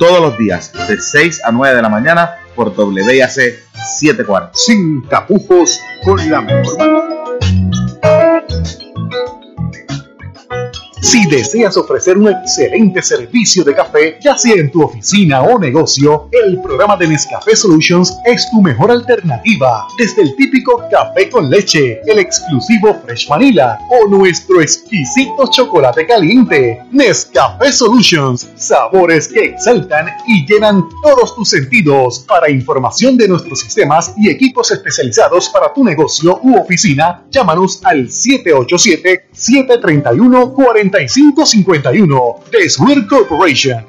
Todos 0.02 0.20
los 0.20 0.36
días 0.36 0.74
de 0.88 1.00
6 1.00 1.42
a 1.46 1.52
9 1.52 1.76
de 1.76 1.82
la 1.84 1.88
mañana 1.88 2.38
por 2.56 2.70
WIAC 2.76 3.30
740. 4.00 4.50
Sin 4.56 5.08
tapujos 5.08 5.80
con 6.04 6.28
la 6.28 6.42
mejor. 6.42 7.11
Si 11.12 11.28
deseas 11.28 11.76
ofrecer 11.76 12.18
un 12.18 12.30
excelente 12.30 13.02
servicio 13.02 13.66
de 13.66 13.76
café, 13.76 14.18
ya 14.22 14.38
sea 14.38 14.56
en 14.56 14.72
tu 14.72 14.82
oficina 14.82 15.42
o 15.42 15.60
negocio, 15.60 16.30
el 16.32 16.62
programa 16.62 16.96
de 16.96 17.10
Nescafé 17.10 17.54
Solutions 17.54 18.18
es 18.24 18.50
tu 18.50 18.62
mejor 18.62 18.90
alternativa. 18.92 19.90
Desde 19.98 20.22
el 20.22 20.34
típico 20.38 20.82
café 20.90 21.30
con 21.30 21.50
leche, 21.50 22.00
el 22.06 22.18
exclusivo 22.18 22.98
Fresh 23.04 23.28
Vanilla 23.28 23.78
o 23.90 24.08
nuestro 24.08 24.62
exquisito 24.62 25.48
chocolate 25.48 26.08
caliente. 26.08 26.82
Nescafé 26.94 27.74
Solutions, 27.74 28.48
sabores 28.56 29.28
que 29.28 29.48
exaltan 29.48 30.08
y 30.30 30.46
llenan 30.48 30.86
todos 31.04 31.36
tus 31.36 31.50
sentidos. 31.50 32.24
Para 32.26 32.50
información 32.50 33.18
de 33.18 33.28
nuestros 33.28 33.60
sistemas 33.60 34.14
y 34.16 34.30
equipos 34.30 34.72
especializados 34.72 35.50
para 35.50 35.74
tu 35.74 35.84
negocio 35.84 36.40
u 36.42 36.58
oficina, 36.58 37.26
llámanos 37.30 37.82
al 37.84 38.10
787-731-4551 41.08 42.50
de 42.52 42.70
Swear 42.70 43.08
Corporation. 43.08 43.86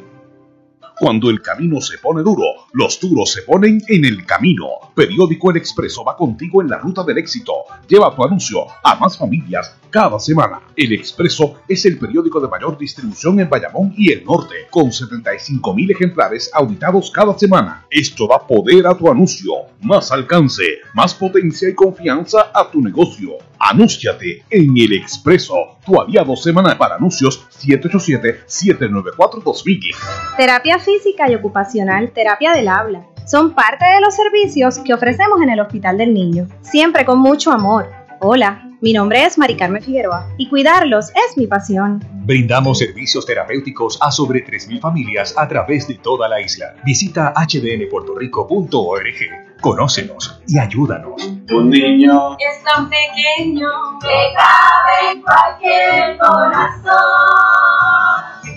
Cuando 0.98 1.30
el 1.30 1.40
camino 1.42 1.80
se 1.80 1.98
pone 1.98 2.22
duro, 2.22 2.44
los 2.73 2.99
duros 3.01 3.31
se 3.31 3.43
ponen 3.43 3.83
en 3.89 4.05
el 4.05 4.25
camino. 4.25 4.66
Periódico 4.95 5.51
El 5.51 5.59
Expreso 5.59 6.05
va 6.05 6.16
contigo 6.16 6.62
en 6.62 6.70
la 6.70 6.79
ruta 6.79 7.05
del 7.05 7.18
éxito. 7.18 7.53
Lleva 7.87 8.14
tu 8.14 8.25
anuncio 8.25 8.66
a 8.83 8.97
más 8.97 9.18
familias 9.18 9.77
cada 9.91 10.18
semana. 10.18 10.61
El 10.75 10.95
Expreso 10.95 11.57
es 11.68 11.85
el 11.85 11.99
periódico 11.99 12.41
de 12.41 12.49
mayor 12.49 12.79
distribución 12.79 13.39
en 13.41 13.51
Bayamón 13.51 13.93
y 13.97 14.11
el 14.11 14.25
norte, 14.25 14.55
con 14.70 14.91
75 14.91 15.75
mil 15.75 15.91
ejemplares 15.91 16.51
auditados 16.55 17.11
cada 17.11 17.39
semana. 17.39 17.85
Esto 17.91 18.27
da 18.27 18.47
poder 18.47 18.87
a 18.87 18.97
tu 18.97 19.11
anuncio, 19.11 19.53
más 19.83 20.11
alcance, 20.11 20.62
más 20.95 21.12
potencia 21.14 21.68
y 21.68 21.75
confianza 21.75 22.51
a 22.55 22.70
tu 22.70 22.81
negocio. 22.81 23.33
Anúnciate 23.59 24.45
en 24.51 24.77
El 24.77 24.93
Expreso, 24.95 25.79
tu 25.87 26.01
aliado 26.01 26.35
semanal 26.37 26.79
para 26.79 26.97
anuncios 26.97 27.47
787-794-2000. 27.61 29.95
Terapia 30.37 30.79
física 30.79 31.31
y 31.31 31.37
ocupacional, 31.37 32.11
terapia 32.12 32.53
habla. 32.68 33.06
Son 33.26 33.54
parte 33.54 33.84
de 33.84 34.00
los 34.00 34.14
servicios 34.14 34.78
que 34.78 34.94
ofrecemos 34.94 35.40
en 35.42 35.50
el 35.50 35.60
Hospital 35.60 35.98
del 35.98 36.12
Niño, 36.12 36.48
siempre 36.60 37.04
con 37.04 37.18
mucho 37.18 37.52
amor. 37.52 37.88
Hola, 38.20 38.68
mi 38.80 38.92
nombre 38.92 39.24
es 39.24 39.38
Mari 39.38 39.56
Carmen 39.56 39.82
Figueroa 39.82 40.28
y 40.38 40.48
cuidarlos 40.48 41.10
es 41.10 41.36
mi 41.36 41.46
pasión. 41.46 42.04
Brindamos 42.24 42.78
servicios 42.78 43.26
terapéuticos 43.26 43.98
a 44.00 44.10
sobre 44.10 44.44
3.000 44.44 44.80
familias 44.80 45.34
a 45.36 45.46
través 45.46 45.86
de 45.86 45.94
toda 45.94 46.28
la 46.28 46.40
isla. 46.40 46.74
Visita 46.84 47.32
hdnpuertorico.org. 47.36 49.51
Conócenos 49.62 50.42
y 50.48 50.58
ayúdanos. 50.58 51.24
Un 51.52 51.70
niño 51.70 52.36
Es 52.36 52.64
tan 52.64 52.90
pequeño 52.90 53.68
que 54.00 54.34
cabe 54.36 55.12
en 55.12 55.22
cualquier 55.22 56.18
corazón. 56.18 56.92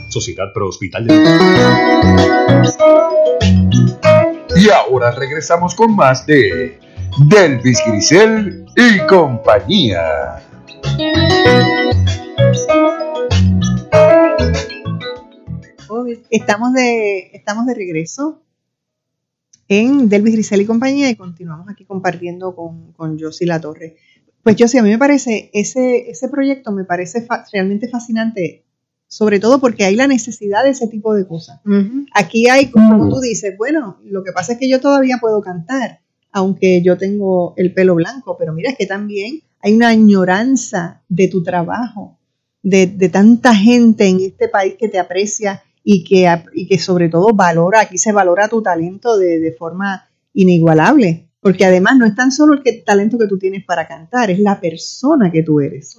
Sociedad 0.09 0.51
Pro 0.51 0.69
Hospital 0.69 1.05
de 1.05 1.13
Y 4.57 4.69
ahora 4.71 5.11
regresamos 5.11 5.75
con 5.75 5.95
más 5.95 6.25
de 6.25 6.79
Delvis 7.29 7.83
Grisel 7.85 8.65
y 8.75 8.97
compañía. 9.05 10.41
Estamos 16.31 16.73
de, 16.73 17.29
estamos 17.31 17.67
de 17.67 17.75
regreso 17.75 18.41
en 19.67 20.09
Delvis 20.09 20.33
Grisel 20.33 20.61
y 20.61 20.65
compañía 20.65 21.09
y 21.09 21.15
continuamos 21.15 21.67
aquí 21.69 21.85
compartiendo 21.85 22.55
con, 22.55 22.91
con 22.93 23.19
Josie 23.19 23.47
La 23.47 23.59
Torre. 23.59 23.95
Pues 24.43 24.55
Josie, 24.59 24.79
a 24.79 24.83
mí 24.83 24.89
me 24.89 24.97
parece, 24.99 25.49
ese, 25.53 26.09
ese 26.09 26.29
proyecto 26.29 26.71
me 26.71 26.83
parece 26.85 27.21
fa- 27.23 27.45
realmente 27.51 27.87
fascinante, 27.89 28.63
sobre 29.07 29.39
todo 29.39 29.59
porque 29.59 29.85
hay 29.85 29.95
la 29.95 30.07
necesidad 30.07 30.63
de 30.63 30.69
ese 30.71 30.87
tipo 30.87 31.15
de 31.15 31.27
cosas. 31.27 31.61
Aquí 32.13 32.47
hay, 32.47 32.69
como 32.69 33.09
tú 33.09 33.19
dices, 33.21 33.55
bueno, 33.57 33.97
lo 34.03 34.23
que 34.23 34.31
pasa 34.31 34.53
es 34.53 34.59
que 34.59 34.69
yo 34.69 34.79
todavía 34.79 35.17
puedo 35.19 35.41
cantar, 35.41 36.01
aunque 36.31 36.83
yo 36.83 36.97
tengo 36.97 37.53
el 37.57 37.73
pelo 37.73 37.95
blanco, 37.95 38.35
pero 38.37 38.53
mira, 38.53 38.69
es 38.71 38.77
que 38.77 38.85
también 38.85 39.41
hay 39.61 39.73
una 39.75 39.87
añoranza 39.89 41.01
de 41.09 41.27
tu 41.27 41.41
trabajo, 41.43 42.19
de, 42.61 42.87
de 42.87 43.09
tanta 43.09 43.55
gente 43.55 44.05
en 44.07 44.19
este 44.19 44.47
país 44.47 44.75
que 44.77 44.89
te 44.89 44.99
aprecia 44.99 45.63
y 45.87 46.03
que, 46.03 46.27
y 46.53 46.67
que 46.67 46.79
sobre 46.79 47.07
todo 47.09 47.27
valora, 47.33 47.79
aquí 47.81 47.97
se 47.99 48.11
valora 48.11 48.49
tu 48.49 48.61
talento 48.61 49.17
de, 49.17 49.39
de 49.39 49.51
forma 49.53 50.09
inigualable, 50.33 51.29
porque 51.39 51.63
además 51.63 51.95
no 51.97 52.05
es 52.07 52.15
tan 52.15 52.31
solo 52.31 52.55
el 52.55 52.63
que- 52.63 52.81
talento 52.85 53.17
que 53.19 53.27
tú 53.27 53.37
tienes 53.37 53.63
para 53.63 53.87
cantar, 53.87 54.31
es 54.31 54.39
la 54.39 54.59
persona 54.59 55.31
que 55.31 55.43
tú 55.43 55.59
eres. 55.61 55.95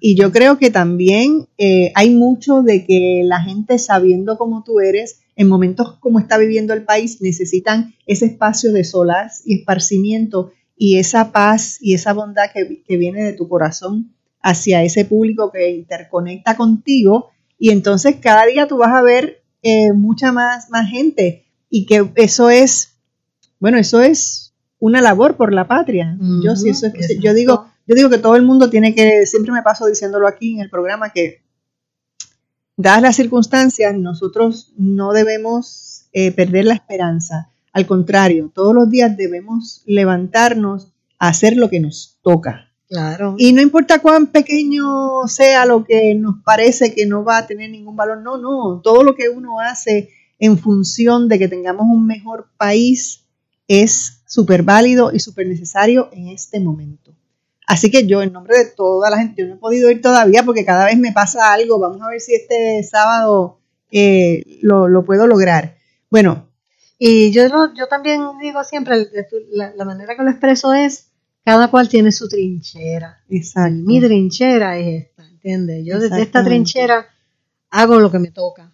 Y 0.00 0.16
yo 0.16 0.32
creo 0.32 0.58
que 0.58 0.70
también 0.70 1.46
eh, 1.58 1.92
hay 1.94 2.10
mucho 2.10 2.62
de 2.62 2.84
que 2.84 3.22
la 3.24 3.40
gente 3.42 3.78
sabiendo 3.78 4.36
cómo 4.36 4.64
tú 4.64 4.80
eres, 4.80 5.20
en 5.36 5.46
momentos 5.48 5.96
como 6.00 6.18
está 6.18 6.36
viviendo 6.36 6.72
el 6.74 6.84
país, 6.84 7.20
necesitan 7.22 7.94
ese 8.06 8.26
espacio 8.26 8.72
de 8.72 8.82
solaz 8.84 9.42
y 9.44 9.60
esparcimiento 9.60 10.50
y 10.76 10.98
esa 10.98 11.30
paz 11.32 11.76
y 11.80 11.94
esa 11.94 12.14
bondad 12.14 12.50
que, 12.52 12.82
que 12.82 12.96
viene 12.96 13.22
de 13.22 13.32
tu 13.34 13.48
corazón 13.48 14.12
hacia 14.42 14.82
ese 14.82 15.04
público 15.04 15.52
que 15.52 15.70
interconecta 15.70 16.56
contigo. 16.56 17.28
Y 17.60 17.70
entonces 17.70 18.16
cada 18.20 18.46
día 18.46 18.66
tú 18.66 18.78
vas 18.78 18.92
a 18.92 19.02
ver 19.02 19.42
eh, 19.62 19.92
mucha 19.92 20.32
más, 20.32 20.70
más 20.70 20.88
gente 20.90 21.44
y 21.68 21.84
que 21.86 22.10
eso 22.16 22.48
es, 22.50 22.94
bueno, 23.60 23.76
eso 23.78 24.00
es 24.00 24.54
una 24.78 25.00
labor 25.02 25.36
por 25.36 25.52
la 25.52 25.68
patria. 25.68 26.16
yo 26.42 26.56
sí, 26.56 26.70
eso 26.70 26.86
es- 26.86 27.18
yo 27.20 27.34
digo, 27.34 27.66
yo 27.86 27.94
digo 27.94 28.08
que 28.08 28.16
todo 28.18 28.34
el 28.36 28.42
mundo 28.42 28.70
tiene 28.70 28.94
que, 28.94 29.26
siempre 29.26 29.52
me 29.52 29.62
paso 29.62 29.86
diciéndolo 29.86 30.26
aquí 30.26 30.54
en 30.54 30.60
el 30.62 30.70
programa, 30.70 31.10
que 31.12 31.42
dadas 32.76 33.02
las 33.02 33.16
circunstancias, 33.16 33.94
nosotros 33.94 34.72
no 34.78 35.12
debemos 35.12 36.06
eh, 36.12 36.32
perder 36.32 36.64
la 36.64 36.74
esperanza. 36.74 37.50
Al 37.72 37.86
contrario, 37.86 38.50
todos 38.54 38.74
los 38.74 38.88
días 38.90 39.16
debemos 39.16 39.82
levantarnos 39.86 40.92
a 41.18 41.28
hacer 41.28 41.56
lo 41.56 41.68
que 41.68 41.78
nos 41.80 42.18
toca. 42.22 42.69
Claro. 42.90 43.36
Y 43.38 43.52
no 43.52 43.62
importa 43.62 44.00
cuán 44.00 44.26
pequeño 44.26 45.28
sea 45.28 45.64
lo 45.64 45.84
que 45.84 46.16
nos 46.16 46.42
parece 46.44 46.92
que 46.92 47.06
no 47.06 47.22
va 47.22 47.38
a 47.38 47.46
tener 47.46 47.70
ningún 47.70 47.94
valor, 47.94 48.18
no, 48.20 48.36
no, 48.36 48.80
todo 48.82 49.04
lo 49.04 49.14
que 49.14 49.28
uno 49.28 49.60
hace 49.60 50.10
en 50.40 50.58
función 50.58 51.28
de 51.28 51.38
que 51.38 51.46
tengamos 51.46 51.86
un 51.88 52.04
mejor 52.04 52.48
país 52.56 53.28
es 53.68 54.24
súper 54.26 54.64
válido 54.64 55.12
y 55.12 55.20
súper 55.20 55.46
necesario 55.46 56.08
en 56.12 56.28
este 56.28 56.58
momento. 56.58 57.14
Así 57.64 57.92
que 57.92 58.08
yo, 58.08 58.22
en 58.22 58.32
nombre 58.32 58.58
de 58.58 58.64
toda 58.64 59.08
la 59.08 59.18
gente, 59.18 59.40
yo 59.40 59.46
no 59.46 59.54
he 59.54 59.58
podido 59.58 59.88
ir 59.88 60.02
todavía 60.02 60.42
porque 60.42 60.64
cada 60.64 60.86
vez 60.86 60.98
me 60.98 61.12
pasa 61.12 61.52
algo. 61.52 61.78
Vamos 61.78 62.02
a 62.02 62.08
ver 62.08 62.20
si 62.20 62.34
este 62.34 62.82
sábado 62.82 63.60
eh, 63.92 64.58
lo, 64.62 65.04
puedo 65.04 65.28
lograr. 65.28 65.76
Bueno, 66.10 66.48
Y 66.98 67.30
yo, 67.30 67.42
yo 67.76 67.86
también 67.86 68.22
digo 68.40 68.64
siempre, 68.64 69.06
la 69.52 69.84
manera 69.84 70.16
que 70.16 70.24
lo 70.24 70.30
expreso 70.30 70.74
es, 70.74 71.09
cada 71.50 71.66
cual 71.66 71.88
tiene 71.88 72.12
su 72.12 72.28
trinchera. 72.28 73.24
Exacto. 73.28 73.74
Y 73.76 73.82
mi 73.82 74.00
trinchera 74.00 74.78
es 74.78 75.06
esta, 75.06 75.26
¿entiendes? 75.28 75.84
Yo 75.84 75.98
desde 75.98 76.22
esta 76.22 76.44
trinchera 76.44 77.08
hago 77.70 77.98
lo 77.98 78.08
que 78.08 78.20
me 78.20 78.30
toca. 78.30 78.70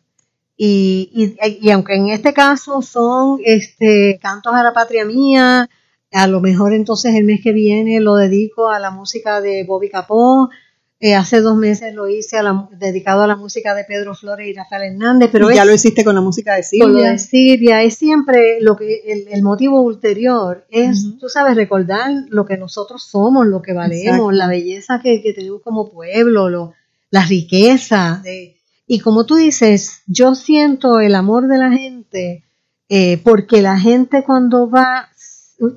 Y, 0.59 1.11
y, 1.43 1.67
y 1.67 1.71
aunque 1.71 1.95
en 1.95 2.09
este 2.11 2.35
caso 2.35 2.83
son 2.83 3.41
este, 3.43 4.19
cantos 4.21 4.53
a 4.53 4.63
la 4.63 4.75
patria 4.75 5.07
mía, 5.07 5.71
a 6.13 6.27
lo 6.27 6.43
mejor 6.43 6.75
entonces 6.75 7.15
el 7.15 7.25
mes 7.25 7.41
que 7.43 7.53
viene 7.53 7.99
lo 8.01 8.17
dedico 8.17 8.69
a 8.69 8.79
la 8.79 8.91
música 8.91 9.41
de 9.41 9.65
Bobby 9.65 9.89
Capó, 9.89 10.51
eh, 10.99 11.15
hace 11.15 11.41
dos 11.41 11.57
meses 11.57 11.93
lo 11.95 12.09
hice 12.09 12.39
a 12.39 12.43
la- 12.43 12.69
dedicado 12.73 13.23
a 13.23 13.27
la 13.27 13.37
música 13.37 13.75
de 13.75 13.85
Pedro 13.85 14.15
Flores 14.15 14.49
y 14.49 14.55
Rafael 14.55 14.93
Hernández, 14.95 15.29
pero 15.31 15.51
y 15.51 15.55
ya 15.55 15.63
es- 15.63 15.69
lo 15.69 15.75
hiciste 15.75 16.05
con 16.05 16.15
la 16.15 16.21
música 16.23 16.55
de 16.55 16.63
con 16.81 16.93
lo 16.95 17.01
de 17.01 17.19
Silvia, 17.19 17.83
es 17.83 17.97
siempre 17.97 18.59
lo 18.61 18.77
que 18.77 19.03
el, 19.07 19.29
el 19.29 19.43
motivo 19.43 19.83
ulterior 19.83 20.65
es, 20.71 21.19
tú 21.21 21.29
sabes, 21.29 21.55
recordar 21.55 22.11
lo 22.31 22.47
que 22.47 22.57
nosotros 22.57 23.03
somos, 23.05 23.47
lo 23.47 23.61
que 23.63 23.73
valemos, 23.75 24.05
Exacto. 24.07 24.31
la 24.33 24.49
belleza 24.49 25.01
que, 25.03 25.21
que 25.23 25.33
tenemos 25.35 25.61
como 25.63 25.91
pueblo, 25.91 26.49
lo, 26.49 26.73
la 27.11 27.25
riqueza. 27.27 28.21
de- 28.25 28.57
y 28.87 29.01
como 29.01 29.27
tú 29.27 29.35
dices, 29.35 30.03
yo 30.07 30.35
siento 30.35 31.01
el 31.01 31.15
amor 31.15 31.49
de 31.49 31.59
la 31.59 31.73
gente 31.73 32.45
eh, 32.89 33.21
porque 33.25 33.61
la 33.63 33.79
gente 33.81 34.23
cuando 34.25 34.71
va, 34.71 35.09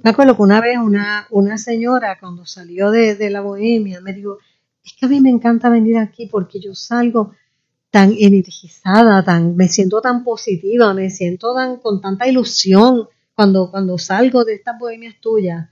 me 0.03 0.11
acuerdo 0.11 0.35
que 0.35 0.43
una 0.43 0.61
vez 0.61 0.77
una, 0.77 1.25
una 1.31 1.57
señora 1.57 2.17
cuando 2.19 2.45
salió 2.45 2.91
de, 2.91 3.15
de 3.15 3.29
la 3.31 3.41
bohemia 3.41 3.99
me 4.01 4.13
dijo, 4.13 4.37
es 4.91 4.99
que 4.99 5.05
a 5.05 5.09
mí 5.09 5.19
me 5.21 5.29
encanta 5.29 5.69
venir 5.69 5.97
aquí 5.97 6.27
porque 6.27 6.59
yo 6.59 6.75
salgo 6.75 7.31
tan 7.91 8.13
energizada, 8.19 9.23
tan, 9.23 9.55
me 9.55 9.67
siento 9.67 9.99
tan 10.01 10.23
positiva, 10.23 10.93
me 10.93 11.09
siento 11.09 11.53
tan 11.55 11.77
con 11.77 11.99
tanta 12.01 12.27
ilusión 12.27 13.07
cuando, 13.33 13.71
cuando 13.71 13.97
salgo 13.97 14.43
de 14.45 14.55
estas 14.55 14.77
bohemias 14.77 15.15
tuyas. 15.19 15.69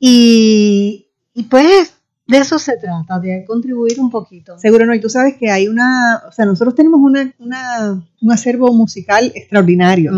Y, 0.00 1.06
y 1.34 1.42
pues 1.44 1.94
de 2.26 2.38
eso 2.38 2.58
se 2.58 2.76
trata, 2.76 3.18
de 3.20 3.44
contribuir 3.46 4.00
un 4.00 4.10
poquito. 4.10 4.58
Seguro 4.58 4.84
no, 4.84 4.94
y 4.94 5.00
tú 5.00 5.08
sabes 5.08 5.36
que 5.36 5.50
hay 5.50 5.68
una, 5.68 6.22
o 6.28 6.32
sea, 6.32 6.44
nosotros 6.44 6.74
tenemos 6.74 7.00
una, 7.00 7.32
una- 7.38 8.04
un 8.20 8.32
acervo 8.32 8.72
musical 8.72 9.30
extraordinario, 9.34 10.12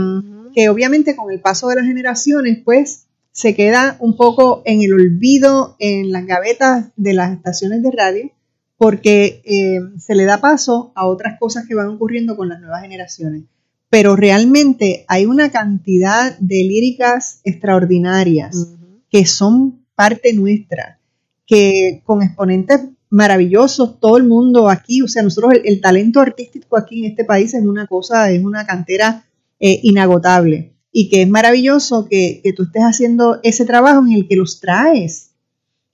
que 0.54 0.68
obviamente 0.70 1.14
con 1.14 1.30
el 1.30 1.40
paso 1.40 1.68
de 1.68 1.76
las 1.76 1.84
generaciones, 1.84 2.58
pues 2.64 3.04
se 3.38 3.54
queda 3.54 3.96
un 4.00 4.16
poco 4.16 4.62
en 4.64 4.82
el 4.82 4.92
olvido, 4.92 5.76
en 5.78 6.10
las 6.10 6.26
gavetas 6.26 6.88
de 6.96 7.12
las 7.12 7.30
estaciones 7.32 7.84
de 7.84 7.92
radio, 7.92 8.32
porque 8.76 9.42
eh, 9.44 9.78
se 9.96 10.16
le 10.16 10.24
da 10.24 10.40
paso 10.40 10.90
a 10.96 11.06
otras 11.06 11.38
cosas 11.38 11.64
que 11.68 11.76
van 11.76 11.86
ocurriendo 11.86 12.36
con 12.36 12.48
las 12.48 12.58
nuevas 12.60 12.82
generaciones. 12.82 13.44
Pero 13.90 14.16
realmente 14.16 15.04
hay 15.06 15.26
una 15.26 15.52
cantidad 15.52 16.36
de 16.40 16.64
líricas 16.64 17.40
extraordinarias 17.44 18.74
que 19.08 19.24
son 19.24 19.84
parte 19.94 20.32
nuestra 20.32 20.98
que 21.46 22.02
con 22.04 22.24
exponentes 22.24 22.80
maravillosos, 23.08 24.00
todo 24.00 24.16
el 24.16 24.24
mundo 24.24 24.68
aquí, 24.68 25.00
o 25.00 25.06
sea, 25.06 25.22
nosotros 25.22 25.52
el, 25.54 25.62
el 25.64 25.80
talento 25.80 26.18
artístico 26.18 26.76
aquí 26.76 27.04
en 27.04 27.12
este 27.12 27.24
país 27.24 27.54
es 27.54 27.62
una 27.62 27.86
cosa, 27.86 28.32
es 28.32 28.42
una 28.42 28.66
cantera 28.66 29.26
eh, 29.60 29.78
inagotable 29.84 30.72
y 30.92 31.08
que 31.08 31.22
es 31.22 31.28
maravilloso 31.28 32.06
que, 32.08 32.40
que 32.42 32.52
tú 32.52 32.64
estés 32.64 32.82
haciendo 32.82 33.40
ese 33.42 33.64
trabajo 33.64 34.04
en 34.06 34.12
el 34.12 34.28
que 34.28 34.36
los 34.36 34.60
traes, 34.60 35.28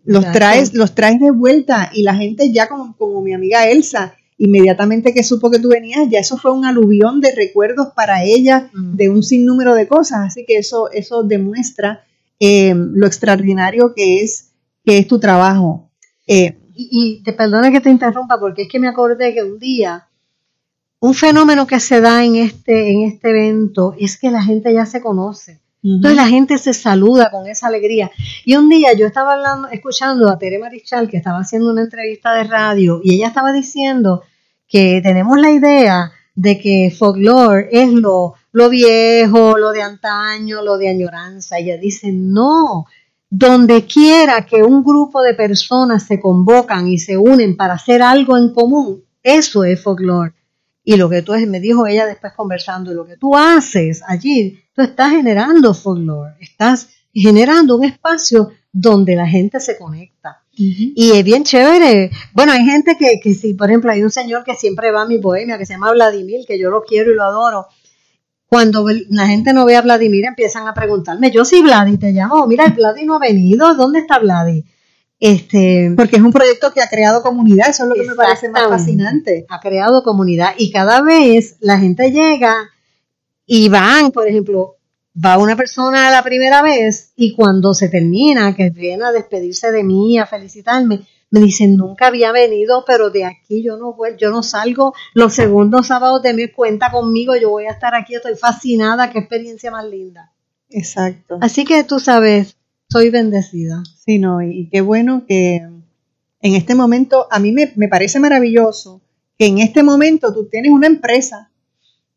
los 0.05 0.24
Exacto. 0.24 0.38
traes, 0.38 0.74
los 0.74 0.95
traes 0.95 1.20
de 1.20 1.30
vuelta 1.30 1.90
y 1.92 2.03
la 2.03 2.14
gente 2.14 2.53
ya 2.53 2.68
como, 2.68 2.97
como 2.97 3.22
mi 3.22 3.32
amiga 3.32 3.68
Elsa, 3.68 4.14
inmediatamente 4.36 5.14
que 5.14 5.22
supo 5.22 5.51
que 5.51 5.59
tú 5.59 5.68
venías, 5.68 6.09
ya 6.11 6.18
eso 6.18 6.36
fue 6.36 6.53
un 6.53 6.64
aluvión 6.64 7.20
de 7.20 7.34
recuerdos 7.34 7.88
para 7.95 8.24
ella, 8.24 8.70
de 8.72 9.09
un 9.09 9.22
sinnúmero 9.22 9.74
de 9.74 9.88
cosas. 9.88 10.26
Así 10.26 10.45
que 10.45 10.59
eso, 10.59 10.90
eso 10.90 11.22
demuestra 11.22 12.05
eh, 12.38 12.74
lo 12.74 13.07
extraordinario 13.07 13.95
que 13.95 14.20
es, 14.20 14.53
que 14.84 14.99
es 14.99 15.09
tu 15.09 15.18
trabajo. 15.18 15.90
Eh, 16.26 16.59
y, 16.74 16.88
y, 16.90 17.22
te 17.22 17.32
perdona 17.32 17.70
que 17.70 17.80
te 17.80 17.90
interrumpa, 17.90 18.38
porque 18.40 18.62
es 18.62 18.68
que 18.68 18.80
me 18.80 18.88
acordé 18.88 19.32
que 19.32 19.42
un 19.45 19.59
día, 19.59 20.09
un 21.05 21.12
fenómeno 21.12 21.66
que 21.66 21.80
se 21.80 22.00
da 22.00 22.24
en 22.24 22.36
este, 22.36 22.90
en 22.90 23.02
este 23.02 23.28
evento 23.28 23.94
es 23.98 24.16
que 24.16 24.30
la 24.30 24.42
gente 24.42 24.72
ya 24.72 24.86
se 24.86 25.02
conoce. 25.02 25.61
Entonces 25.82 26.16
la 26.16 26.26
gente 26.26 26.57
se 26.57 26.72
saluda 26.72 27.30
con 27.30 27.46
esa 27.46 27.66
alegría. 27.66 28.11
Y 28.46 28.57
un 28.57 28.70
día 28.70 28.94
yo 28.94 29.07
estaba 29.07 29.34
hablando, 29.34 29.68
escuchando 29.68 30.30
a 30.30 30.38
Tere 30.38 30.59
Marichal, 30.59 31.11
que 31.11 31.18
estaba 31.18 31.40
haciendo 31.40 31.70
una 31.70 31.82
entrevista 31.82 32.32
de 32.32 32.44
radio, 32.44 33.02
y 33.05 33.16
ella 33.16 33.26
estaba 33.26 33.52
diciendo 33.52 34.22
que 34.66 35.02
tenemos 35.02 35.38
la 35.38 35.50
idea 35.50 36.12
de 36.34 36.59
que 36.59 36.90
folklore 36.98 37.68
es 37.70 37.92
lo, 37.92 38.32
lo 38.52 38.70
viejo, 38.70 39.59
lo 39.59 39.72
de 39.72 39.82
antaño, 39.82 40.62
lo 40.62 40.78
de 40.78 40.88
añoranza. 40.88 41.59
Ella 41.59 41.76
dice, 41.76 42.12
no, 42.12 42.86
donde 43.28 43.84
quiera 43.84 44.46
que 44.46 44.62
un 44.62 44.82
grupo 44.82 45.20
de 45.20 45.34
personas 45.34 46.05
se 46.05 46.18
convocan 46.18 46.88
y 46.88 46.96
se 46.96 47.18
unen 47.18 47.59
para 47.59 47.74
hacer 47.74 48.00
algo 48.00 48.38
en 48.38 48.55
común, 48.55 49.05
eso 49.22 49.64
es 49.64 49.82
folklore. 49.82 50.32
Y 50.85 50.97
lo 50.97 51.09
que 51.09 51.22
tú 51.22 51.32
me 51.32 51.61
dijo 51.61 51.87
ella 51.87 52.05
después 52.05 52.35
conversando, 52.35 52.93
lo 52.93 53.07
que 53.07 53.16
tú 53.16 53.35
haces 53.35 54.03
allí, 54.07 54.61
tú 54.74 54.82
estás 54.82 55.12
generando 55.12 55.72
folklore, 55.72 56.35
estás 56.41 56.91
generando 57.12 57.76
un 57.76 57.85
espacio 57.85 58.51
donde 58.70 59.16
la 59.16 59.26
gente 59.26 59.61
se 59.61 59.78
conecta. 59.78 60.43
Y 60.57 61.12
es 61.12 61.24
bien 61.24 61.43
chévere. 61.43 62.11
Bueno, 62.32 62.53
hay 62.53 62.64
gente 62.64 62.97
que, 62.99 63.18
que 63.22 63.35
si, 63.35 63.55
por 63.55 63.70
ejemplo, 63.70 63.91
hay 63.91 64.03
un 64.03 64.11
señor 64.11 64.45
que 64.45 64.55
siempre 64.55 64.93
va 64.93 65.03
a 65.03 65.07
mi 65.07 65.18
bohemia, 65.18 65.57
que 65.59 65.64
se 65.64 65.72
llama 65.72 65.93
Vladimir, 65.93 66.45
que 66.47 66.59
yo 66.59 66.70
lo 66.70 66.82
quiero 66.82 67.12
y 67.12 67.14
lo 67.14 67.24
adoro. 67.24 67.66
Cuando 68.47 68.87
la 69.09 69.26
gente 69.26 69.53
no 69.53 69.64
ve 69.64 69.76
a 69.76 69.82
Vladimir, 69.82 70.26
empiezan 70.26 70.68
a 70.68 70.74
preguntarme, 70.74 71.30
yo 71.30 71.45
sí, 71.45 71.62
Vladi, 71.62 71.99
te 71.99 72.12
llamo, 72.12 72.47
mira, 72.47 72.66
Vladi 72.68 73.05
no 73.05 73.16
ha 73.16 73.18
venido, 73.18 73.74
¿dónde 73.74 74.01
está 74.01 74.18
Vladi? 74.18 74.64
Este, 75.25 75.91
Porque 75.97 76.16
es 76.16 76.22
un 76.22 76.35
proyecto 76.35 76.70
que 76.75 76.83
ha 76.83 76.87
creado 76.87 77.22
comunidad, 77.22 77.70
eso 77.70 77.85
es 77.85 77.89
lo 77.89 77.95
que 77.95 78.07
me 78.07 78.14
parece 78.14 78.51
más 78.51 78.68
fascinante. 78.68 79.47
Ha 79.49 79.59
creado 79.59 80.03
comunidad 80.03 80.51
y 80.59 80.70
cada 80.70 81.01
vez 81.01 81.57
la 81.61 81.79
gente 81.79 82.11
llega 82.11 82.55
y 83.47 83.70
van, 83.70 84.12
por 84.12 84.29
ejemplo, 84.29 84.77
va 85.16 85.39
una 85.39 85.57
persona 85.57 86.11
la 86.11 86.22
primera 86.22 86.61
vez 86.61 87.14
y 87.16 87.35
cuando 87.35 87.72
se 87.72 87.89
termina, 87.89 88.55
que 88.55 88.68
viene 88.68 89.03
a 89.03 89.12
despedirse 89.12 89.72
de 89.72 89.83
mí, 89.83 90.18
a 90.18 90.27
felicitarme, 90.27 91.07
me 91.31 91.41
dicen, 91.41 91.75
nunca 91.75 92.09
había 92.09 92.31
venido, 92.31 92.85
pero 92.87 93.09
de 93.09 93.25
aquí 93.25 93.62
yo 93.62 93.79
no 93.79 93.95
vuelvo, 93.95 94.18
yo 94.18 94.31
no 94.31 94.43
salgo 94.43 94.93
los 95.14 95.33
segundos 95.33 95.87
sábados 95.87 96.20
de 96.20 96.35
mi 96.35 96.49
cuenta 96.49 96.91
conmigo, 96.91 97.35
yo 97.35 97.49
voy 97.49 97.64
a 97.64 97.70
estar 97.70 97.95
aquí, 97.95 98.14
estoy 98.14 98.35
fascinada, 98.35 99.11
qué 99.11 99.20
experiencia 99.20 99.70
más 99.70 99.87
linda. 99.87 100.33
Exacto. 100.68 101.39
Así 101.41 101.64
que 101.64 101.83
tú 101.83 101.99
sabes, 101.99 102.59
soy 102.95 103.11
bendecida. 103.11 103.82
Sí, 103.99 104.18
no, 104.20 104.40
y, 104.40 104.68
qué 104.70 104.80
bueno 104.80 105.24
que 105.26 105.57
en 105.57 106.55
este 106.55 106.76
momento, 106.76 107.26
a 107.28 107.40
mí 107.40 107.51
me, 107.51 107.72
me, 107.74 107.88
parece 107.88 108.20
maravilloso 108.20 109.03
que 109.36 109.47
en 109.47 109.59
este 109.59 109.82
momento 109.82 110.32
tú 110.32 110.49
tienes 110.49 110.70
una 110.70 110.86
empresa. 110.86 111.51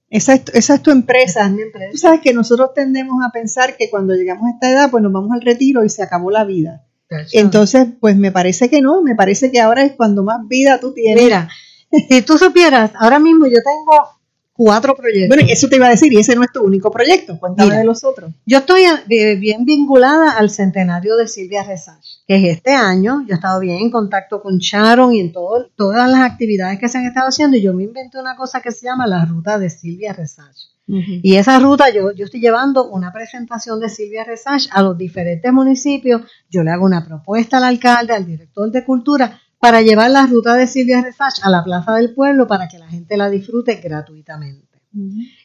Esa 0.10 0.36
es, 0.36 0.44
esa 0.54 0.76
es 0.76 0.84
tu 0.84 0.92
empresa. 0.92 1.42
Esa 1.42 1.46
es 1.48 1.54
mi 1.56 1.64
empresa. 1.64 1.92
Tú 1.92 1.98
sabes 1.98 2.22
que 2.22 2.32
nosotros 2.32 2.76
tendemos 2.76 3.18
a 3.26 3.32
pensar 3.32 3.76
que 3.76 3.90
cuando 3.90 4.14
llegamos 4.14 4.46
a 4.46 4.54
esta 4.54 4.72
edad, 4.72 4.92
pues 4.92 5.02
nos 5.02 5.12
vamos 5.12 5.32
al 5.32 5.42
retiro 5.42 5.84
y 5.84 5.90
se 5.90 6.04
acabó 6.04 6.30
la 6.30 6.44
vida. 6.44 6.86
Entonces, 7.32 7.88
pues 8.00 8.16
me 8.16 8.32
parece 8.32 8.70
que 8.70 8.82
no, 8.82 9.02
me 9.02 9.16
parece 9.16 9.52
que 9.52 9.60
ahora 9.60 9.84
es 9.84 9.94
cuando 9.94 10.24
más 10.24 10.48
vida 10.48 10.80
tú 10.80 10.94
tienes. 10.94 11.24
Mira, 11.24 11.50
si 12.10 12.22
tú 12.22 12.38
supieras, 12.38 12.92
ahora 13.00 13.18
mismo 13.18 13.48
yo 13.48 13.58
tengo 13.64 14.17
cuatro 14.58 14.96
proyectos. 14.96 15.30
Bueno, 15.30 15.50
eso 15.50 15.70
te 15.70 15.78
iba 15.78 15.88
a 15.88 15.92
decir, 15.92 16.12
y 16.12 16.18
ese 16.18 16.36
no 16.36 16.44
es 16.44 16.52
tu 16.52 16.62
único 16.62 16.92
proyecto, 16.92 17.40
cuéntame 17.40 17.70
Mira, 17.70 17.80
de 17.80 17.86
los 17.86 18.04
otros. 18.04 18.32
Yo 18.46 18.58
estoy 18.58 18.82
eh, 18.84 19.36
bien 19.36 19.64
vinculada 19.64 20.32
al 20.32 20.50
centenario 20.50 21.16
de 21.16 21.28
Silvia 21.28 21.64
Resach, 21.64 22.04
que 22.28 22.36
es 22.36 22.58
este 22.58 22.72
año. 22.72 23.24
Yo 23.28 23.34
he 23.34 23.36
estado 23.36 23.60
bien 23.60 23.78
en 23.78 23.92
contacto 23.92 24.42
con 24.42 24.58
Sharon 24.58 25.14
y 25.14 25.22
en 25.22 25.32
todo, 25.32 25.70
todas 25.76 26.10
las 26.10 26.22
actividades 26.22 26.80
que 26.80 26.90
se 26.90 26.98
han 26.98 27.06
estado 27.06 27.30
haciendo, 27.30 27.56
y 27.56 27.62
yo 27.62 27.74
me 27.74 27.84
inventé 27.84 28.20
una 28.20 28.36
cosa 28.36 28.60
que 28.60 28.72
se 28.72 28.88
llama 28.88 29.08
la 29.08 29.24
ruta 29.24 29.60
de 29.60 29.70
Silvia 29.70 30.12
Resach. 30.12 30.58
Y 30.90 31.36
esa 31.36 31.60
ruta, 31.60 31.90
yo, 31.94 32.14
yo 32.14 32.24
estoy 32.24 32.40
llevando 32.40 32.90
una 32.90 33.12
presentación 33.12 33.82
de 33.82 33.90
Silvia 33.90 34.24
Resach 34.24 34.70
a 34.72 34.82
los 34.82 34.98
diferentes 34.98 35.52
municipios. 35.52 36.22
Yo 36.50 36.64
le 36.64 36.72
hago 36.72 36.86
una 36.86 37.06
propuesta 37.06 37.58
al 37.58 37.66
alcalde, 37.66 38.14
al 38.14 38.26
director 38.26 38.72
de 38.72 38.86
cultura, 38.86 39.42
para 39.60 39.82
llevar 39.82 40.12
la 40.12 40.28
ruta 40.28 40.56
de 40.56 40.68
Silvia 40.68 41.02
Resach 41.02 41.40
a 41.44 41.50
la 41.50 41.64
Plaza 41.64 41.96
del 41.96 42.14
Pueblo 42.14 42.48
para 42.48 42.68
que 42.68 42.78
la 42.78 42.88
gente 42.88 43.18
la 43.18 43.30
disfrute 43.30 43.76
gratuitamente. 43.76 44.68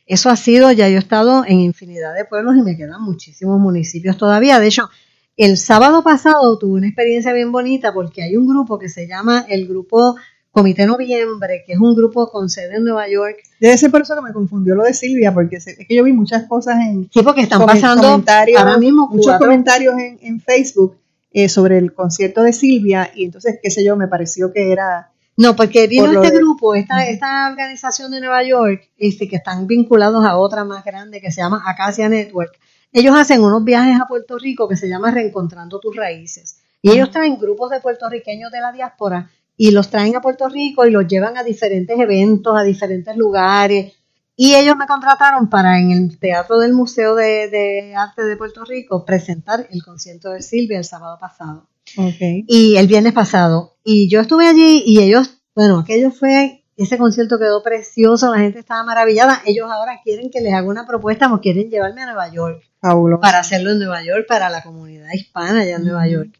Eso 0.06 0.30
ha 0.30 0.36
sido, 0.36 0.72
ya 0.72 0.88
yo 0.88 0.96
he 0.96 0.98
estado 0.98 1.44
en 1.46 1.60
infinidad 1.60 2.14
de 2.14 2.24
pueblos 2.24 2.56
y 2.56 2.62
me 2.62 2.76
quedan 2.76 3.02
muchísimos 3.02 3.60
municipios 3.60 4.16
todavía. 4.16 4.58
De 4.58 4.68
hecho, 4.68 4.88
el 5.36 5.56
sábado 5.56 6.02
pasado 6.02 6.58
tuve 6.58 6.78
una 6.78 6.86
experiencia 6.86 7.32
bien 7.32 7.52
bonita 7.52 7.92
porque 7.92 8.22
hay 8.22 8.36
un 8.36 8.46
grupo 8.46 8.78
que 8.78 8.88
se 8.88 9.06
llama 9.06 9.44
el 9.48 9.66
Grupo 9.66 10.16
Comité 10.50 10.86
Noviembre, 10.86 11.64
que 11.66 11.72
es 11.72 11.78
un 11.78 11.94
grupo 11.94 12.30
con 12.30 12.50
sede 12.50 12.76
en 12.76 12.84
Nueva 12.84 13.08
York. 13.08 13.38
Debe 13.58 13.76
ser 13.78 13.90
por 13.90 14.02
eso 14.02 14.14
que 14.14 14.20
me 14.20 14.32
confundió 14.32 14.74
lo 14.74 14.84
de 14.84 14.92
Silvia, 14.92 15.32
porque 15.32 15.56
es 15.56 15.64
que 15.64 15.94
yo 15.94 16.04
vi 16.04 16.12
muchas 16.12 16.46
cosas 16.46 16.76
en... 16.80 17.08
Sí, 17.12 17.22
porque 17.22 17.42
están 17.42 17.64
pasando 17.64 18.22
ahora 18.58 18.78
mismo 18.78 19.08
muchos 19.08 19.36
comentarios 19.38 19.94
en, 19.98 20.18
en 20.20 20.40
Facebook 20.40 21.01
eh, 21.32 21.48
sobre 21.48 21.78
el 21.78 21.92
concierto 21.94 22.42
de 22.42 22.52
Silvia 22.52 23.10
y 23.14 23.24
entonces, 23.24 23.58
qué 23.62 23.70
sé 23.70 23.84
yo, 23.84 23.96
me 23.96 24.08
pareció 24.08 24.52
que 24.52 24.72
era... 24.72 25.10
No, 25.36 25.56
porque 25.56 25.86
vino 25.86 26.04
Por 26.04 26.16
este 26.16 26.30
de- 26.30 26.38
grupo, 26.38 26.74
esta, 26.74 27.06
esta 27.06 27.48
organización 27.50 28.10
de 28.10 28.20
Nueva 28.20 28.42
York, 28.44 28.90
este, 28.98 29.28
que 29.28 29.36
están 29.36 29.66
vinculados 29.66 30.24
a 30.26 30.36
otra 30.36 30.64
más 30.64 30.84
grande 30.84 31.20
que 31.22 31.32
se 31.32 31.40
llama 31.40 31.62
Acacia 31.66 32.08
Network. 32.08 32.52
Ellos 32.92 33.16
hacen 33.16 33.42
unos 33.42 33.64
viajes 33.64 33.98
a 33.98 34.04
Puerto 34.06 34.36
Rico 34.38 34.68
que 34.68 34.76
se 34.76 34.88
llama 34.88 35.10
Reencontrando 35.10 35.80
tus 35.80 35.96
Raíces. 35.96 36.58
Y 36.82 36.90
ellos 36.90 37.10
traen 37.10 37.38
grupos 37.38 37.70
de 37.70 37.80
puertorriqueños 37.80 38.52
de 38.52 38.60
la 38.60 38.72
diáspora 38.72 39.30
y 39.56 39.70
los 39.70 39.88
traen 39.88 40.14
a 40.16 40.20
Puerto 40.20 40.48
Rico 40.50 40.84
y 40.84 40.90
los 40.90 41.06
llevan 41.06 41.38
a 41.38 41.42
diferentes 41.44 41.98
eventos, 41.98 42.54
a 42.54 42.62
diferentes 42.62 43.16
lugares. 43.16 43.92
Y 44.36 44.54
ellos 44.54 44.76
me 44.76 44.86
contrataron 44.86 45.48
para 45.50 45.78
en 45.78 45.90
el 45.90 46.18
Teatro 46.18 46.58
del 46.58 46.72
Museo 46.72 47.14
de, 47.14 47.48
de 47.48 47.94
Arte 47.94 48.24
de 48.24 48.36
Puerto 48.36 48.64
Rico 48.64 49.04
presentar 49.04 49.66
el 49.70 49.82
concierto 49.84 50.30
de 50.30 50.42
Silvia 50.42 50.78
el 50.78 50.84
sábado 50.84 51.18
pasado 51.20 51.68
Okay. 51.96 52.44
y 52.46 52.76
el 52.76 52.86
viernes 52.86 53.12
pasado. 53.12 53.76
Y 53.84 54.08
yo 54.08 54.20
estuve 54.20 54.46
allí 54.46 54.82
y 54.86 55.00
ellos, 55.02 55.42
bueno, 55.54 55.80
aquello 55.80 56.10
fue, 56.10 56.64
ese 56.76 56.96
concierto 56.96 57.38
quedó 57.38 57.62
precioso, 57.62 58.32
la 58.32 58.38
gente 58.40 58.60
estaba 58.60 58.84
maravillada. 58.84 59.42
Ellos 59.44 59.68
ahora 59.70 60.00
quieren 60.02 60.30
que 60.30 60.40
les 60.40 60.54
haga 60.54 60.68
una 60.68 60.86
propuesta 60.86 61.32
o 61.32 61.40
quieren 61.40 61.70
llevarme 61.70 62.02
a 62.02 62.06
Nueva 62.06 62.32
York 62.32 62.62
Fabuloso. 62.80 63.20
para 63.20 63.40
hacerlo 63.40 63.72
en 63.72 63.78
Nueva 63.80 64.02
York, 64.04 64.26
para 64.26 64.48
la 64.48 64.62
comunidad 64.62 65.08
hispana 65.12 65.60
allá 65.60 65.76
en 65.76 65.84
Nueva 65.84 66.06
York. 66.08 66.30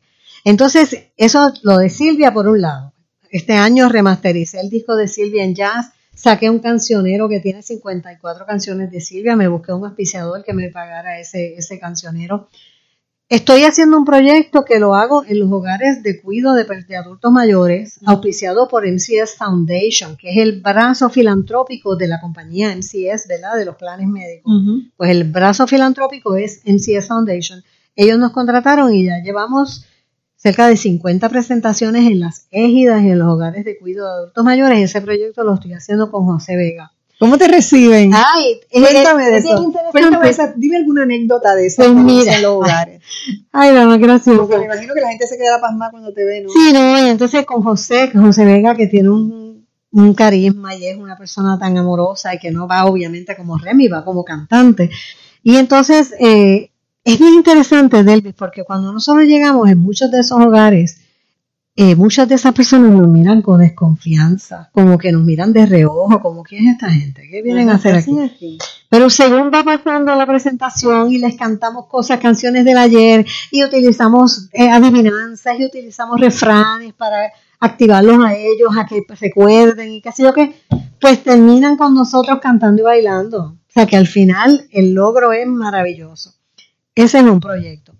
Entonces, 0.45 1.09
eso 1.17 1.53
lo 1.63 1.79
de 1.79 1.91
Silvia 1.91 2.33
por 2.33 2.49
un 2.49 2.63
lado. 2.63 2.95
Este 3.31 3.55
año 3.55 3.89
remastericé 3.89 4.61
el 4.61 4.71
disco 4.71 4.97
de 4.97 5.09
Silvia 5.09 5.45
en 5.45 5.55
jazz, 5.55 5.93
saqué 6.15 6.51
un 6.51 6.59
cancionero 6.59 7.29
que 7.29 7.41
tiene 7.41 7.63
54 7.63 8.47
canciones 8.47 8.91
de 8.91 9.01
Silvia, 9.01 9.37
me 9.37 9.49
busqué 9.49 9.73
un 9.73 9.85
auspiciador 9.85 10.45
que 10.45 10.53
me 10.53 10.71
pagara 10.71 11.19
ese, 11.19 11.55
ese 11.55 11.79
cancionero. 11.79 12.49
Estoy 13.29 13.65
haciendo 13.65 13.97
un 13.97 14.05
proyecto 14.05 14.63
que 14.63 14.79
lo 14.79 14.95
hago 14.95 15.25
en 15.25 15.39
los 15.39 15.51
hogares 15.51 16.03
de 16.03 16.21
cuido 16.21 16.53
de, 16.53 16.67
de 16.87 16.97
adultos 16.97 17.33
mayores, 17.33 17.99
auspiciado 18.05 18.69
por 18.69 18.87
MCS 18.87 19.37
Foundation, 19.39 20.19
que 20.19 20.33
es 20.33 20.37
el 20.37 20.61
brazo 20.61 21.09
filantrópico 21.09 21.97
de 21.97 22.09
la 22.09 22.21
compañía 22.21 22.77
MCS, 22.77 23.29
¿verdad? 23.29 23.57
De 23.57 23.65
los 23.65 23.77
planes 23.77 24.07
médicos. 24.07 24.53
Pues 24.99 25.11
el 25.11 25.25
brazo 25.25 25.67
filantrópico 25.67 26.37
es 26.37 26.61
MCS 26.67 27.09
Foundation. 27.09 27.65
Ellos 27.97 28.19
nos 28.19 28.33
contrataron 28.33 28.93
y 28.95 29.07
ya 29.07 29.23
llevamos 29.23 29.87
cerca 30.43 30.67
de 30.69 30.77
50 30.77 31.29
presentaciones 31.29 32.07
en 32.11 32.21
las 32.21 32.47
égidas 32.51 33.03
y 33.03 33.11
en 33.11 33.19
los 33.19 33.29
hogares 33.29 33.65
de 33.65 33.79
cuido 33.79 34.07
de 34.07 34.13
adultos 34.13 34.45
mayores. 34.45 34.81
Ese 34.83 35.01
proyecto 35.01 35.45
lo 35.45 35.55
estoy 35.55 35.73
haciendo 35.75 36.11
con 36.11 36.25
José 36.27 36.57
Vega. 36.57 36.93
¿Cómo 37.21 37.39
te 37.39 37.47
reciben? 37.47 38.11
Ay, 38.13 38.59
es- 38.69 38.83
Cuéntame 38.83 39.31
de 39.31 39.37
es 39.37 39.45
bien 39.45 39.55
eso. 39.55 39.63
interesante. 39.65 39.91
Cuéntame 40.01 40.29
esa- 40.31 40.55
dime 40.57 40.77
alguna 40.79 41.03
anécdota 41.05 41.55
de 41.55 41.67
eso. 41.67 41.77
Pues 41.85 41.95
mira. 41.95 42.35
en 42.35 42.43
los 42.43 42.51
hogares. 42.57 43.01
Ay, 43.53 43.71
mamá, 43.73 43.97
gracias. 43.99 44.37
Porque 44.37 44.59
me 44.59 44.65
imagino 44.65 44.93
que 44.95 45.01
la 45.01 45.09
gente 45.11 45.29
se 45.29 45.39
queda 45.39 45.61
pasmada 45.61 45.93
cuando 45.93 46.13
te 46.13 46.25
ve, 46.25 46.41
¿no? 46.43 46.49
Sí, 46.51 46.73
no, 46.73 46.99
y 47.07 47.09
entonces 47.11 47.47
con 47.47 47.63
José, 47.63 48.11
José 48.13 48.45
Vega, 48.45 48.75
que 48.75 48.89
tiene 48.89 49.11
un, 49.11 49.69
un 49.93 50.15
carisma 50.15 50.75
y 50.75 50.87
es 50.87 50.97
una 50.97 51.17
persona 51.17 51.57
tan 51.61 51.79
amorosa 51.79 52.35
y 52.35 52.41
que 52.41 52.51
no 52.51 52.67
va 52.67 52.87
obviamente 52.87 53.37
como 53.37 53.57
Remy, 53.57 53.87
va 53.87 54.05
como 54.05 54.25
cantante. 54.25 54.91
Y 55.45 55.55
entonces 55.57 56.13
eh, 56.19 56.72
es 57.05 57.19
bien 57.19 57.35
interesante, 57.35 58.05
Delvis, 58.05 58.35
porque 58.35 58.65
cuando 58.65 58.93
nosotros 58.93 59.25
llegamos 59.27 59.69
en 59.69 59.79
muchos 59.79 60.11
de 60.11 60.21
esos 60.21 60.41
hogares, 60.41 61.01
eh, 61.75 61.97
muchas 61.97 62.29
de 62.29 62.35
esas 62.35 62.53
personas 62.53 62.91
nos 62.93 63.09
miran 63.09 63.41
con 63.41 63.61
desconfianza, 63.61 64.69
como 64.73 64.99
que 64.99 65.11
nos 65.11 65.25
miran 65.25 65.55
de 65.55 65.65
reojo, 65.65 66.21
como 66.21 66.43
¿quién 66.43 66.69
es 66.69 66.75
esta 66.75 66.91
gente? 66.91 67.27
¿Qué 67.31 67.41
vienen 67.41 67.71
a 67.71 67.77
hacer 67.77 67.95
aquí? 67.95 68.15
Pero 68.91 69.09
según 69.09 69.51
va 69.51 69.65
pasando 69.65 70.15
la 70.15 70.27
presentación 70.27 71.11
y 71.11 71.17
les 71.17 71.35
cantamos 71.35 71.87
cosas, 71.87 72.21
canciones 72.21 72.67
del 72.67 72.77
ayer, 72.77 73.25
y 73.51 73.65
utilizamos 73.65 74.51
eh, 74.53 74.69
adivinanzas 74.69 75.59
y 75.59 75.65
utilizamos 75.65 76.21
refranes 76.21 76.93
para 76.93 77.33
activarlos 77.59 78.23
a 78.23 78.35
ellos, 78.35 78.71
a 78.79 78.85
que 78.85 79.03
recuerden 79.19 79.93
y 79.93 80.03
qué 80.03 80.13
sé 80.13 80.25
yo 80.25 80.35
qué, 80.35 80.55
pues 81.01 81.23
terminan 81.25 81.79
con 81.79 81.95
nosotros 81.95 82.39
cantando 82.43 82.83
y 82.83 82.85
bailando. 82.85 83.57
O 83.67 83.73
sea 83.73 83.87
que 83.87 83.97
al 83.97 84.07
final 84.07 84.69
el 84.73 84.93
logro 84.93 85.33
es 85.33 85.47
maravilloso. 85.47 86.35
Ese 86.95 87.19
es 87.19 87.25
un 87.25 87.41
proyecto. 87.41 87.93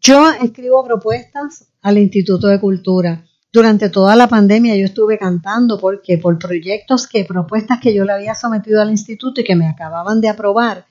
Yo 0.00 0.30
escribo 0.30 0.84
propuestas 0.84 1.66
al 1.82 1.98
Instituto 1.98 2.46
de 2.46 2.60
Cultura. 2.60 3.24
Durante 3.52 3.88
toda 3.88 4.14
la 4.14 4.28
pandemia 4.28 4.76
yo 4.76 4.84
estuve 4.84 5.18
cantando 5.18 5.80
porque 5.80 6.18
por 6.18 6.38
proyectos 6.38 7.08
que, 7.08 7.24
propuestas 7.24 7.80
que 7.80 7.92
yo 7.92 8.04
le 8.04 8.12
había 8.12 8.34
sometido 8.34 8.80
al 8.80 8.90
instituto 8.90 9.40
y 9.40 9.44
que 9.44 9.56
me 9.56 9.66
acababan 9.66 10.20
de 10.20 10.28
aprobar. 10.28 10.86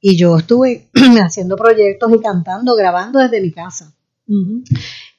Y 0.00 0.16
yo 0.16 0.38
estuve 0.38 0.88
haciendo 1.22 1.56
proyectos 1.56 2.10
y 2.12 2.20
cantando, 2.20 2.74
grabando 2.74 3.20
desde 3.20 3.40
mi 3.40 3.52
casa. 3.52 3.92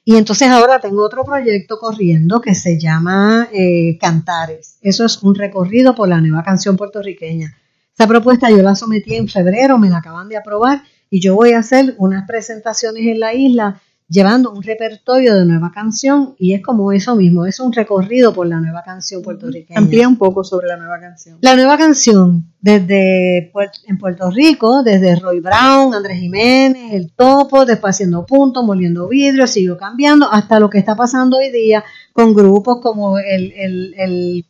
Y 0.04 0.16
entonces 0.16 0.48
ahora 0.48 0.80
tengo 0.80 1.04
otro 1.04 1.24
proyecto 1.24 1.78
corriendo 1.78 2.40
que 2.40 2.54
se 2.54 2.78
llama 2.78 3.48
eh, 3.52 3.96
Cantares. 3.98 4.78
Eso 4.82 5.04
es 5.04 5.22
un 5.22 5.34
recorrido 5.34 5.94
por 5.94 6.08
la 6.08 6.20
nueva 6.20 6.42
canción 6.42 6.76
puertorriqueña. 6.76 7.56
Esa 7.94 8.06
propuesta 8.06 8.50
yo 8.50 8.62
la 8.62 8.74
sometí 8.74 9.14
en 9.14 9.28
febrero, 9.28 9.78
me 9.78 9.90
la 9.90 9.98
acaban 9.98 10.28
de 10.28 10.36
aprobar 10.36 10.82
y 11.12 11.20
yo 11.20 11.34
voy 11.34 11.52
a 11.52 11.58
hacer 11.58 11.94
unas 11.98 12.26
presentaciones 12.26 13.06
en 13.06 13.20
la 13.20 13.34
isla 13.34 13.82
llevando 14.08 14.50
un 14.50 14.62
repertorio 14.62 15.34
de 15.34 15.44
nueva 15.44 15.70
canción 15.70 16.34
y 16.38 16.54
es 16.54 16.62
como 16.62 16.90
eso 16.90 17.16
mismo, 17.16 17.44
es 17.44 17.60
un 17.60 17.70
recorrido 17.70 18.32
por 18.32 18.46
la 18.46 18.60
nueva 18.60 18.82
canción 18.82 19.20
puertorriqueña. 19.20 19.78
Amplía 19.78 20.08
un 20.08 20.16
poco 20.16 20.42
sobre 20.42 20.68
la 20.68 20.78
nueva 20.78 20.98
canción. 21.00 21.36
La 21.42 21.54
nueva 21.54 21.76
canción, 21.76 22.46
desde 22.62 23.52
en 23.86 23.98
Puerto 23.98 24.30
Rico, 24.30 24.82
desde 24.82 25.16
Roy 25.16 25.40
Brown, 25.40 25.92
Andrés 25.92 26.18
Jiménez, 26.18 26.94
El 26.94 27.12
Topo, 27.12 27.66
después 27.66 27.94
haciendo 27.94 28.24
puntos, 28.24 28.64
moliendo 28.64 29.06
vidrio, 29.06 29.46
siguió 29.46 29.76
cambiando 29.76 30.32
hasta 30.32 30.60
lo 30.60 30.70
que 30.70 30.78
está 30.78 30.96
pasando 30.96 31.36
hoy 31.36 31.50
día 31.50 31.84
con 32.14 32.32
grupos 32.32 32.80
como 32.80 33.18
el, 33.18 33.52
el, 33.52 33.94
el 33.98 34.46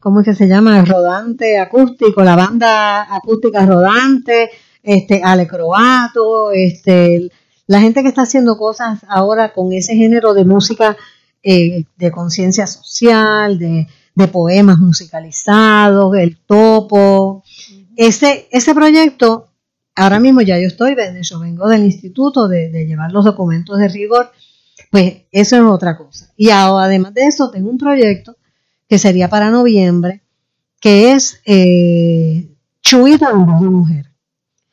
¿cómo 0.00 0.20
es 0.20 0.24
que 0.26 0.34
se 0.34 0.48
llama? 0.48 0.80
El 0.80 0.86
Rodante 0.86 1.60
Acústico, 1.60 2.24
la 2.24 2.34
banda 2.34 3.14
acústica 3.14 3.64
Rodante, 3.64 4.50
este, 4.82 5.22
Ale 5.22 5.46
Croato, 5.46 6.52
este, 6.52 7.30
la 7.66 7.80
gente 7.80 8.02
que 8.02 8.08
está 8.08 8.22
haciendo 8.22 8.56
cosas 8.56 9.00
ahora 9.08 9.52
con 9.52 9.72
ese 9.72 9.94
género 9.94 10.34
de 10.34 10.44
música 10.44 10.96
eh, 11.42 11.84
de 11.96 12.10
conciencia 12.10 12.66
social, 12.66 13.58
de, 13.58 13.86
poemas 14.32 14.78
musicalizados, 14.78 16.14
el 16.14 16.36
topo. 16.36 17.42
Ese, 17.96 18.48
ese 18.50 18.74
proyecto, 18.74 19.48
ahora 19.94 20.20
mismo 20.20 20.42
ya 20.42 20.58
yo 20.58 20.66
estoy, 20.66 20.94
yo 21.22 21.40
vengo 21.40 21.68
del 21.68 21.84
instituto 21.84 22.46
de, 22.48 22.70
llevar 22.86 23.12
los 23.12 23.24
documentos 23.24 23.78
de 23.78 23.88
rigor, 23.88 24.30
pues 24.90 25.22
eso 25.32 25.56
es 25.56 25.62
otra 25.62 25.96
cosa. 25.96 26.30
Y 26.36 26.50
además 26.50 27.14
de 27.14 27.26
eso, 27.28 27.50
tengo 27.50 27.70
un 27.70 27.78
proyecto 27.78 28.36
que 28.88 28.98
sería 28.98 29.30
para 29.30 29.50
noviembre, 29.50 30.22
que 30.80 31.12
es 31.12 31.40
eh, 31.46 32.50
Chuita 32.82 33.30
de 33.30 33.36
Mujer. 33.36 34.09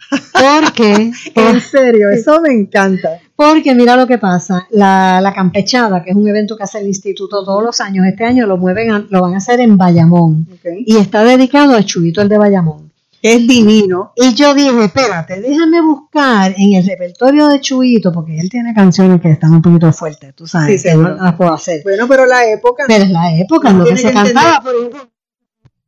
Porque, 0.10 1.12
en 1.36 1.62
serio, 1.62 2.10
eso 2.10 2.42
me 2.42 2.54
encanta. 2.54 3.20
Porque 3.36 3.76
mira 3.76 3.96
lo 3.96 4.08
que 4.08 4.18
pasa, 4.18 4.68
la, 4.72 5.32
campechada, 5.36 6.04
que 6.04 6.12
es 6.12 6.16
un 6.16 6.28
evento 6.28 6.58
que 6.58 6.64
hace 6.64 6.80
el 6.80 6.88
instituto 6.88 7.44
todos 7.44 7.64
los 7.64 7.80
años, 7.82 8.06
este 8.08 8.26
año 8.26 8.48
lo 8.48 8.58
mueven, 8.58 9.08
lo 9.10 9.22
van 9.22 9.36
a 9.36 9.38
hacer 9.38 9.60
en 9.60 9.78
Bayamón. 9.78 10.48
Y 10.86 10.98
está 10.98 11.24
dedicado 11.24 11.76
a 11.76 11.84
Chubito 11.84 12.22
el 12.22 12.30
de 12.30 12.38
Bayamón. 12.38 12.92
Es 13.22 13.48
divino. 13.48 14.14
Y 14.16 14.34
yo 14.34 14.54
dije, 14.54 14.86
espérate, 14.86 15.42
déjame 15.42 15.82
buscar 15.82 16.54
en 16.58 16.74
el 16.76 16.86
repertorio 16.86 17.48
de 17.48 17.60
Chubito, 17.60 18.12
porque 18.12 18.40
él 18.40 18.50
tiene 18.50 18.74
canciones 18.74 19.20
que 19.22 19.32
están 19.32 19.54
un 19.54 19.62
poquito 19.62 19.92
fuertes, 19.92 20.34
tú 20.36 20.48
sabes, 20.48 20.82
sí, 20.82 20.90
no 20.96 21.10
las 21.10 21.36
puedo 21.36 21.54
hacer. 21.54 21.82
Bueno, 21.84 22.08
pero 22.08 22.26
la 22.26 22.50
época. 22.50 22.86
Pero 22.88 23.04
es 23.04 23.10
la 23.10 23.36
época, 23.36 23.74
no 23.74 23.86
que 23.86 23.98
se 23.98 24.14
cantaba, 24.14 24.62
por 24.62 24.76
ejemplo. 24.76 25.10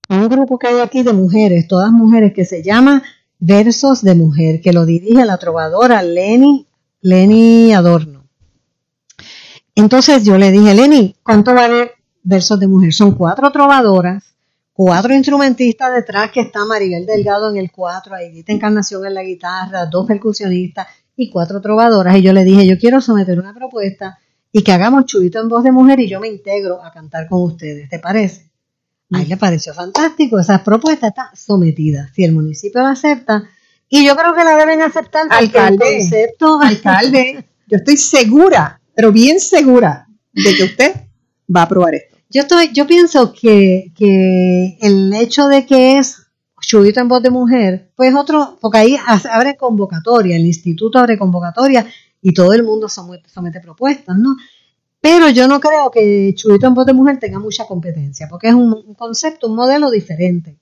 Un 0.09 0.27
grupo 0.27 0.57
que 0.57 0.67
hay 0.67 0.79
aquí 0.79 1.03
de 1.03 1.13
mujeres, 1.13 1.67
todas 1.67 1.91
mujeres, 1.91 2.33
que 2.33 2.43
se 2.43 2.63
llama 2.63 3.03
Versos 3.39 4.03
de 4.03 4.15
Mujer, 4.15 4.59
que 4.61 4.73
lo 4.73 4.85
dirige 4.85 5.23
la 5.25 5.37
trovadora 5.37 6.01
Lenny, 6.01 6.67
Lenny 7.01 7.73
Adorno. 7.73 8.25
Entonces 9.75 10.25
yo 10.25 10.37
le 10.37 10.51
dije, 10.51 10.73
Lenny, 10.73 11.15
¿cuánto 11.23 11.53
vale 11.53 11.91
Versos 12.21 12.59
de 12.59 12.67
Mujer? 12.67 12.93
Son 12.93 13.13
cuatro 13.15 13.49
trovadoras, 13.51 14.35
cuatro 14.73 15.13
instrumentistas 15.15 15.93
detrás, 15.93 16.31
que 16.31 16.41
está 16.41 16.65
Maribel 16.65 17.05
Delgado 17.05 17.49
en 17.49 17.57
el 17.57 17.71
cuatro, 17.71 18.13
Aidita 18.13 18.51
Encarnación 18.51 19.05
en 19.05 19.13
la 19.13 19.23
guitarra, 19.23 19.85
dos 19.85 20.05
percusionistas 20.05 20.87
y 21.15 21.29
cuatro 21.29 21.61
trovadoras. 21.61 22.17
Y 22.17 22.21
yo 22.21 22.33
le 22.33 22.43
dije, 22.43 22.67
yo 22.67 22.77
quiero 22.77 22.99
someter 22.99 23.39
una 23.39 23.53
propuesta 23.53 24.19
y 24.51 24.63
que 24.63 24.73
hagamos 24.73 25.05
chubito 25.05 25.39
en 25.39 25.47
voz 25.47 25.63
de 25.63 25.71
mujer 25.71 26.01
y 26.01 26.09
yo 26.09 26.19
me 26.19 26.27
integro 26.27 26.83
a 26.83 26.91
cantar 26.91 27.29
con 27.29 27.41
ustedes. 27.43 27.87
¿Te 27.87 27.99
parece? 27.99 28.48
A 29.11 29.21
él 29.21 29.29
le 29.29 29.37
pareció 29.37 29.73
fantástico, 29.73 30.39
esa 30.39 30.63
propuesta 30.63 31.07
está 31.07 31.31
sometida. 31.35 32.09
Si 32.13 32.23
el 32.23 32.31
municipio 32.31 32.81
la 32.81 32.91
acepta, 32.91 33.49
y 33.89 34.05
yo 34.05 34.15
creo 34.15 34.35
que 34.35 34.43
la 34.43 34.55
deben 34.55 34.81
aceptar 34.81 35.25
alcalde, 35.29 35.95
el 35.95 36.01
concepto. 36.01 36.59
Alcalde, 36.61 37.45
yo 37.67 37.77
estoy 37.77 37.97
segura, 37.97 38.79
pero 38.95 39.11
bien 39.11 39.39
segura, 39.39 40.07
de 40.31 40.55
que 40.55 40.63
usted 40.63 40.93
va 41.55 41.61
a 41.61 41.63
aprobar 41.63 41.95
esto. 41.95 42.17
Yo 42.29 42.43
estoy, 42.43 42.69
yo 42.71 42.85
pienso 42.85 43.33
que, 43.33 43.91
que 43.95 44.77
el 44.81 45.11
hecho 45.13 45.47
de 45.47 45.65
que 45.65 45.97
es 45.97 46.27
chubito 46.61 46.99
en 46.99 47.07
voz 47.07 47.23
de 47.23 47.31
mujer, 47.31 47.91
pues 47.95 48.13
otro, 48.13 48.59
porque 48.61 48.77
ahí 48.77 48.97
abre 49.31 49.57
convocatoria, 49.57 50.35
el 50.35 50.45
instituto 50.45 50.99
abre 50.99 51.17
convocatoria 51.17 51.87
y 52.21 52.33
todo 52.33 52.53
el 52.53 52.63
mundo 52.63 52.87
somete 52.89 53.59
propuestas, 53.59 54.17
¿no? 54.17 54.35
Pero 55.01 55.29
yo 55.29 55.47
no 55.47 55.59
creo 55.59 55.91
que 55.91 56.33
Chubito 56.35 56.67
en 56.67 56.73
voz 56.73 56.85
de 56.85 56.93
mujer 56.93 57.19
tenga 57.19 57.39
mucha 57.39 57.65
competencia, 57.65 58.27
porque 58.29 58.49
es 58.49 58.53
un, 58.53 58.93
concepto, 58.95 59.47
un 59.47 59.55
modelo 59.55 59.89
diferente. 59.89 60.57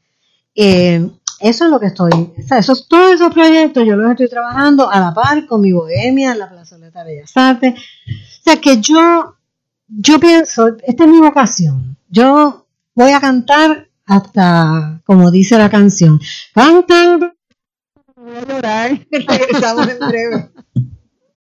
Eh, 0.53 1.09
eso 1.39 1.65
es 1.65 1.71
lo 1.71 1.79
que 1.79 1.88
estoy, 1.88 2.11
o 2.11 2.47
sea, 2.47 2.57
esos, 2.57 2.88
todos 2.88 3.13
esos 3.13 3.31
proyectos 3.31 3.85
yo 3.85 3.95
los 3.95 4.09
estoy 4.09 4.27
trabajando 4.27 4.89
a 4.89 4.99
la 4.99 5.13
par 5.13 5.45
con 5.45 5.61
mi 5.61 5.71
bohemia 5.71 6.31
en 6.31 6.39
la 6.39 6.49
Plazoleta 6.49 7.03
de 7.03 7.13
Bellas 7.13 7.31
Artes. 7.35 7.73
O 7.75 8.43
sea 8.43 8.57
que 8.57 8.81
yo, 8.81 9.35
yo 9.88 10.19
pienso, 10.19 10.67
esta 10.83 11.03
es 11.03 11.09
mi 11.09 11.19
vocación. 11.19 11.97
Yo 12.09 12.65
voy 12.95 13.11
a 13.11 13.19
cantar 13.19 13.88
hasta, 14.05 15.01
como 15.05 15.29
dice 15.29 15.57
la 15.57 15.69
canción, 15.69 16.19
cantar, 16.53 17.35
voy 18.15 18.35
a 18.35 18.45
llorar, 18.47 19.07
regresamos 19.11 19.88
en 19.88 19.99
breve. 20.07 20.49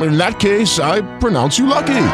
In 0.00 0.16
that 0.16 0.38
case, 0.38 0.78
I 0.78 1.00
pronounce 1.18 1.58
you 1.58 1.66
lucky. 1.66 2.04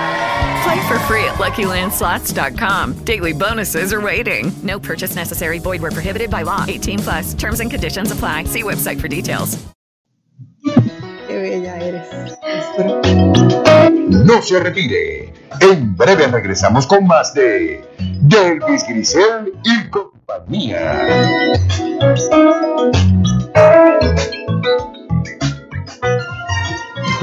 Play 0.65 0.89
for 0.89 0.99
free 1.01 1.25
at 1.25 1.35
LuckyLandSlots.com. 1.35 3.05
Daily 3.05 3.33
bonuses 3.35 3.93
are 3.93 4.01
waiting. 4.01 4.51
No 4.63 4.79
purchase 4.81 5.15
necessary. 5.15 5.59
Void 5.59 5.83
where 5.83 5.91
prohibited 5.91 6.31
by 6.31 6.43
law. 6.43 6.65
18 6.67 6.99
plus. 7.01 7.35
Terms 7.35 7.61
and 7.61 7.71
conditions 7.71 8.11
apply. 8.11 8.45
See 8.45 8.63
website 8.63 9.01
for 9.01 9.09
details. 9.09 9.63
Qué 10.65 11.37
bella 11.37 11.77
eres. 11.79 12.09
No 14.09 14.41
se 14.41 14.59
retire. 14.61 15.35
En 15.61 15.95
breve 15.95 16.27
regresamos 16.29 16.87
con 16.87 17.07
más 17.07 17.35
de 17.35 17.85
Delvis 18.23 18.87
Grisel 18.89 19.53
y 19.65 19.91
compañía. 19.91 21.07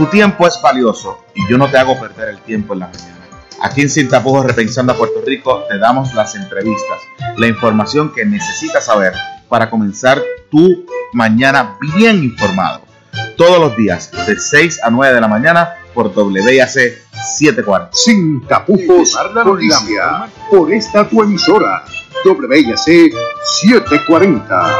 Tu 0.01 0.07
tiempo 0.07 0.47
es 0.47 0.59
valioso 0.59 1.25
y 1.35 1.47
yo 1.47 1.59
no 1.59 1.69
te 1.69 1.77
hago 1.77 1.99
perder 1.99 2.29
el 2.29 2.41
tiempo 2.41 2.73
en 2.73 2.79
la 2.79 2.87
mañana. 2.87 3.19
Aquí 3.61 3.81
en 3.81 3.89
Sin 3.91 4.09
Tapujos 4.09 4.43
Repensando 4.43 4.93
a 4.93 4.95
Puerto 4.95 5.21
Rico 5.23 5.63
te 5.69 5.77
damos 5.77 6.15
las 6.15 6.33
entrevistas, 6.33 6.97
la 7.37 7.45
información 7.45 8.11
que 8.11 8.25
necesitas 8.25 8.85
saber 8.85 9.13
para 9.47 9.69
comenzar 9.69 10.19
tu 10.49 10.87
mañana 11.13 11.77
bien 11.95 12.23
informado. 12.23 12.81
Todos 13.37 13.59
los 13.59 13.77
días 13.77 14.09
de 14.25 14.39
6 14.39 14.79
a 14.83 14.89
9 14.89 15.13
de 15.13 15.21
la 15.21 15.27
mañana 15.27 15.75
por 15.93 16.07
WIAC 16.07 16.67
740. 17.37 17.89
Sin 17.91 18.41
tapujos 18.47 19.13
la 19.35 20.31
por 20.49 20.73
esta 20.73 21.07
tu 21.07 21.21
emisora 21.21 21.83
WIAC 22.25 23.13
740. 23.61 24.71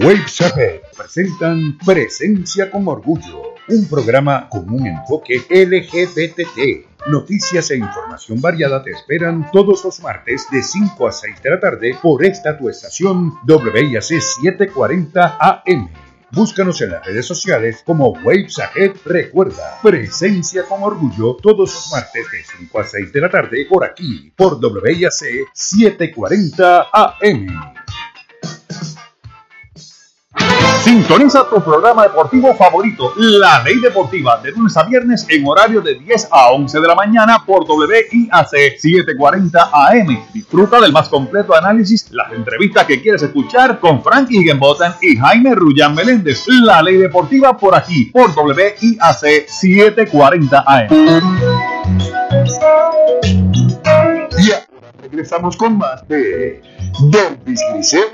Wave 0.00 0.82
presentan 0.96 1.78
Presencia 1.84 2.70
con 2.70 2.86
Orgullo, 2.86 3.54
un 3.68 3.88
programa 3.88 4.48
con 4.48 4.70
un 4.70 4.86
enfoque 4.86 5.42
LGBT 5.50 6.86
Noticias 7.08 7.70
e 7.70 7.76
información 7.76 8.40
variada 8.40 8.82
te 8.82 8.90
esperan 8.90 9.50
todos 9.50 9.84
los 9.84 10.00
martes 10.00 10.46
de 10.52 10.62
5 10.62 11.08
a 11.08 11.12
6 11.12 11.42
de 11.42 11.50
la 11.50 11.58
tarde 11.58 11.96
por 12.02 12.24
esta 12.24 12.58
tu 12.58 12.68
estación 12.68 13.32
WIAC 13.46 14.02
740 14.02 15.38
AM. 15.40 15.88
Búscanos 16.30 16.82
en 16.82 16.90
las 16.90 17.06
redes 17.06 17.24
sociales 17.24 17.82
como 17.84 18.10
Waves 18.10 18.58
Ahead. 18.58 18.92
Recuerda, 19.04 19.80
presencia 19.82 20.64
con 20.64 20.82
orgullo 20.82 21.36
todos 21.36 21.72
los 21.72 21.90
martes 21.90 22.26
de 22.30 22.44
5 22.58 22.78
a 22.78 22.84
6 22.84 23.12
de 23.12 23.20
la 23.20 23.30
tarde 23.30 23.66
por 23.68 23.84
aquí, 23.84 24.32
por 24.36 24.60
WIAC 24.62 25.46
740 25.54 26.88
AM. 26.92 27.77
Sintoniza 30.82 31.48
tu 31.48 31.60
programa 31.62 32.04
deportivo 32.04 32.54
favorito, 32.54 33.12
La 33.16 33.62
Ley 33.62 33.80
Deportiva, 33.80 34.40
de 34.42 34.52
lunes 34.52 34.76
a 34.76 34.84
viernes 34.84 35.26
en 35.28 35.46
horario 35.46 35.80
de 35.80 35.94
10 35.96 36.28
a 36.30 36.50
11 36.52 36.80
de 36.80 36.86
la 36.86 36.94
mañana 36.94 37.44
por 37.44 37.64
WIAC 37.68 38.46
740 38.48 39.70
AM. 39.72 40.24
Disfruta 40.32 40.80
del 40.80 40.92
más 40.92 41.08
completo 41.08 41.54
análisis, 41.54 42.10
las 42.12 42.32
entrevistas 42.32 42.86
que 42.86 43.02
quieres 43.02 43.22
escuchar 43.22 43.80
con 43.80 44.02
Frank 44.02 44.30
Higgenbotham 44.30 44.94
y 45.02 45.16
Jaime 45.16 45.54
Rullán 45.54 45.94
Meléndez. 45.94 46.44
La 46.46 46.82
Ley 46.82 46.96
Deportiva 46.96 47.56
por 47.56 47.74
aquí, 47.74 48.06
por 48.06 48.30
WIAC 48.30 48.78
740 49.48 50.64
AM. 50.66 50.88
Y 54.38 54.52
ahora 54.52 54.92
regresamos 55.02 55.56
con 55.56 55.78
más 55.78 56.06
de 56.08 56.62
Delvis 57.10 57.60
Grisel. 57.72 58.04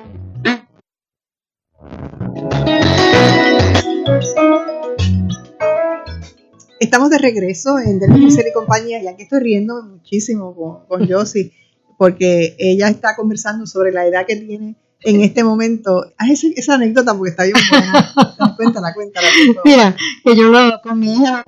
Estamos 6.81 7.11
de 7.11 7.19
regreso 7.19 7.79
en 7.79 7.99
Del 7.99 8.13
Pincel 8.13 8.47
y 8.49 8.53
compañía 8.53 9.03
y 9.03 9.07
aquí 9.07 9.23
estoy 9.23 9.41
riendo 9.41 9.83
muchísimo 9.83 10.55
con, 10.55 10.87
con 10.87 11.09
Josie 11.11 11.53
porque 11.97 12.57
ella 12.59 12.89
está 12.89 13.15
conversando 13.17 13.67
sobre 13.67 13.93
la 13.93 14.07
edad 14.07 14.27
que 14.27 14.37
tiene 14.37 14.77
en 15.01 15.21
este 15.21 15.45
momento. 15.45 16.05
Haz 16.19 16.31
esa, 16.31 16.47
esa 16.57 16.75
anécdota 16.75 17.15
porque 17.15 17.31
está 17.31 17.45
bien 17.45 17.57
buena. 17.71 18.13
cuéntala, 18.57 18.95
cuéntala. 18.95 19.29
Mira, 19.65 19.97
que 20.25 20.37
yo 20.37 20.49
lo 20.49 20.81
con 20.83 20.99
mi 20.99 21.15
hija. 21.15 21.45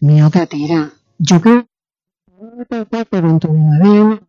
Mío, 0.00 0.30
que 0.30 0.46
tira. 0.46 0.92
Yo 1.18 1.40
creo 1.40 1.66
que 3.10 3.20
29 3.20 3.84
años. 3.84 4.20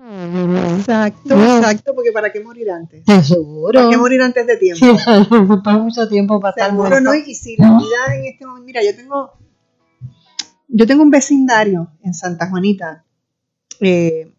Exacto, 0.00 1.34
exacto, 1.34 1.94
porque 1.94 2.12
¿para 2.12 2.30
qué 2.30 2.40
morir 2.40 2.70
antes? 2.70 3.02
Seguro. 3.26 3.72
¿Para 3.72 3.90
qué 3.90 3.96
morir 3.96 4.22
antes 4.22 4.46
de 4.46 4.56
tiempo? 4.56 4.86
Sí, 4.86 4.92
para 5.64 5.78
mucho 5.78 6.08
tiempo 6.08 6.40
para 6.40 6.50
estar 6.50 6.70
Seguro. 6.70 7.00
¿no? 7.00 7.14
Y 7.14 7.34
si 7.34 7.56
la 7.56 7.76
vida 7.76 8.14
en 8.14 8.26
este 8.26 8.46
momento, 8.46 8.64
mira, 8.64 8.80
yo 8.84 8.94
tengo, 8.94 9.32
yo 10.68 10.86
tengo 10.86 11.02
un 11.02 11.10
vecindario 11.10 11.90
en 12.04 12.14
Santa 12.14 12.48
Juanita 12.48 13.04
eh, 13.80 14.32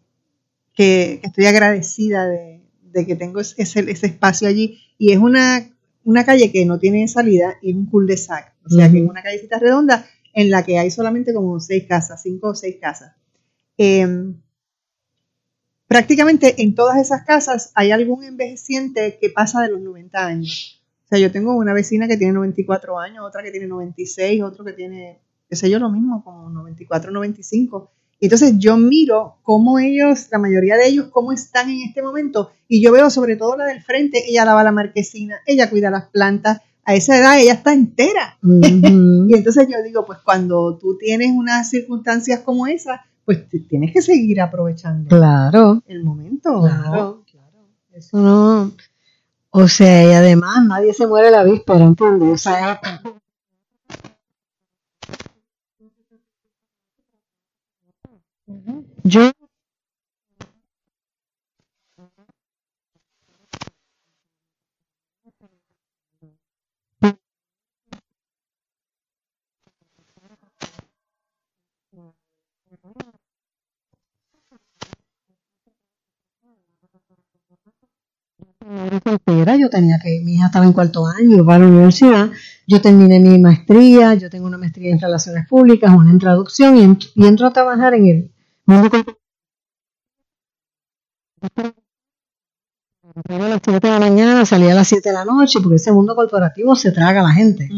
que, 0.72 1.18
que 1.20 1.26
estoy 1.26 1.44
agradecida 1.44 2.26
de, 2.26 2.62
de 2.82 3.06
que 3.06 3.16
tengo 3.16 3.40
ese, 3.40 3.62
ese 3.62 4.06
espacio 4.06 4.48
allí 4.48 4.80
y 4.96 5.12
es 5.12 5.18
una, 5.18 5.68
una 6.04 6.24
calle 6.24 6.50
que 6.50 6.64
no 6.64 6.78
tiene 6.78 7.06
salida 7.06 7.56
y 7.60 7.72
es 7.72 7.76
un 7.76 7.84
cul-de-sac, 7.84 8.54
o 8.64 8.70
sea 8.70 8.90
que 8.90 9.02
es 9.02 9.08
una 9.08 9.22
callecita 9.22 9.58
redonda 9.58 10.06
en 10.32 10.50
la 10.50 10.62
que 10.62 10.78
hay 10.78 10.90
solamente 10.90 11.34
como 11.34 11.60
seis 11.60 11.84
casas, 11.86 12.22
cinco 12.22 12.48
o 12.48 12.54
seis 12.54 12.76
casas. 12.80 13.12
Eh, 13.76 14.32
prácticamente 15.90 16.62
en 16.62 16.76
todas 16.76 16.98
esas 16.98 17.24
casas 17.24 17.72
hay 17.74 17.90
algún 17.90 18.22
envejeciente 18.22 19.18
que 19.20 19.28
pasa 19.28 19.60
de 19.60 19.70
los 19.70 19.80
90 19.80 20.24
años. 20.24 20.80
O 21.04 21.08
sea, 21.08 21.18
yo 21.18 21.32
tengo 21.32 21.56
una 21.56 21.74
vecina 21.74 22.06
que 22.06 22.16
tiene 22.16 22.32
94 22.32 22.96
años, 23.00 23.24
otra 23.26 23.42
que 23.42 23.50
tiene 23.50 23.66
96, 23.66 24.40
otro 24.44 24.64
que 24.64 24.72
tiene, 24.72 25.18
qué 25.48 25.56
sé 25.56 25.68
yo, 25.68 25.80
lo 25.80 25.90
mismo, 25.90 26.22
como 26.22 26.48
94, 26.48 27.10
95. 27.10 27.90
Y 28.20 28.26
entonces 28.26 28.54
yo 28.58 28.76
miro 28.76 29.38
cómo 29.42 29.80
ellos, 29.80 30.28
la 30.30 30.38
mayoría 30.38 30.76
de 30.76 30.86
ellos, 30.86 31.08
cómo 31.10 31.32
están 31.32 31.68
en 31.68 31.80
este 31.88 32.02
momento. 32.02 32.52
Y 32.68 32.80
yo 32.80 32.92
veo 32.92 33.10
sobre 33.10 33.34
todo 33.34 33.56
la 33.56 33.64
del 33.64 33.82
frente, 33.82 34.22
ella 34.28 34.44
lava 34.44 34.62
la 34.62 34.70
marquesina, 34.70 35.40
ella 35.44 35.68
cuida 35.70 35.90
las 35.90 36.04
plantas. 36.10 36.60
A 36.84 36.94
esa 36.94 37.18
edad 37.18 37.40
ella 37.40 37.54
está 37.54 37.72
entera. 37.72 38.38
y 38.42 39.34
entonces 39.34 39.66
yo 39.68 39.82
digo, 39.82 40.06
pues 40.06 40.20
cuando 40.20 40.78
tú 40.78 40.96
tienes 40.98 41.32
unas 41.34 41.68
circunstancias 41.68 42.40
como 42.40 42.68
esas, 42.68 43.00
pues 43.30 43.48
te- 43.48 43.60
tienes 43.60 43.92
que 43.92 44.02
seguir 44.02 44.40
aprovechando 44.40 45.08
Claro. 45.08 45.82
el 45.86 46.02
momento. 46.02 46.62
Claro, 46.62 47.24
Eso 47.92 48.16
no. 48.18 48.72
O 49.50 49.68
sea, 49.68 50.04
y 50.04 50.12
además 50.12 50.64
nadie 50.66 50.92
se 50.92 51.06
muere 51.06 51.30
la 51.30 51.44
víspera, 51.44 51.84
¿entiendes? 51.84 52.32
O 52.32 52.38
sea, 52.38 52.80
yo 59.04 59.30
madre 78.70 79.00
soltera, 79.04 79.56
yo 79.56 79.68
tenía 79.68 79.98
que, 79.98 80.20
mi 80.24 80.34
hija 80.34 80.46
estaba 80.46 80.64
en 80.64 80.72
cuarto 80.72 81.06
año, 81.06 81.38
iba 81.38 81.54
a 81.54 81.58
la 81.58 81.66
universidad, 81.66 82.30
yo 82.66 82.80
terminé 82.80 83.18
mi 83.18 83.38
maestría, 83.38 84.14
yo 84.14 84.30
tengo 84.30 84.46
una 84.46 84.58
maestría 84.58 84.92
en 84.92 85.00
relaciones 85.00 85.46
públicas, 85.48 85.92
una 85.92 86.10
en 86.10 86.18
traducción 86.18 86.76
y, 86.76 86.98
y 87.14 87.26
entro 87.26 87.48
a 87.48 87.52
trabajar 87.52 87.94
en 87.94 88.06
el 88.06 88.30
mundo 88.66 88.90
a 93.28 93.38
las 93.38 93.60
7 93.64 93.86
de 93.86 93.92
la 93.92 93.98
mañana, 93.98 94.46
salía 94.46 94.72
a 94.72 94.74
las 94.74 94.88
7 94.88 95.08
de 95.08 95.14
la 95.14 95.24
noche, 95.24 95.58
porque 95.60 95.76
ese 95.76 95.92
mundo 95.92 96.14
corporativo 96.14 96.76
se 96.76 96.92
traga 96.92 97.20
a 97.20 97.24
la 97.24 97.32
gente. 97.32 97.68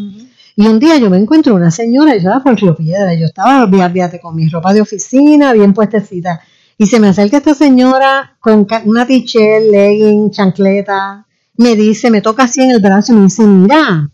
Y 0.55 0.67
un 0.67 0.79
día 0.79 0.99
yo 0.99 1.09
me 1.09 1.17
encuentro 1.17 1.55
una 1.55 1.71
señora, 1.71 2.13
yo 2.13 2.19
estaba 2.19 2.43
por 2.43 2.61
Río 2.61 2.77
Piedra, 2.77 3.15
yo 3.15 3.25
estaba, 3.27 3.67
fíjate, 3.69 4.21
con 4.21 4.37
mi 4.37 4.49
ropa 4.49 4.75
de 4.75 4.83
oficina, 4.83 5.55
bien 5.55 5.73
puestecita. 5.73 6.43
Y 6.83 6.87
se 6.87 6.99
me 6.99 7.07
acerca 7.07 7.37
esta 7.37 7.55
señora 7.55 8.37
con 8.41 8.67
una 8.87 9.07
t-shirt, 9.07 9.71
legging, 9.71 10.33
chancleta, 10.33 11.25
me 11.57 11.77
dice, 11.77 12.11
me 12.11 12.21
toca 12.21 12.43
así 12.43 12.61
en 12.61 12.73
el 12.73 12.83
brazo 12.83 13.13
y 13.13 13.17
me 13.19 13.23
dice, 13.23 13.45
mira, 13.45 14.11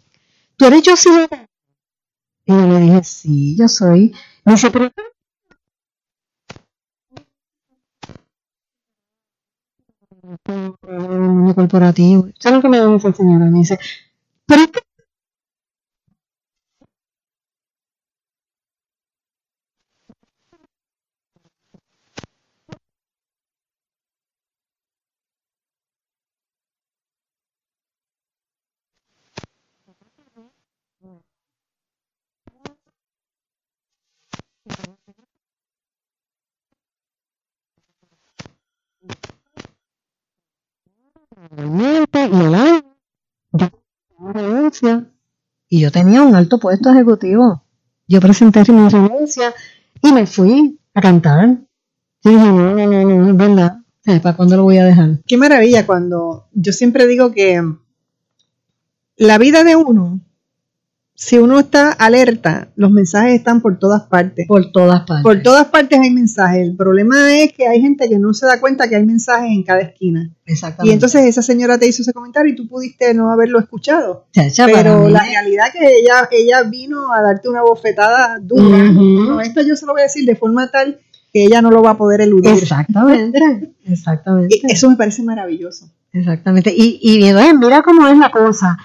tú 0.55 0.67
eres 0.67 0.83
yo 0.83 0.93
Y 2.45 2.53
yo 2.53 2.69
le 2.69 2.81
dije, 2.81 3.05
sí, 3.05 3.57
yo 3.57 3.69
soy. 3.69 4.15
Me 4.45 4.53
dice, 4.53 4.71
pero 4.71 4.91
corporativo. 11.55 12.29
¿Sabes 12.39 12.57
lo 12.57 12.63
que 12.63 12.69
me 12.69 12.87
dice 12.87 13.15
señora? 13.15 13.47
Me 13.47 13.61
dice, 13.61 13.79
pero 14.47 14.63
es 14.65 14.69
que 14.69 14.81
movimiento 42.13 42.37
y 42.37 42.47
el 42.47 42.55
año, 42.55 42.97
yo 43.53 43.69
renuncia 44.33 45.11
y 45.69 45.81
yo 45.81 45.91
tenía 45.91 46.23
un 46.23 46.35
alto 46.35 46.59
puesto 46.59 46.91
ejecutivo. 46.91 47.65
Yo 48.07 48.21
presenté 48.21 48.61
mi 48.73 48.89
renuncia 48.89 49.53
y 50.03 50.13
me 50.13 50.27
fui 50.27 50.79
a 50.95 51.01
cantar. 51.01 51.59
Yo 52.23 52.31
dije, 52.31 52.47
no, 52.47 52.75
no, 52.75 52.87
no, 52.87 53.05
no, 53.05 53.31
es 53.31 53.37
verdad. 53.37 53.79
Sea, 54.01 54.21
¿Para 54.23 54.37
cuándo 54.37 54.57
lo 54.57 54.65
voy 54.65 54.79
a 54.79 54.85
dejar? 54.85 55.19
Qué 55.27 55.37
maravilla 55.37 55.87
cuando 55.87 56.49
yo 56.53 56.73
siempre 56.73 57.07
digo 57.07 57.33
que 57.33 57.63
la 59.17 59.39
vida 59.39 59.65
de 59.65 59.77
uno 59.77 60.21
si 61.21 61.37
uno 61.37 61.59
está 61.59 61.91
alerta, 61.91 62.69
los 62.77 62.93
mensajes 62.93 63.35
están 63.35 63.61
por 63.61 63.77
todas 63.81 64.03
partes. 64.03 64.47
Por 64.47 64.71
todas 64.71 65.01
partes. 65.01 65.25
Por 65.25 65.43
todas 65.43 65.67
partes 65.67 65.99
hay 65.99 66.11
mensajes. 66.11 66.61
El 66.61 66.77
problema 66.77 67.37
es 67.37 67.53
que 67.55 67.67
hay 67.67 67.81
gente 67.81 68.09
que 68.09 68.21
no 68.21 68.33
se 68.35 68.47
da 68.47 68.61
cuenta 68.61 68.89
que 68.89 68.95
hay 68.95 69.05
mensajes 69.05 69.51
en 69.51 69.65
cada 69.65 69.81
esquina. 69.81 70.31
Exactamente. 70.47 70.89
Y 70.89 70.95
entonces 70.95 71.25
esa 71.25 71.43
señora 71.43 71.77
te 71.77 71.89
hizo 71.89 72.03
ese 72.03 72.13
comentario 72.13 72.53
y 72.53 72.55
tú 72.55 72.69
pudiste 72.69 73.13
no 73.15 73.33
haberlo 73.33 73.59
escuchado. 73.59 74.27
Chacha, 74.33 74.67
Pero 74.67 75.09
la 75.09 75.25
realidad 75.25 75.73
que 75.73 75.99
ella, 75.99 76.29
ella 76.31 76.63
vino 76.63 77.13
a 77.13 77.21
darte 77.21 77.49
una 77.49 77.63
bofetada 77.63 78.39
dura. 78.41 79.43
Esto 79.43 79.63
yo 79.63 79.75
se 79.75 79.87
lo 79.87 79.95
voy 79.95 80.03
a 80.03 80.05
decir 80.05 80.25
de 80.25 80.37
forma 80.37 80.71
tal 80.71 81.01
que 81.33 81.43
ella 81.43 81.61
no 81.61 81.73
lo 81.73 81.83
va 81.83 81.91
a 81.91 81.99
poder 81.99 82.21
eludir. 82.21 82.53
Exactamente. 82.53 83.75
Exactamente. 83.87 84.61
Y 84.63 84.73
eso 84.73 84.89
me 84.89 84.95
parece 84.95 85.25
maravilloso. 85.25 85.91
Exactamente. 86.13 86.73
Y, 86.73 87.01
y 87.03 87.25
entonces, 87.25 87.55
mira 87.59 87.83
cómo 87.83 88.07
es 88.07 88.17
la 88.17 88.31
cosa, 88.31 88.79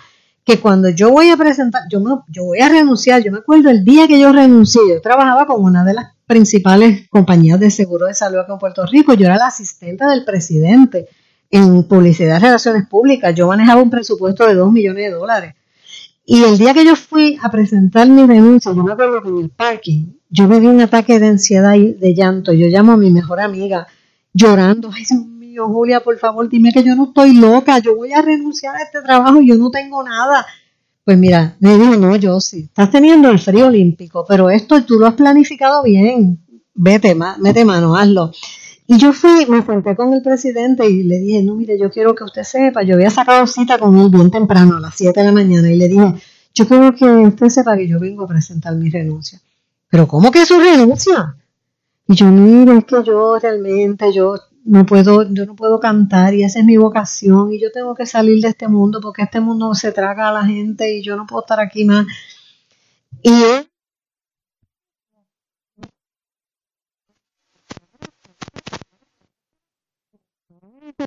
que 0.45 0.59
cuando 0.59 0.89
yo 0.89 1.09
voy 1.09 1.29
a 1.29 1.37
presentar, 1.37 1.83
yo, 1.89 2.01
me, 2.01 2.15
yo 2.27 2.43
voy 2.43 2.59
a 2.59 2.69
renunciar, 2.69 3.23
yo 3.23 3.31
me 3.31 3.39
acuerdo 3.39 3.69
el 3.69 3.83
día 3.85 4.07
que 4.07 4.19
yo 4.19 4.31
renuncié, 4.31 4.81
yo 4.89 5.01
trabajaba 5.01 5.45
con 5.45 5.63
una 5.63 5.83
de 5.83 5.93
las 5.93 6.13
principales 6.25 7.07
compañías 7.09 7.59
de 7.59 7.71
seguro 7.71 8.07
de 8.07 8.13
salud 8.13 8.39
acá 8.39 8.53
en 8.53 8.59
Puerto 8.59 8.85
Rico, 8.85 9.13
yo 9.13 9.25
era 9.25 9.37
la 9.37 9.47
asistente 9.47 10.05
del 10.05 10.25
presidente 10.25 11.07
en 11.49 11.83
publicidad 11.83 12.39
y 12.39 12.43
relaciones 12.43 12.87
públicas, 12.87 13.33
yo 13.35 13.47
manejaba 13.47 13.81
un 13.81 13.89
presupuesto 13.89 14.47
de 14.47 14.55
2 14.55 14.71
millones 14.71 15.05
de 15.05 15.11
dólares. 15.11 15.55
Y 16.25 16.43
el 16.43 16.57
día 16.57 16.73
que 16.73 16.85
yo 16.85 16.95
fui 16.95 17.37
a 17.41 17.51
presentar 17.51 18.07
mi 18.07 18.25
renuncia, 18.25 18.73
yo 18.73 18.83
me 18.83 18.93
acuerdo 18.93 19.21
que 19.21 19.29
en 19.29 19.37
el 19.39 19.49
parking, 19.49 20.13
yo 20.29 20.47
me 20.47 20.59
di 20.59 20.67
un 20.67 20.79
ataque 20.79 21.19
de 21.19 21.27
ansiedad 21.27 21.75
y 21.75 21.93
de 21.93 22.15
llanto. 22.15 22.53
Yo 22.53 22.67
llamo 22.67 22.93
a 22.93 22.97
mi 22.97 23.11
mejor 23.11 23.41
amiga 23.41 23.87
llorando. 24.33 24.89
Ay, 24.93 25.03
Julia, 25.57 25.99
por 26.01 26.17
favor, 26.17 26.49
dime 26.49 26.71
que 26.71 26.83
yo 26.83 26.95
no 26.95 27.05
estoy 27.05 27.33
loca. 27.33 27.79
Yo 27.79 27.95
voy 27.95 28.11
a 28.13 28.21
renunciar 28.21 28.75
a 28.75 28.83
este 28.83 29.01
trabajo 29.01 29.41
yo 29.41 29.55
no 29.55 29.69
tengo 29.71 30.03
nada. 30.03 30.45
Pues 31.05 31.17
mira, 31.17 31.55
me 31.59 31.77
dijo, 31.77 31.95
no, 31.97 32.15
yo 32.15 32.39
sí. 32.39 32.61
Estás 32.63 32.91
teniendo 32.91 33.29
el 33.29 33.39
frío 33.39 33.67
olímpico, 33.67 34.25
pero 34.27 34.49
esto 34.49 34.83
tú 34.85 34.95
lo 34.99 35.07
has 35.07 35.15
planificado 35.15 35.83
bien. 35.83 36.39
Vete, 36.73 37.13
ma- 37.15 37.37
mete 37.39 37.65
mano, 37.65 37.95
hazlo. 37.95 38.31
Y 38.87 38.97
yo 38.97 39.13
fui, 39.13 39.45
me 39.47 39.61
senté 39.65 39.95
con 39.95 40.13
el 40.13 40.21
presidente 40.21 40.89
y 40.89 41.03
le 41.03 41.17
dije, 41.19 41.41
no, 41.43 41.55
mire, 41.55 41.77
yo 41.79 41.89
quiero 41.89 42.13
que 42.15 42.23
usted 42.25 42.43
sepa, 42.43 42.83
yo 42.83 42.95
había 42.95 43.09
sacado 43.09 43.47
cita 43.47 43.77
con 43.79 43.97
él 43.97 44.09
bien 44.09 44.29
temprano, 44.29 44.77
a 44.77 44.79
las 44.81 44.95
7 44.95 45.19
de 45.21 45.25
la 45.27 45.31
mañana, 45.31 45.71
y 45.71 45.77
le 45.77 45.87
dije, 45.87 46.13
yo 46.53 46.67
quiero 46.67 46.93
que 46.93 47.05
usted 47.05 47.49
sepa 47.49 47.77
que 47.77 47.87
yo 47.87 47.99
vengo 47.99 48.23
a 48.23 48.27
presentar 48.27 48.75
mi 48.75 48.89
renuncia. 48.89 49.39
Pero 49.89 50.07
¿cómo 50.07 50.31
que 50.31 50.45
su 50.45 50.59
renuncia? 50.59 51.35
Y 52.07 52.15
yo, 52.15 52.25
mire, 52.27 52.79
es 52.79 52.85
que 52.85 53.03
yo 53.03 53.39
realmente, 53.39 54.11
yo 54.13 54.35
no 54.65 54.85
puedo, 54.85 55.31
yo 55.33 55.45
no 55.45 55.55
puedo 55.55 55.79
cantar 55.79 56.33
y 56.33 56.43
esa 56.43 56.59
es 56.59 56.65
mi 56.65 56.77
vocación 56.77 57.51
y 57.53 57.59
yo 57.61 57.71
tengo 57.71 57.95
que 57.95 58.05
salir 58.05 58.41
de 58.41 58.49
este 58.49 58.67
mundo 58.67 58.99
porque 59.01 59.23
este 59.23 59.39
mundo 59.39 59.73
se 59.75 59.91
traga 59.91 60.29
a 60.29 60.33
la 60.33 60.45
gente 60.45 60.95
y 60.95 61.03
yo 61.03 61.15
no 61.15 61.25
puedo 61.27 61.43
estar 61.43 61.59
aquí 61.59 61.85
más. 61.85 62.05
Y 63.21 63.31
él 63.31 63.67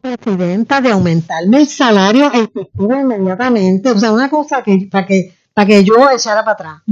presidenta 0.02 0.80
de 0.80 0.90
aumentarme 0.90 1.58
el 1.58 1.68
salario 1.68 2.26
efectivo 2.32 2.94
inmediatamente, 2.94 3.90
o 3.90 3.98
sea, 3.98 4.12
una 4.12 4.28
cosa 4.28 4.62
que 4.62 4.88
para 4.90 5.06
que 5.06 5.34
para 5.54 5.66
que 5.66 5.84
yo 5.84 6.10
echara 6.10 6.44
para 6.44 6.52
atrás. 6.52 6.82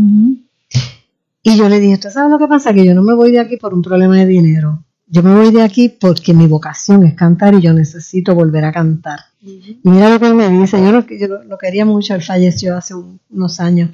Y 1.42 1.56
yo 1.58 1.68
le 1.68 1.78
dije, 1.80 1.94
¿usted 1.94 2.10
sabe 2.10 2.30
lo 2.30 2.38
que 2.38 2.46
pasa? 2.46 2.72
Que 2.72 2.86
yo 2.86 2.94
no 2.94 3.02
me 3.02 3.14
voy 3.14 3.32
de 3.32 3.40
aquí 3.40 3.58
por 3.58 3.74
un 3.74 3.82
problema 3.82 4.16
de 4.16 4.26
dinero. 4.26 4.82
Yo 5.06 5.22
me 5.22 5.34
voy 5.34 5.52
de 5.52 5.62
aquí 5.62 5.88
porque 5.88 6.32
mi 6.34 6.46
vocación 6.46 7.04
es 7.04 7.14
cantar 7.14 7.54
y 7.54 7.60
yo 7.60 7.72
necesito 7.72 8.34
volver 8.34 8.64
a 8.64 8.72
cantar. 8.72 9.20
Y 9.40 9.78
mira 9.84 10.08
lo 10.08 10.18
que 10.18 10.26
él 10.26 10.34
me 10.34 10.48
dice, 10.48 10.82
yo 10.82 10.92
lo, 10.92 11.06
yo 11.06 11.28
lo- 11.44 11.58
quería 11.58 11.84
mucho, 11.84 12.14
él 12.14 12.22
falleció 12.22 12.76
hace 12.76 12.94
un- 12.94 13.20
unos 13.30 13.60
años. 13.60 13.90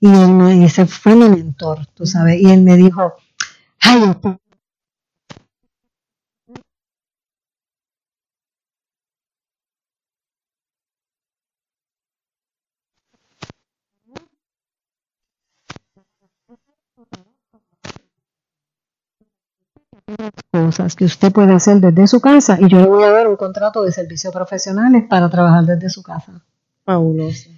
Y, 0.00 0.08
él 0.08 0.28
me- 0.28 0.56
y 0.56 0.64
ese 0.64 0.86
fue 0.86 1.14
mi 1.16 1.28
mentor, 1.28 1.86
tú 1.94 2.04
sabes. 2.06 2.40
Y 2.40 2.50
él 2.50 2.62
me 2.62 2.76
dijo, 2.76 3.14
ay, 3.80 4.00
cosas 20.50 20.94
que 20.96 21.04
usted 21.04 21.32
puede 21.32 21.52
hacer 21.52 21.80
desde 21.80 22.06
su 22.06 22.20
casa 22.20 22.58
y 22.60 22.68
yo 22.68 22.78
le 22.78 22.86
voy 22.86 23.04
a 23.04 23.10
dar 23.10 23.28
un 23.28 23.36
contrato 23.36 23.82
de 23.82 23.92
servicios 23.92 24.32
profesionales 24.32 25.04
para 25.08 25.28
trabajar 25.30 25.64
desde 25.64 25.90
su 25.90 26.02
casa. 26.02 26.42
Fabuloso. 26.84 27.50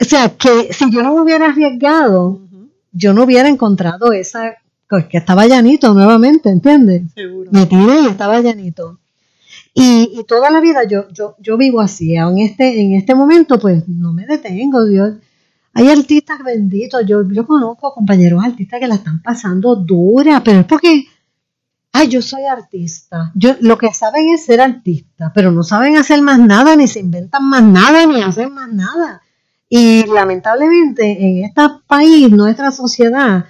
O 0.00 0.04
sea, 0.04 0.28
que 0.36 0.72
si 0.72 0.90
yo 0.90 1.02
no 1.02 1.14
me 1.14 1.22
hubiera 1.22 1.46
arriesgado, 1.46 2.40
yo 2.92 3.12
no 3.12 3.24
hubiera 3.24 3.48
encontrado 3.48 4.12
esa, 4.12 4.56
pues, 4.88 5.06
que 5.06 5.18
estaba 5.18 5.46
llanito 5.46 5.94
nuevamente, 5.94 6.50
¿entiendes? 6.50 7.12
Seguro. 7.14 7.50
Me 7.52 7.66
tiré 7.66 8.02
y 8.02 8.06
estaba 8.06 8.40
llanito. 8.40 8.98
Y, 9.72 10.10
y 10.18 10.24
toda 10.24 10.50
la 10.50 10.60
vida 10.60 10.84
yo, 10.84 11.08
yo, 11.10 11.36
yo 11.38 11.56
vivo 11.56 11.80
así, 11.80 12.16
en 12.16 12.38
este, 12.38 12.80
en 12.80 12.94
este 12.94 13.14
momento 13.14 13.58
pues 13.58 13.86
no 13.86 14.12
me 14.12 14.26
detengo, 14.26 14.84
Dios. 14.86 15.16
Hay 15.74 15.90
artistas 15.90 16.38
benditos, 16.42 17.04
yo, 17.06 17.28
yo 17.30 17.46
conozco 17.46 17.92
compañeros 17.92 18.42
artistas 18.42 18.80
que 18.80 18.88
la 18.88 18.94
están 18.94 19.20
pasando 19.20 19.76
dura, 19.76 20.42
pero 20.42 20.60
es 20.60 20.64
porque, 20.64 21.04
ay, 21.96 22.08
yo 22.08 22.22
soy 22.22 22.44
artista. 22.44 23.32
Yo, 23.34 23.56
lo 23.60 23.78
que 23.78 23.92
saben 23.92 24.28
es 24.34 24.44
ser 24.44 24.60
artista, 24.60 25.32
pero 25.34 25.50
no 25.50 25.62
saben 25.62 25.96
hacer 25.96 26.20
más 26.22 26.38
nada, 26.38 26.76
ni 26.76 26.86
se 26.86 27.00
inventan 27.00 27.44
más 27.48 27.62
nada, 27.62 28.06
ni 28.06 28.22
hacen 28.22 28.52
más 28.52 28.72
nada. 28.72 29.22
Y 29.68 30.04
lamentablemente 30.06 31.10
en 31.10 31.44
este 31.44 31.62
país, 31.86 32.30
nuestra 32.30 32.70
sociedad, 32.70 33.46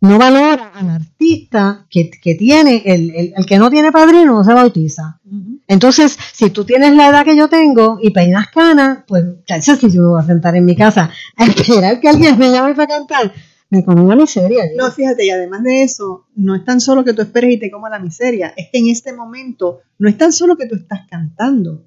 no 0.00 0.18
valora 0.18 0.72
al 0.74 0.88
artista 0.88 1.86
que, 1.90 2.10
que 2.10 2.34
tiene, 2.34 2.82
el, 2.86 3.10
el, 3.10 3.34
el 3.36 3.46
que 3.46 3.58
no 3.58 3.68
tiene 3.68 3.92
padrino 3.92 4.36
no 4.36 4.44
se 4.44 4.54
bautiza. 4.54 5.20
Entonces, 5.66 6.16
si 6.32 6.50
tú 6.50 6.64
tienes 6.64 6.94
la 6.94 7.08
edad 7.08 7.24
que 7.24 7.36
yo 7.36 7.48
tengo 7.48 7.98
y 8.00 8.10
peinas 8.10 8.48
canas, 8.48 9.00
pues, 9.06 9.24
chacha, 9.44 9.76
si 9.76 9.90
yo 9.90 10.02
me 10.02 10.08
voy 10.08 10.22
a 10.22 10.26
sentar 10.26 10.56
en 10.56 10.64
mi 10.64 10.74
casa 10.74 11.10
a 11.36 11.44
esperar 11.44 12.00
que 12.00 12.08
alguien 12.08 12.38
me 12.38 12.50
llame 12.50 12.74
para 12.74 12.88
cantar, 12.88 13.32
me 13.70 13.84
como 13.84 14.04
una 14.04 14.16
miseria. 14.16 14.64
No, 14.76 14.90
fíjate, 14.90 15.24
y 15.24 15.30
además 15.30 15.62
de 15.62 15.82
eso, 15.82 16.26
no 16.34 16.56
es 16.56 16.64
tan 16.64 16.80
solo 16.80 17.04
que 17.04 17.14
tú 17.14 17.22
esperes 17.22 17.54
y 17.54 17.58
te 17.58 17.70
coma 17.70 17.88
la 17.88 18.00
miseria, 18.00 18.52
es 18.56 18.68
que 18.70 18.78
en 18.78 18.88
este 18.88 19.12
momento 19.12 19.80
no 19.98 20.08
es 20.08 20.18
tan 20.18 20.32
solo 20.32 20.56
que 20.56 20.66
tú 20.66 20.74
estás 20.74 21.06
cantando, 21.08 21.86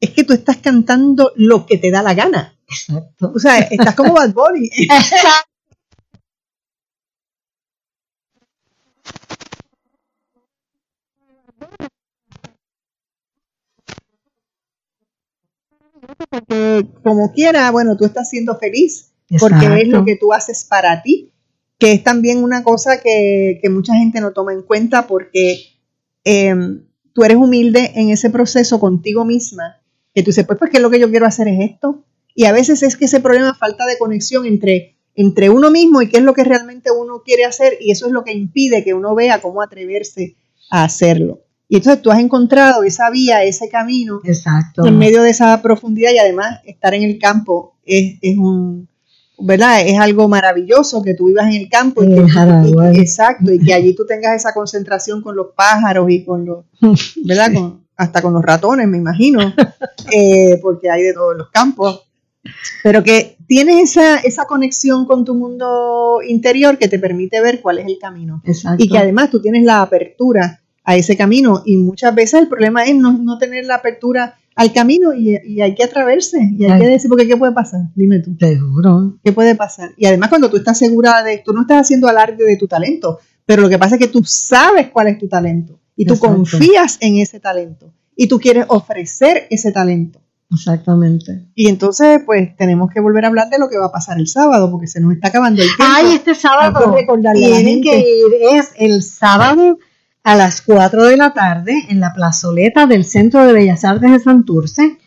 es 0.00 0.10
que 0.10 0.24
tú 0.24 0.32
estás 0.32 0.58
cantando 0.58 1.32
lo 1.36 1.66
que 1.66 1.78
te 1.78 1.90
da 1.90 2.02
la 2.02 2.14
gana. 2.14 2.56
Exacto. 2.68 3.32
O 3.34 3.38
sea, 3.38 3.58
estás 3.58 3.94
como 3.94 4.14
Bad 4.14 4.32
Bunny. 4.32 4.70
Porque 16.30 16.86
como 17.02 17.32
quiera, 17.32 17.70
bueno, 17.70 17.96
tú 17.96 18.04
estás 18.04 18.28
siendo 18.28 18.58
feliz, 18.58 19.13
porque 19.38 19.82
es 19.82 19.88
lo 19.88 20.04
que 20.04 20.16
tú 20.16 20.32
haces 20.32 20.64
para 20.64 21.02
ti, 21.02 21.32
que 21.78 21.92
es 21.92 22.04
también 22.04 22.42
una 22.42 22.62
cosa 22.62 23.00
que, 23.00 23.58
que 23.62 23.68
mucha 23.70 23.94
gente 23.94 24.20
no 24.20 24.32
toma 24.32 24.52
en 24.52 24.62
cuenta 24.62 25.06
porque 25.06 25.58
eh, 26.24 26.54
tú 27.12 27.24
eres 27.24 27.36
humilde 27.36 27.92
en 27.94 28.10
ese 28.10 28.30
proceso 28.30 28.80
contigo 28.80 29.24
misma, 29.24 29.80
que 30.14 30.22
tú 30.22 30.30
dices, 30.30 30.46
pues, 30.46 30.58
pues, 30.58 30.70
¿qué 30.70 30.78
es 30.78 30.82
lo 30.82 30.90
que 30.90 31.00
yo 31.00 31.10
quiero 31.10 31.26
hacer 31.26 31.48
es 31.48 31.70
esto? 31.70 32.04
Y 32.34 32.44
a 32.44 32.52
veces 32.52 32.82
es 32.82 32.96
que 32.96 33.04
ese 33.04 33.20
problema 33.20 33.54
falta 33.54 33.86
de 33.86 33.98
conexión 33.98 34.44
entre, 34.46 34.96
entre 35.14 35.50
uno 35.50 35.70
mismo 35.70 36.02
y 36.02 36.08
qué 36.08 36.18
es 36.18 36.24
lo 36.24 36.34
que 36.34 36.44
realmente 36.44 36.90
uno 36.90 37.22
quiere 37.24 37.44
hacer, 37.44 37.78
y 37.80 37.90
eso 37.90 38.06
es 38.06 38.12
lo 38.12 38.24
que 38.24 38.32
impide 38.32 38.84
que 38.84 38.94
uno 38.94 39.14
vea 39.14 39.40
cómo 39.40 39.62
atreverse 39.62 40.36
a 40.70 40.84
hacerlo. 40.84 41.40
Y 41.68 41.76
entonces 41.76 42.02
tú 42.02 42.10
has 42.10 42.18
encontrado 42.18 42.82
esa 42.82 43.10
vía, 43.10 43.42
ese 43.42 43.68
camino, 43.68 44.20
Exacto. 44.24 44.84
en 44.86 44.98
medio 44.98 45.22
de 45.22 45.30
esa 45.30 45.60
profundidad 45.62 46.12
y 46.12 46.18
además 46.18 46.60
estar 46.64 46.94
en 46.94 47.02
el 47.02 47.18
campo 47.18 47.76
es, 47.84 48.18
es 48.20 48.36
un, 48.36 48.88
¿verdad? 49.38 49.80
Es 49.86 49.98
algo 49.98 50.28
maravilloso 50.28 51.02
que 51.02 51.14
tú 51.14 51.26
vivas 51.26 51.46
en 51.46 51.60
el 51.62 51.68
campo 51.68 52.02
y 52.04 52.08
que, 52.08 52.20
y- 52.94 53.00
exacto, 53.00 53.52
y 53.52 53.58
que 53.58 53.74
allí 53.74 53.94
tú 53.94 54.06
tengas 54.06 54.36
esa 54.36 54.52
concentración 54.54 55.22
con 55.22 55.36
los 55.36 55.48
pájaros 55.56 56.10
y 56.10 56.24
con 56.24 56.44
los, 56.44 56.64
¿verdad? 57.24 57.52
Con- 57.54 57.84
hasta 57.96 58.20
con 58.22 58.32
los 58.32 58.42
ratones, 58.42 58.88
me 58.88 58.98
imagino, 58.98 59.54
eh, 60.12 60.58
porque 60.60 60.90
hay 60.90 61.02
de 61.02 61.12
todos 61.12 61.36
los 61.36 61.48
campos. 61.50 62.08
Pero 62.82 63.02
que 63.02 63.36
tienes 63.46 63.90
esa, 63.90 64.16
esa 64.16 64.44
conexión 64.46 65.06
con 65.06 65.24
tu 65.24 65.34
mundo 65.34 66.18
interior 66.26 66.76
que 66.76 66.88
te 66.88 66.98
permite 66.98 67.40
ver 67.40 67.60
cuál 67.62 67.78
es 67.78 67.86
el 67.86 67.96
camino. 68.00 68.42
Exacto. 68.44 68.82
Y 68.84 68.88
que 68.88 68.98
además 68.98 69.30
tú 69.30 69.40
tienes 69.40 69.64
la 69.64 69.80
apertura 69.80 70.60
a 70.82 70.96
ese 70.96 71.16
camino. 71.16 71.62
Y 71.64 71.76
muchas 71.78 72.14
veces 72.14 72.40
el 72.42 72.48
problema 72.48 72.84
es 72.84 72.94
no, 72.96 73.12
no 73.12 73.38
tener 73.38 73.64
la 73.64 73.76
apertura 73.76 74.36
al 74.56 74.72
camino 74.72 75.12
y, 75.12 75.36
y 75.44 75.60
hay 75.60 75.74
que 75.74 75.84
atreverse. 75.84 76.38
Y 76.56 76.64
hay 76.64 76.72
Ay. 76.72 76.80
que 76.80 76.88
decir, 76.88 77.08
porque 77.08 77.26
¿qué 77.26 77.36
puede 77.36 77.52
pasar? 77.52 77.80
Dime 77.94 78.20
tú. 78.20 78.36
Seguro. 78.38 79.18
¿Qué 79.22 79.32
puede 79.32 79.54
pasar? 79.54 79.90
Y 79.96 80.06
además 80.06 80.28
cuando 80.28 80.50
tú 80.50 80.56
estás 80.56 80.78
segura 80.78 81.22
de, 81.22 81.42
tú 81.44 81.52
no 81.52 81.62
estás 81.62 81.82
haciendo 81.82 82.08
alarde 82.08 82.44
de 82.44 82.56
tu 82.56 82.66
talento, 82.66 83.18
pero 83.46 83.62
lo 83.62 83.68
que 83.68 83.78
pasa 83.78 83.96
es 83.96 84.00
que 84.00 84.08
tú 84.08 84.22
sabes 84.24 84.90
cuál 84.90 85.08
es 85.08 85.18
tu 85.18 85.28
talento 85.28 85.80
y 85.96 86.04
tú 86.06 86.14
Exacto. 86.14 86.36
confías 86.36 86.98
en 87.00 87.18
ese 87.18 87.40
talento 87.40 87.92
y 88.16 88.26
tú 88.28 88.38
quieres 88.38 88.66
ofrecer 88.68 89.46
ese 89.50 89.72
talento. 89.72 90.20
Exactamente. 90.52 91.46
Y 91.54 91.68
entonces, 91.68 92.20
pues, 92.24 92.56
tenemos 92.56 92.90
que 92.92 93.00
volver 93.00 93.24
a 93.24 93.28
hablar 93.28 93.50
de 93.50 93.58
lo 93.58 93.68
que 93.68 93.78
va 93.78 93.86
a 93.86 93.92
pasar 93.92 94.18
el 94.18 94.28
sábado, 94.28 94.70
porque 94.70 94.86
se 94.86 95.00
nos 95.00 95.12
está 95.12 95.28
acabando 95.28 95.62
el 95.62 95.68
tiempo. 95.68 95.84
Ay, 95.96 96.14
este 96.14 96.34
sábado 96.34 96.94
tienen 97.34 97.82
que 97.82 97.98
ir, 97.98 98.26
es 98.52 98.70
el 98.78 99.02
sábado 99.02 99.78
a 100.24 100.34
las 100.34 100.62
4 100.62 101.04
de 101.04 101.16
la 101.18 101.34
tarde 101.34 101.86
en 101.88 102.00
la 102.00 102.12
plazoleta 102.14 102.86
del 102.86 103.04
Centro 103.04 103.46
de 103.46 103.52
Bellas 103.52 103.84
Artes 103.84 104.10
de 104.10 104.18
Santurce. 104.18 104.98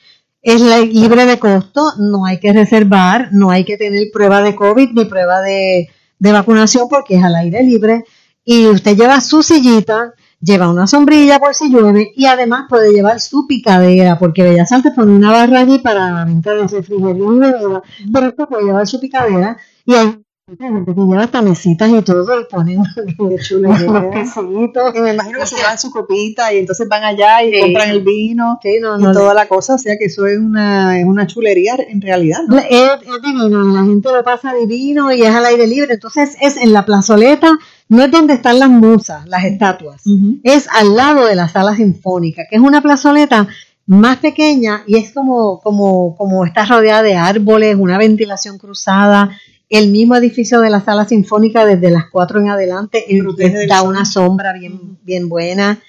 Es 0.41 0.61
libre 0.61 1.25
de 1.25 1.39
costo, 1.39 1.93
no 1.97 2.25
hay 2.25 2.39
que 2.39 2.53
reservar, 2.53 3.29
no 3.31 3.49
hay 3.49 3.65
que 3.65 3.77
tener 3.77 4.07
prueba 4.13 4.41
de 4.41 4.55
COVID 4.55 4.91
ni 4.93 5.05
prueba 5.05 5.41
de, 5.41 5.89
de 6.19 6.31
vacunación 6.31 6.87
porque 6.87 7.15
es 7.15 7.23
al 7.23 7.35
aire 7.35 7.63
libre. 7.63 8.05
Y 8.45 8.67
usted 8.67 8.95
lleva 8.95 9.19
su 9.19 9.41
sillita, 9.41 10.13
lleva 10.39 10.69
una 10.69 10.85
sombrilla 10.85 11.39
por 11.39 11.55
si 11.55 11.69
llueve 11.69 12.11
y 12.15 12.27
además 12.27 12.67
puede 12.69 12.93
llevar 12.93 13.19
su 13.19 13.47
picadera 13.47 14.19
porque 14.19 14.43
Bellas 14.43 14.71
Artes 14.71 14.93
pone 14.95 15.11
una 15.11 15.31
barra 15.31 15.61
allí 15.61 15.79
para 15.79 16.11
la 16.11 16.25
venta 16.25 16.53
de 16.53 16.67
refrigerio 16.67 17.33
y 17.33 17.39
bebida, 17.39 17.81
pero 18.13 18.27
usted 18.27 18.45
puede 18.45 18.65
llevar 18.65 18.87
su 18.87 18.99
picadera 18.99 19.57
y 19.83 19.95
hay 19.95 20.26
gente 20.55 20.93
que 20.95 21.01
lleva 21.01 21.23
hasta 21.23 21.41
mesitas 21.41 21.89
y 21.89 22.01
todo 22.03 22.39
y 22.39 22.45
ponen 22.45 22.79
unos 22.79 24.13
quesitos. 24.13 24.95
Y 24.95 24.99
me 25.01 25.13
imagino 25.13 25.39
que 25.39 25.45
se 25.45 25.57
llevan 25.57 25.77
su 25.77 25.91
copita 25.91 26.53
y 26.53 26.59
entonces 26.59 26.87
van 26.87 27.03
allá 27.03 27.43
y 27.43 27.51
Sí. 27.53 27.59
compran 27.61 27.89
el 27.89 28.01
vino 28.01 28.57
Sí, 28.63 28.77
no, 28.81 28.97
y 28.97 29.03
no, 29.03 29.11
toda 29.11 29.33
la 29.33 29.47
cosa. 29.47 29.75
O 29.75 29.77
sea 29.77 29.97
que 29.97 30.05
eso 30.05 30.25
es 30.25 30.37
una, 30.37 30.97
es 30.99 31.05
una 31.05 31.27
chulería 31.27 31.75
en 31.89 32.01
realidad. 32.01 32.39
¿no? 32.47 32.57
Es, 32.59 32.65
es 32.69 33.21
divino, 33.21 33.49
la 33.73 33.83
gente 33.83 34.09
lo 34.09 34.23
pasa 34.23 34.53
divino 34.53 35.11
y 35.11 35.21
es 35.23 35.35
al 35.35 35.45
aire 35.45 35.67
libre. 35.67 35.95
Entonces 35.95 36.37
es 36.39 36.55
en 36.55 36.71
la 36.71 36.85
plazoleta, 36.85 37.51
no 37.89 38.03
es 38.03 38.09
donde 38.11 38.33
están 38.33 38.59
las 38.59 38.69
musas, 38.69 39.27
las 39.27 39.43
estatuas, 39.43 40.01
es 40.43 40.67
al 40.73 40.95
lado 40.95 41.25
de 41.25 41.35
la 41.35 41.49
sala 41.49 41.75
sinfónica, 41.75 42.43
que 42.49 42.55
es 42.55 42.61
una 42.61 42.81
plazoleta 42.81 43.47
más 43.85 44.17
pequeña 44.17 44.83
y 44.85 44.97
es 44.97 45.11
como, 45.13 45.59
como, 45.61 46.15
como 46.17 46.45
está 46.45 46.65
rodeada 46.65 47.01
de 47.03 47.15
árboles, 47.15 47.75
una 47.79 47.97
ventilación 47.97 48.57
cruzada, 48.57 49.29
el 49.69 49.89
mismo 49.89 50.15
edificio 50.15 50.61
de 50.61 50.69
la 50.69 50.81
sala 50.81 51.05
sinfónica 51.05 51.65
desde 51.65 51.91
las 51.91 52.05
4 52.11 52.39
en 52.39 52.49
adelante, 52.49 53.05
del 53.07 53.67
da 53.67 53.81
una 53.81 54.05
sombra 54.05 54.53
bien, 54.53 54.97
bien 55.03 55.29
buena 55.29 55.79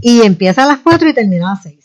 y 0.00 0.22
empieza 0.22 0.64
a 0.64 0.66
las 0.66 0.78
4 0.78 1.08
y 1.08 1.14
termina 1.14 1.50
a 1.50 1.54
las 1.54 1.62
6 1.62 1.78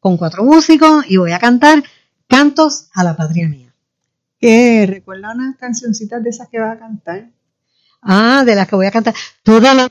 con 0.00 0.16
cuatro 0.16 0.44
músicos 0.44 1.04
y 1.08 1.18
voy 1.18 1.32
a 1.32 1.38
cantar 1.38 1.84
cantos 2.26 2.88
a 2.94 3.04
la 3.04 3.16
patria 3.16 3.48
mía. 3.48 3.74
Que 4.38 4.86
recuerda 4.88 5.32
unas 5.34 5.56
cancioncitas 5.56 6.22
de 6.24 6.30
esas 6.30 6.48
que 6.48 6.58
vas 6.58 6.76
a 6.76 6.78
cantar. 6.78 7.30
Ah, 8.00 8.42
de 8.46 8.54
las 8.54 8.66
que 8.66 8.76
voy 8.76 8.86
a 8.86 8.90
cantar. 8.90 9.14
Toda 9.42 9.74
la... 9.74 9.90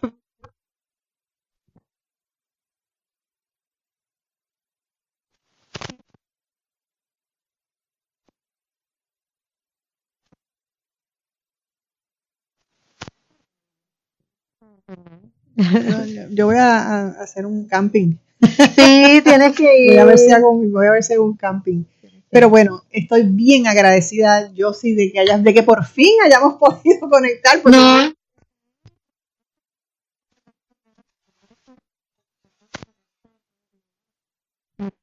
Yo, 16.32 16.46
voy 16.46 16.56
a, 16.58 16.78
a 16.80 17.08
hacer 17.22 17.46
un 17.46 17.66
camping. 17.68 18.16
Sí, 18.42 19.22
tienes 19.24 19.56
que 19.56 19.84
ir. 19.86 19.90
Voy 19.92 19.98
a 20.00 20.06
ver 20.06 20.18
si 20.18 20.32
hago, 20.32 20.52
un- 20.52 20.72
voy 20.72 20.88
a 20.88 20.92
ver 20.92 21.04
si 21.04 21.14
hago 21.14 21.26
un 21.26 21.36
camping. 21.36 21.84
Pero 22.32 22.50
bueno, 22.50 22.84
estoy 22.92 23.24
bien 23.24 23.68
agradecida, 23.68 24.52
yo 24.54 24.72
sí, 24.74 24.94
de 24.94 25.12
que 25.12 25.20
hayas, 25.20 25.44
de 25.44 25.54
que 25.54 25.64
por 25.64 25.84
fin 25.86 26.12
hayamos 26.26 26.54
podido 26.60 27.10
conectar. 27.10 27.62
porque- 27.62 27.78
No. 27.78 28.14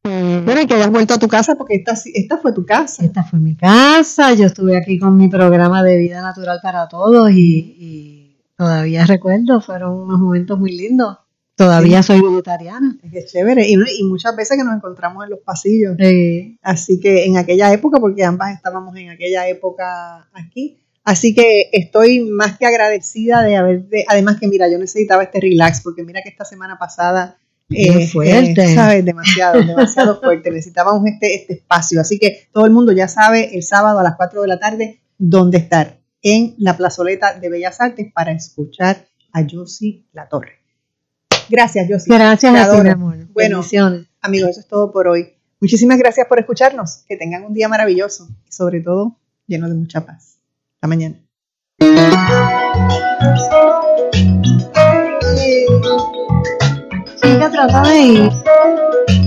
Bueno, 0.03 0.63
y 0.63 0.67
que 0.67 0.75
hayas 0.75 0.91
vuelto 0.91 1.15
a 1.15 1.19
tu 1.19 1.29
casa 1.29 1.55
porque 1.57 1.75
esta, 1.77 1.95
esta 2.15 2.39
fue 2.39 2.53
tu 2.53 2.65
casa. 2.65 3.05
Esta 3.05 3.25
fue 3.25 3.39
mi 3.41 3.57
casa, 3.57 4.33
yo 4.33 4.47
estuve 4.47 4.77
aquí 4.77 4.99
con 4.99 5.17
mi 5.17 5.29
programa 5.29 5.83
de 5.83 5.99
vida 5.99 6.23
natural 6.23 6.61
para 6.63 6.89
todos 6.89 7.31
y, 7.31 7.77
y 7.79 8.26
todavía 8.57 9.05
recuerdo, 9.07 9.61
fueron 9.61 9.93
unos 10.01 10.19
momentos 10.19 10.59
muy 10.59 10.73
lindos. 10.77 11.19
Todavía 11.57 12.03
soy 12.03 12.21
vegetariana. 12.21 12.99
Es 13.03 13.11
que 13.11 13.19
es 13.21 13.33
chévere. 13.33 13.67
Y, 13.67 13.75
y 13.99 14.03
muchas 14.05 14.37
veces 14.37 14.59
que 14.59 14.65
nos 14.65 14.75
encontramos 14.77 15.25
en 15.25 15.31
los 15.31 15.39
pasillos. 15.41 15.97
Sí. 15.99 16.59
Así 16.63 17.01
que 17.01 17.25
en 17.25 17.39
aquella 17.39 17.73
época, 17.73 17.99
porque 17.99 18.25
ambas 18.25 18.55
estábamos 18.55 18.95
en 18.97 19.09
aquella 19.09 19.49
época 19.49 20.29
aquí. 20.35 20.83
Así 21.03 21.35
que 21.35 21.71
estoy 21.73 22.21
más 22.29 22.59
que 22.59 22.67
agradecida 22.67 23.43
de 23.43 23.57
haber, 23.57 23.85
de- 23.89 24.05
además 24.09 24.39
que 24.39 24.49
mira, 24.49 24.69
yo 24.69 24.77
necesitaba 24.79 25.23
este 25.23 25.41
relax, 25.41 25.81
porque 25.81 26.03
mira 26.03 26.21
que 26.23 26.29
esta 26.29 26.45
semana 26.45 26.79
pasada 26.79 27.39
eh, 27.71 28.07
fuerte. 28.09 28.65
eh, 28.65 28.75
¿sabes? 28.75 29.05
Demasiado, 29.05 29.63
demasiado 29.63 30.21
fuerte. 30.21 30.51
Necesitábamos 30.51 31.07
este, 31.07 31.37
este 31.37 31.55
espacio. 31.55 32.01
Así 32.03 32.19
que 32.19 32.49
todo 32.53 32.67
el 32.67 32.73
mundo 32.73 32.93
ya 32.93 33.09
sabe 33.09 33.57
el 33.57 33.63
sábado 33.63 33.99
a 33.99 34.03
las 34.03 34.17
4 34.17 34.43
de 34.43 34.49
la 34.49 34.59
tarde 34.59 35.01
dónde 35.17 35.57
estar. 35.59 36.01
En 36.29 36.57
la 36.59 36.77
plazoleta 36.77 37.39
de 37.39 37.49
Bellas 37.49 37.81
Artes 37.81 38.13
para 38.13 38.33
escuchar 38.33 39.07
a 39.33 39.47
Josie 39.49 40.09
La 40.13 40.29
Torre. 40.29 40.59
Gracias, 41.49 41.87
Josie. 41.89 42.13
Gracias 42.13 42.53
a 42.53 42.69
ti, 42.69 42.83
mi 42.83 42.89
amor. 42.89 43.29
Bueno, 43.33 43.63
amigos, 44.23 44.51
eso 44.51 44.59
es 44.59 44.67
todo 44.67 44.91
por 44.91 45.07
hoy. 45.07 45.35
Muchísimas 45.61 45.99
gracias 45.99 46.27
por 46.27 46.41
escucharnos. 46.41 47.05
Que 47.07 47.17
tengan 47.17 47.45
un 47.45 47.55
día 47.55 47.69
maravilloso 47.69 48.27
y 48.45 48.51
sobre 48.51 48.81
todo 48.81 49.17
lleno 49.47 49.69
de 49.69 49.77
mucha 49.77 50.05
paz. 50.05 50.41
Hasta 50.75 50.89
mañana. 50.89 51.15
Chica, 57.23 57.51
trata 57.53 57.83
de 57.89 58.01
ir. 58.01 59.26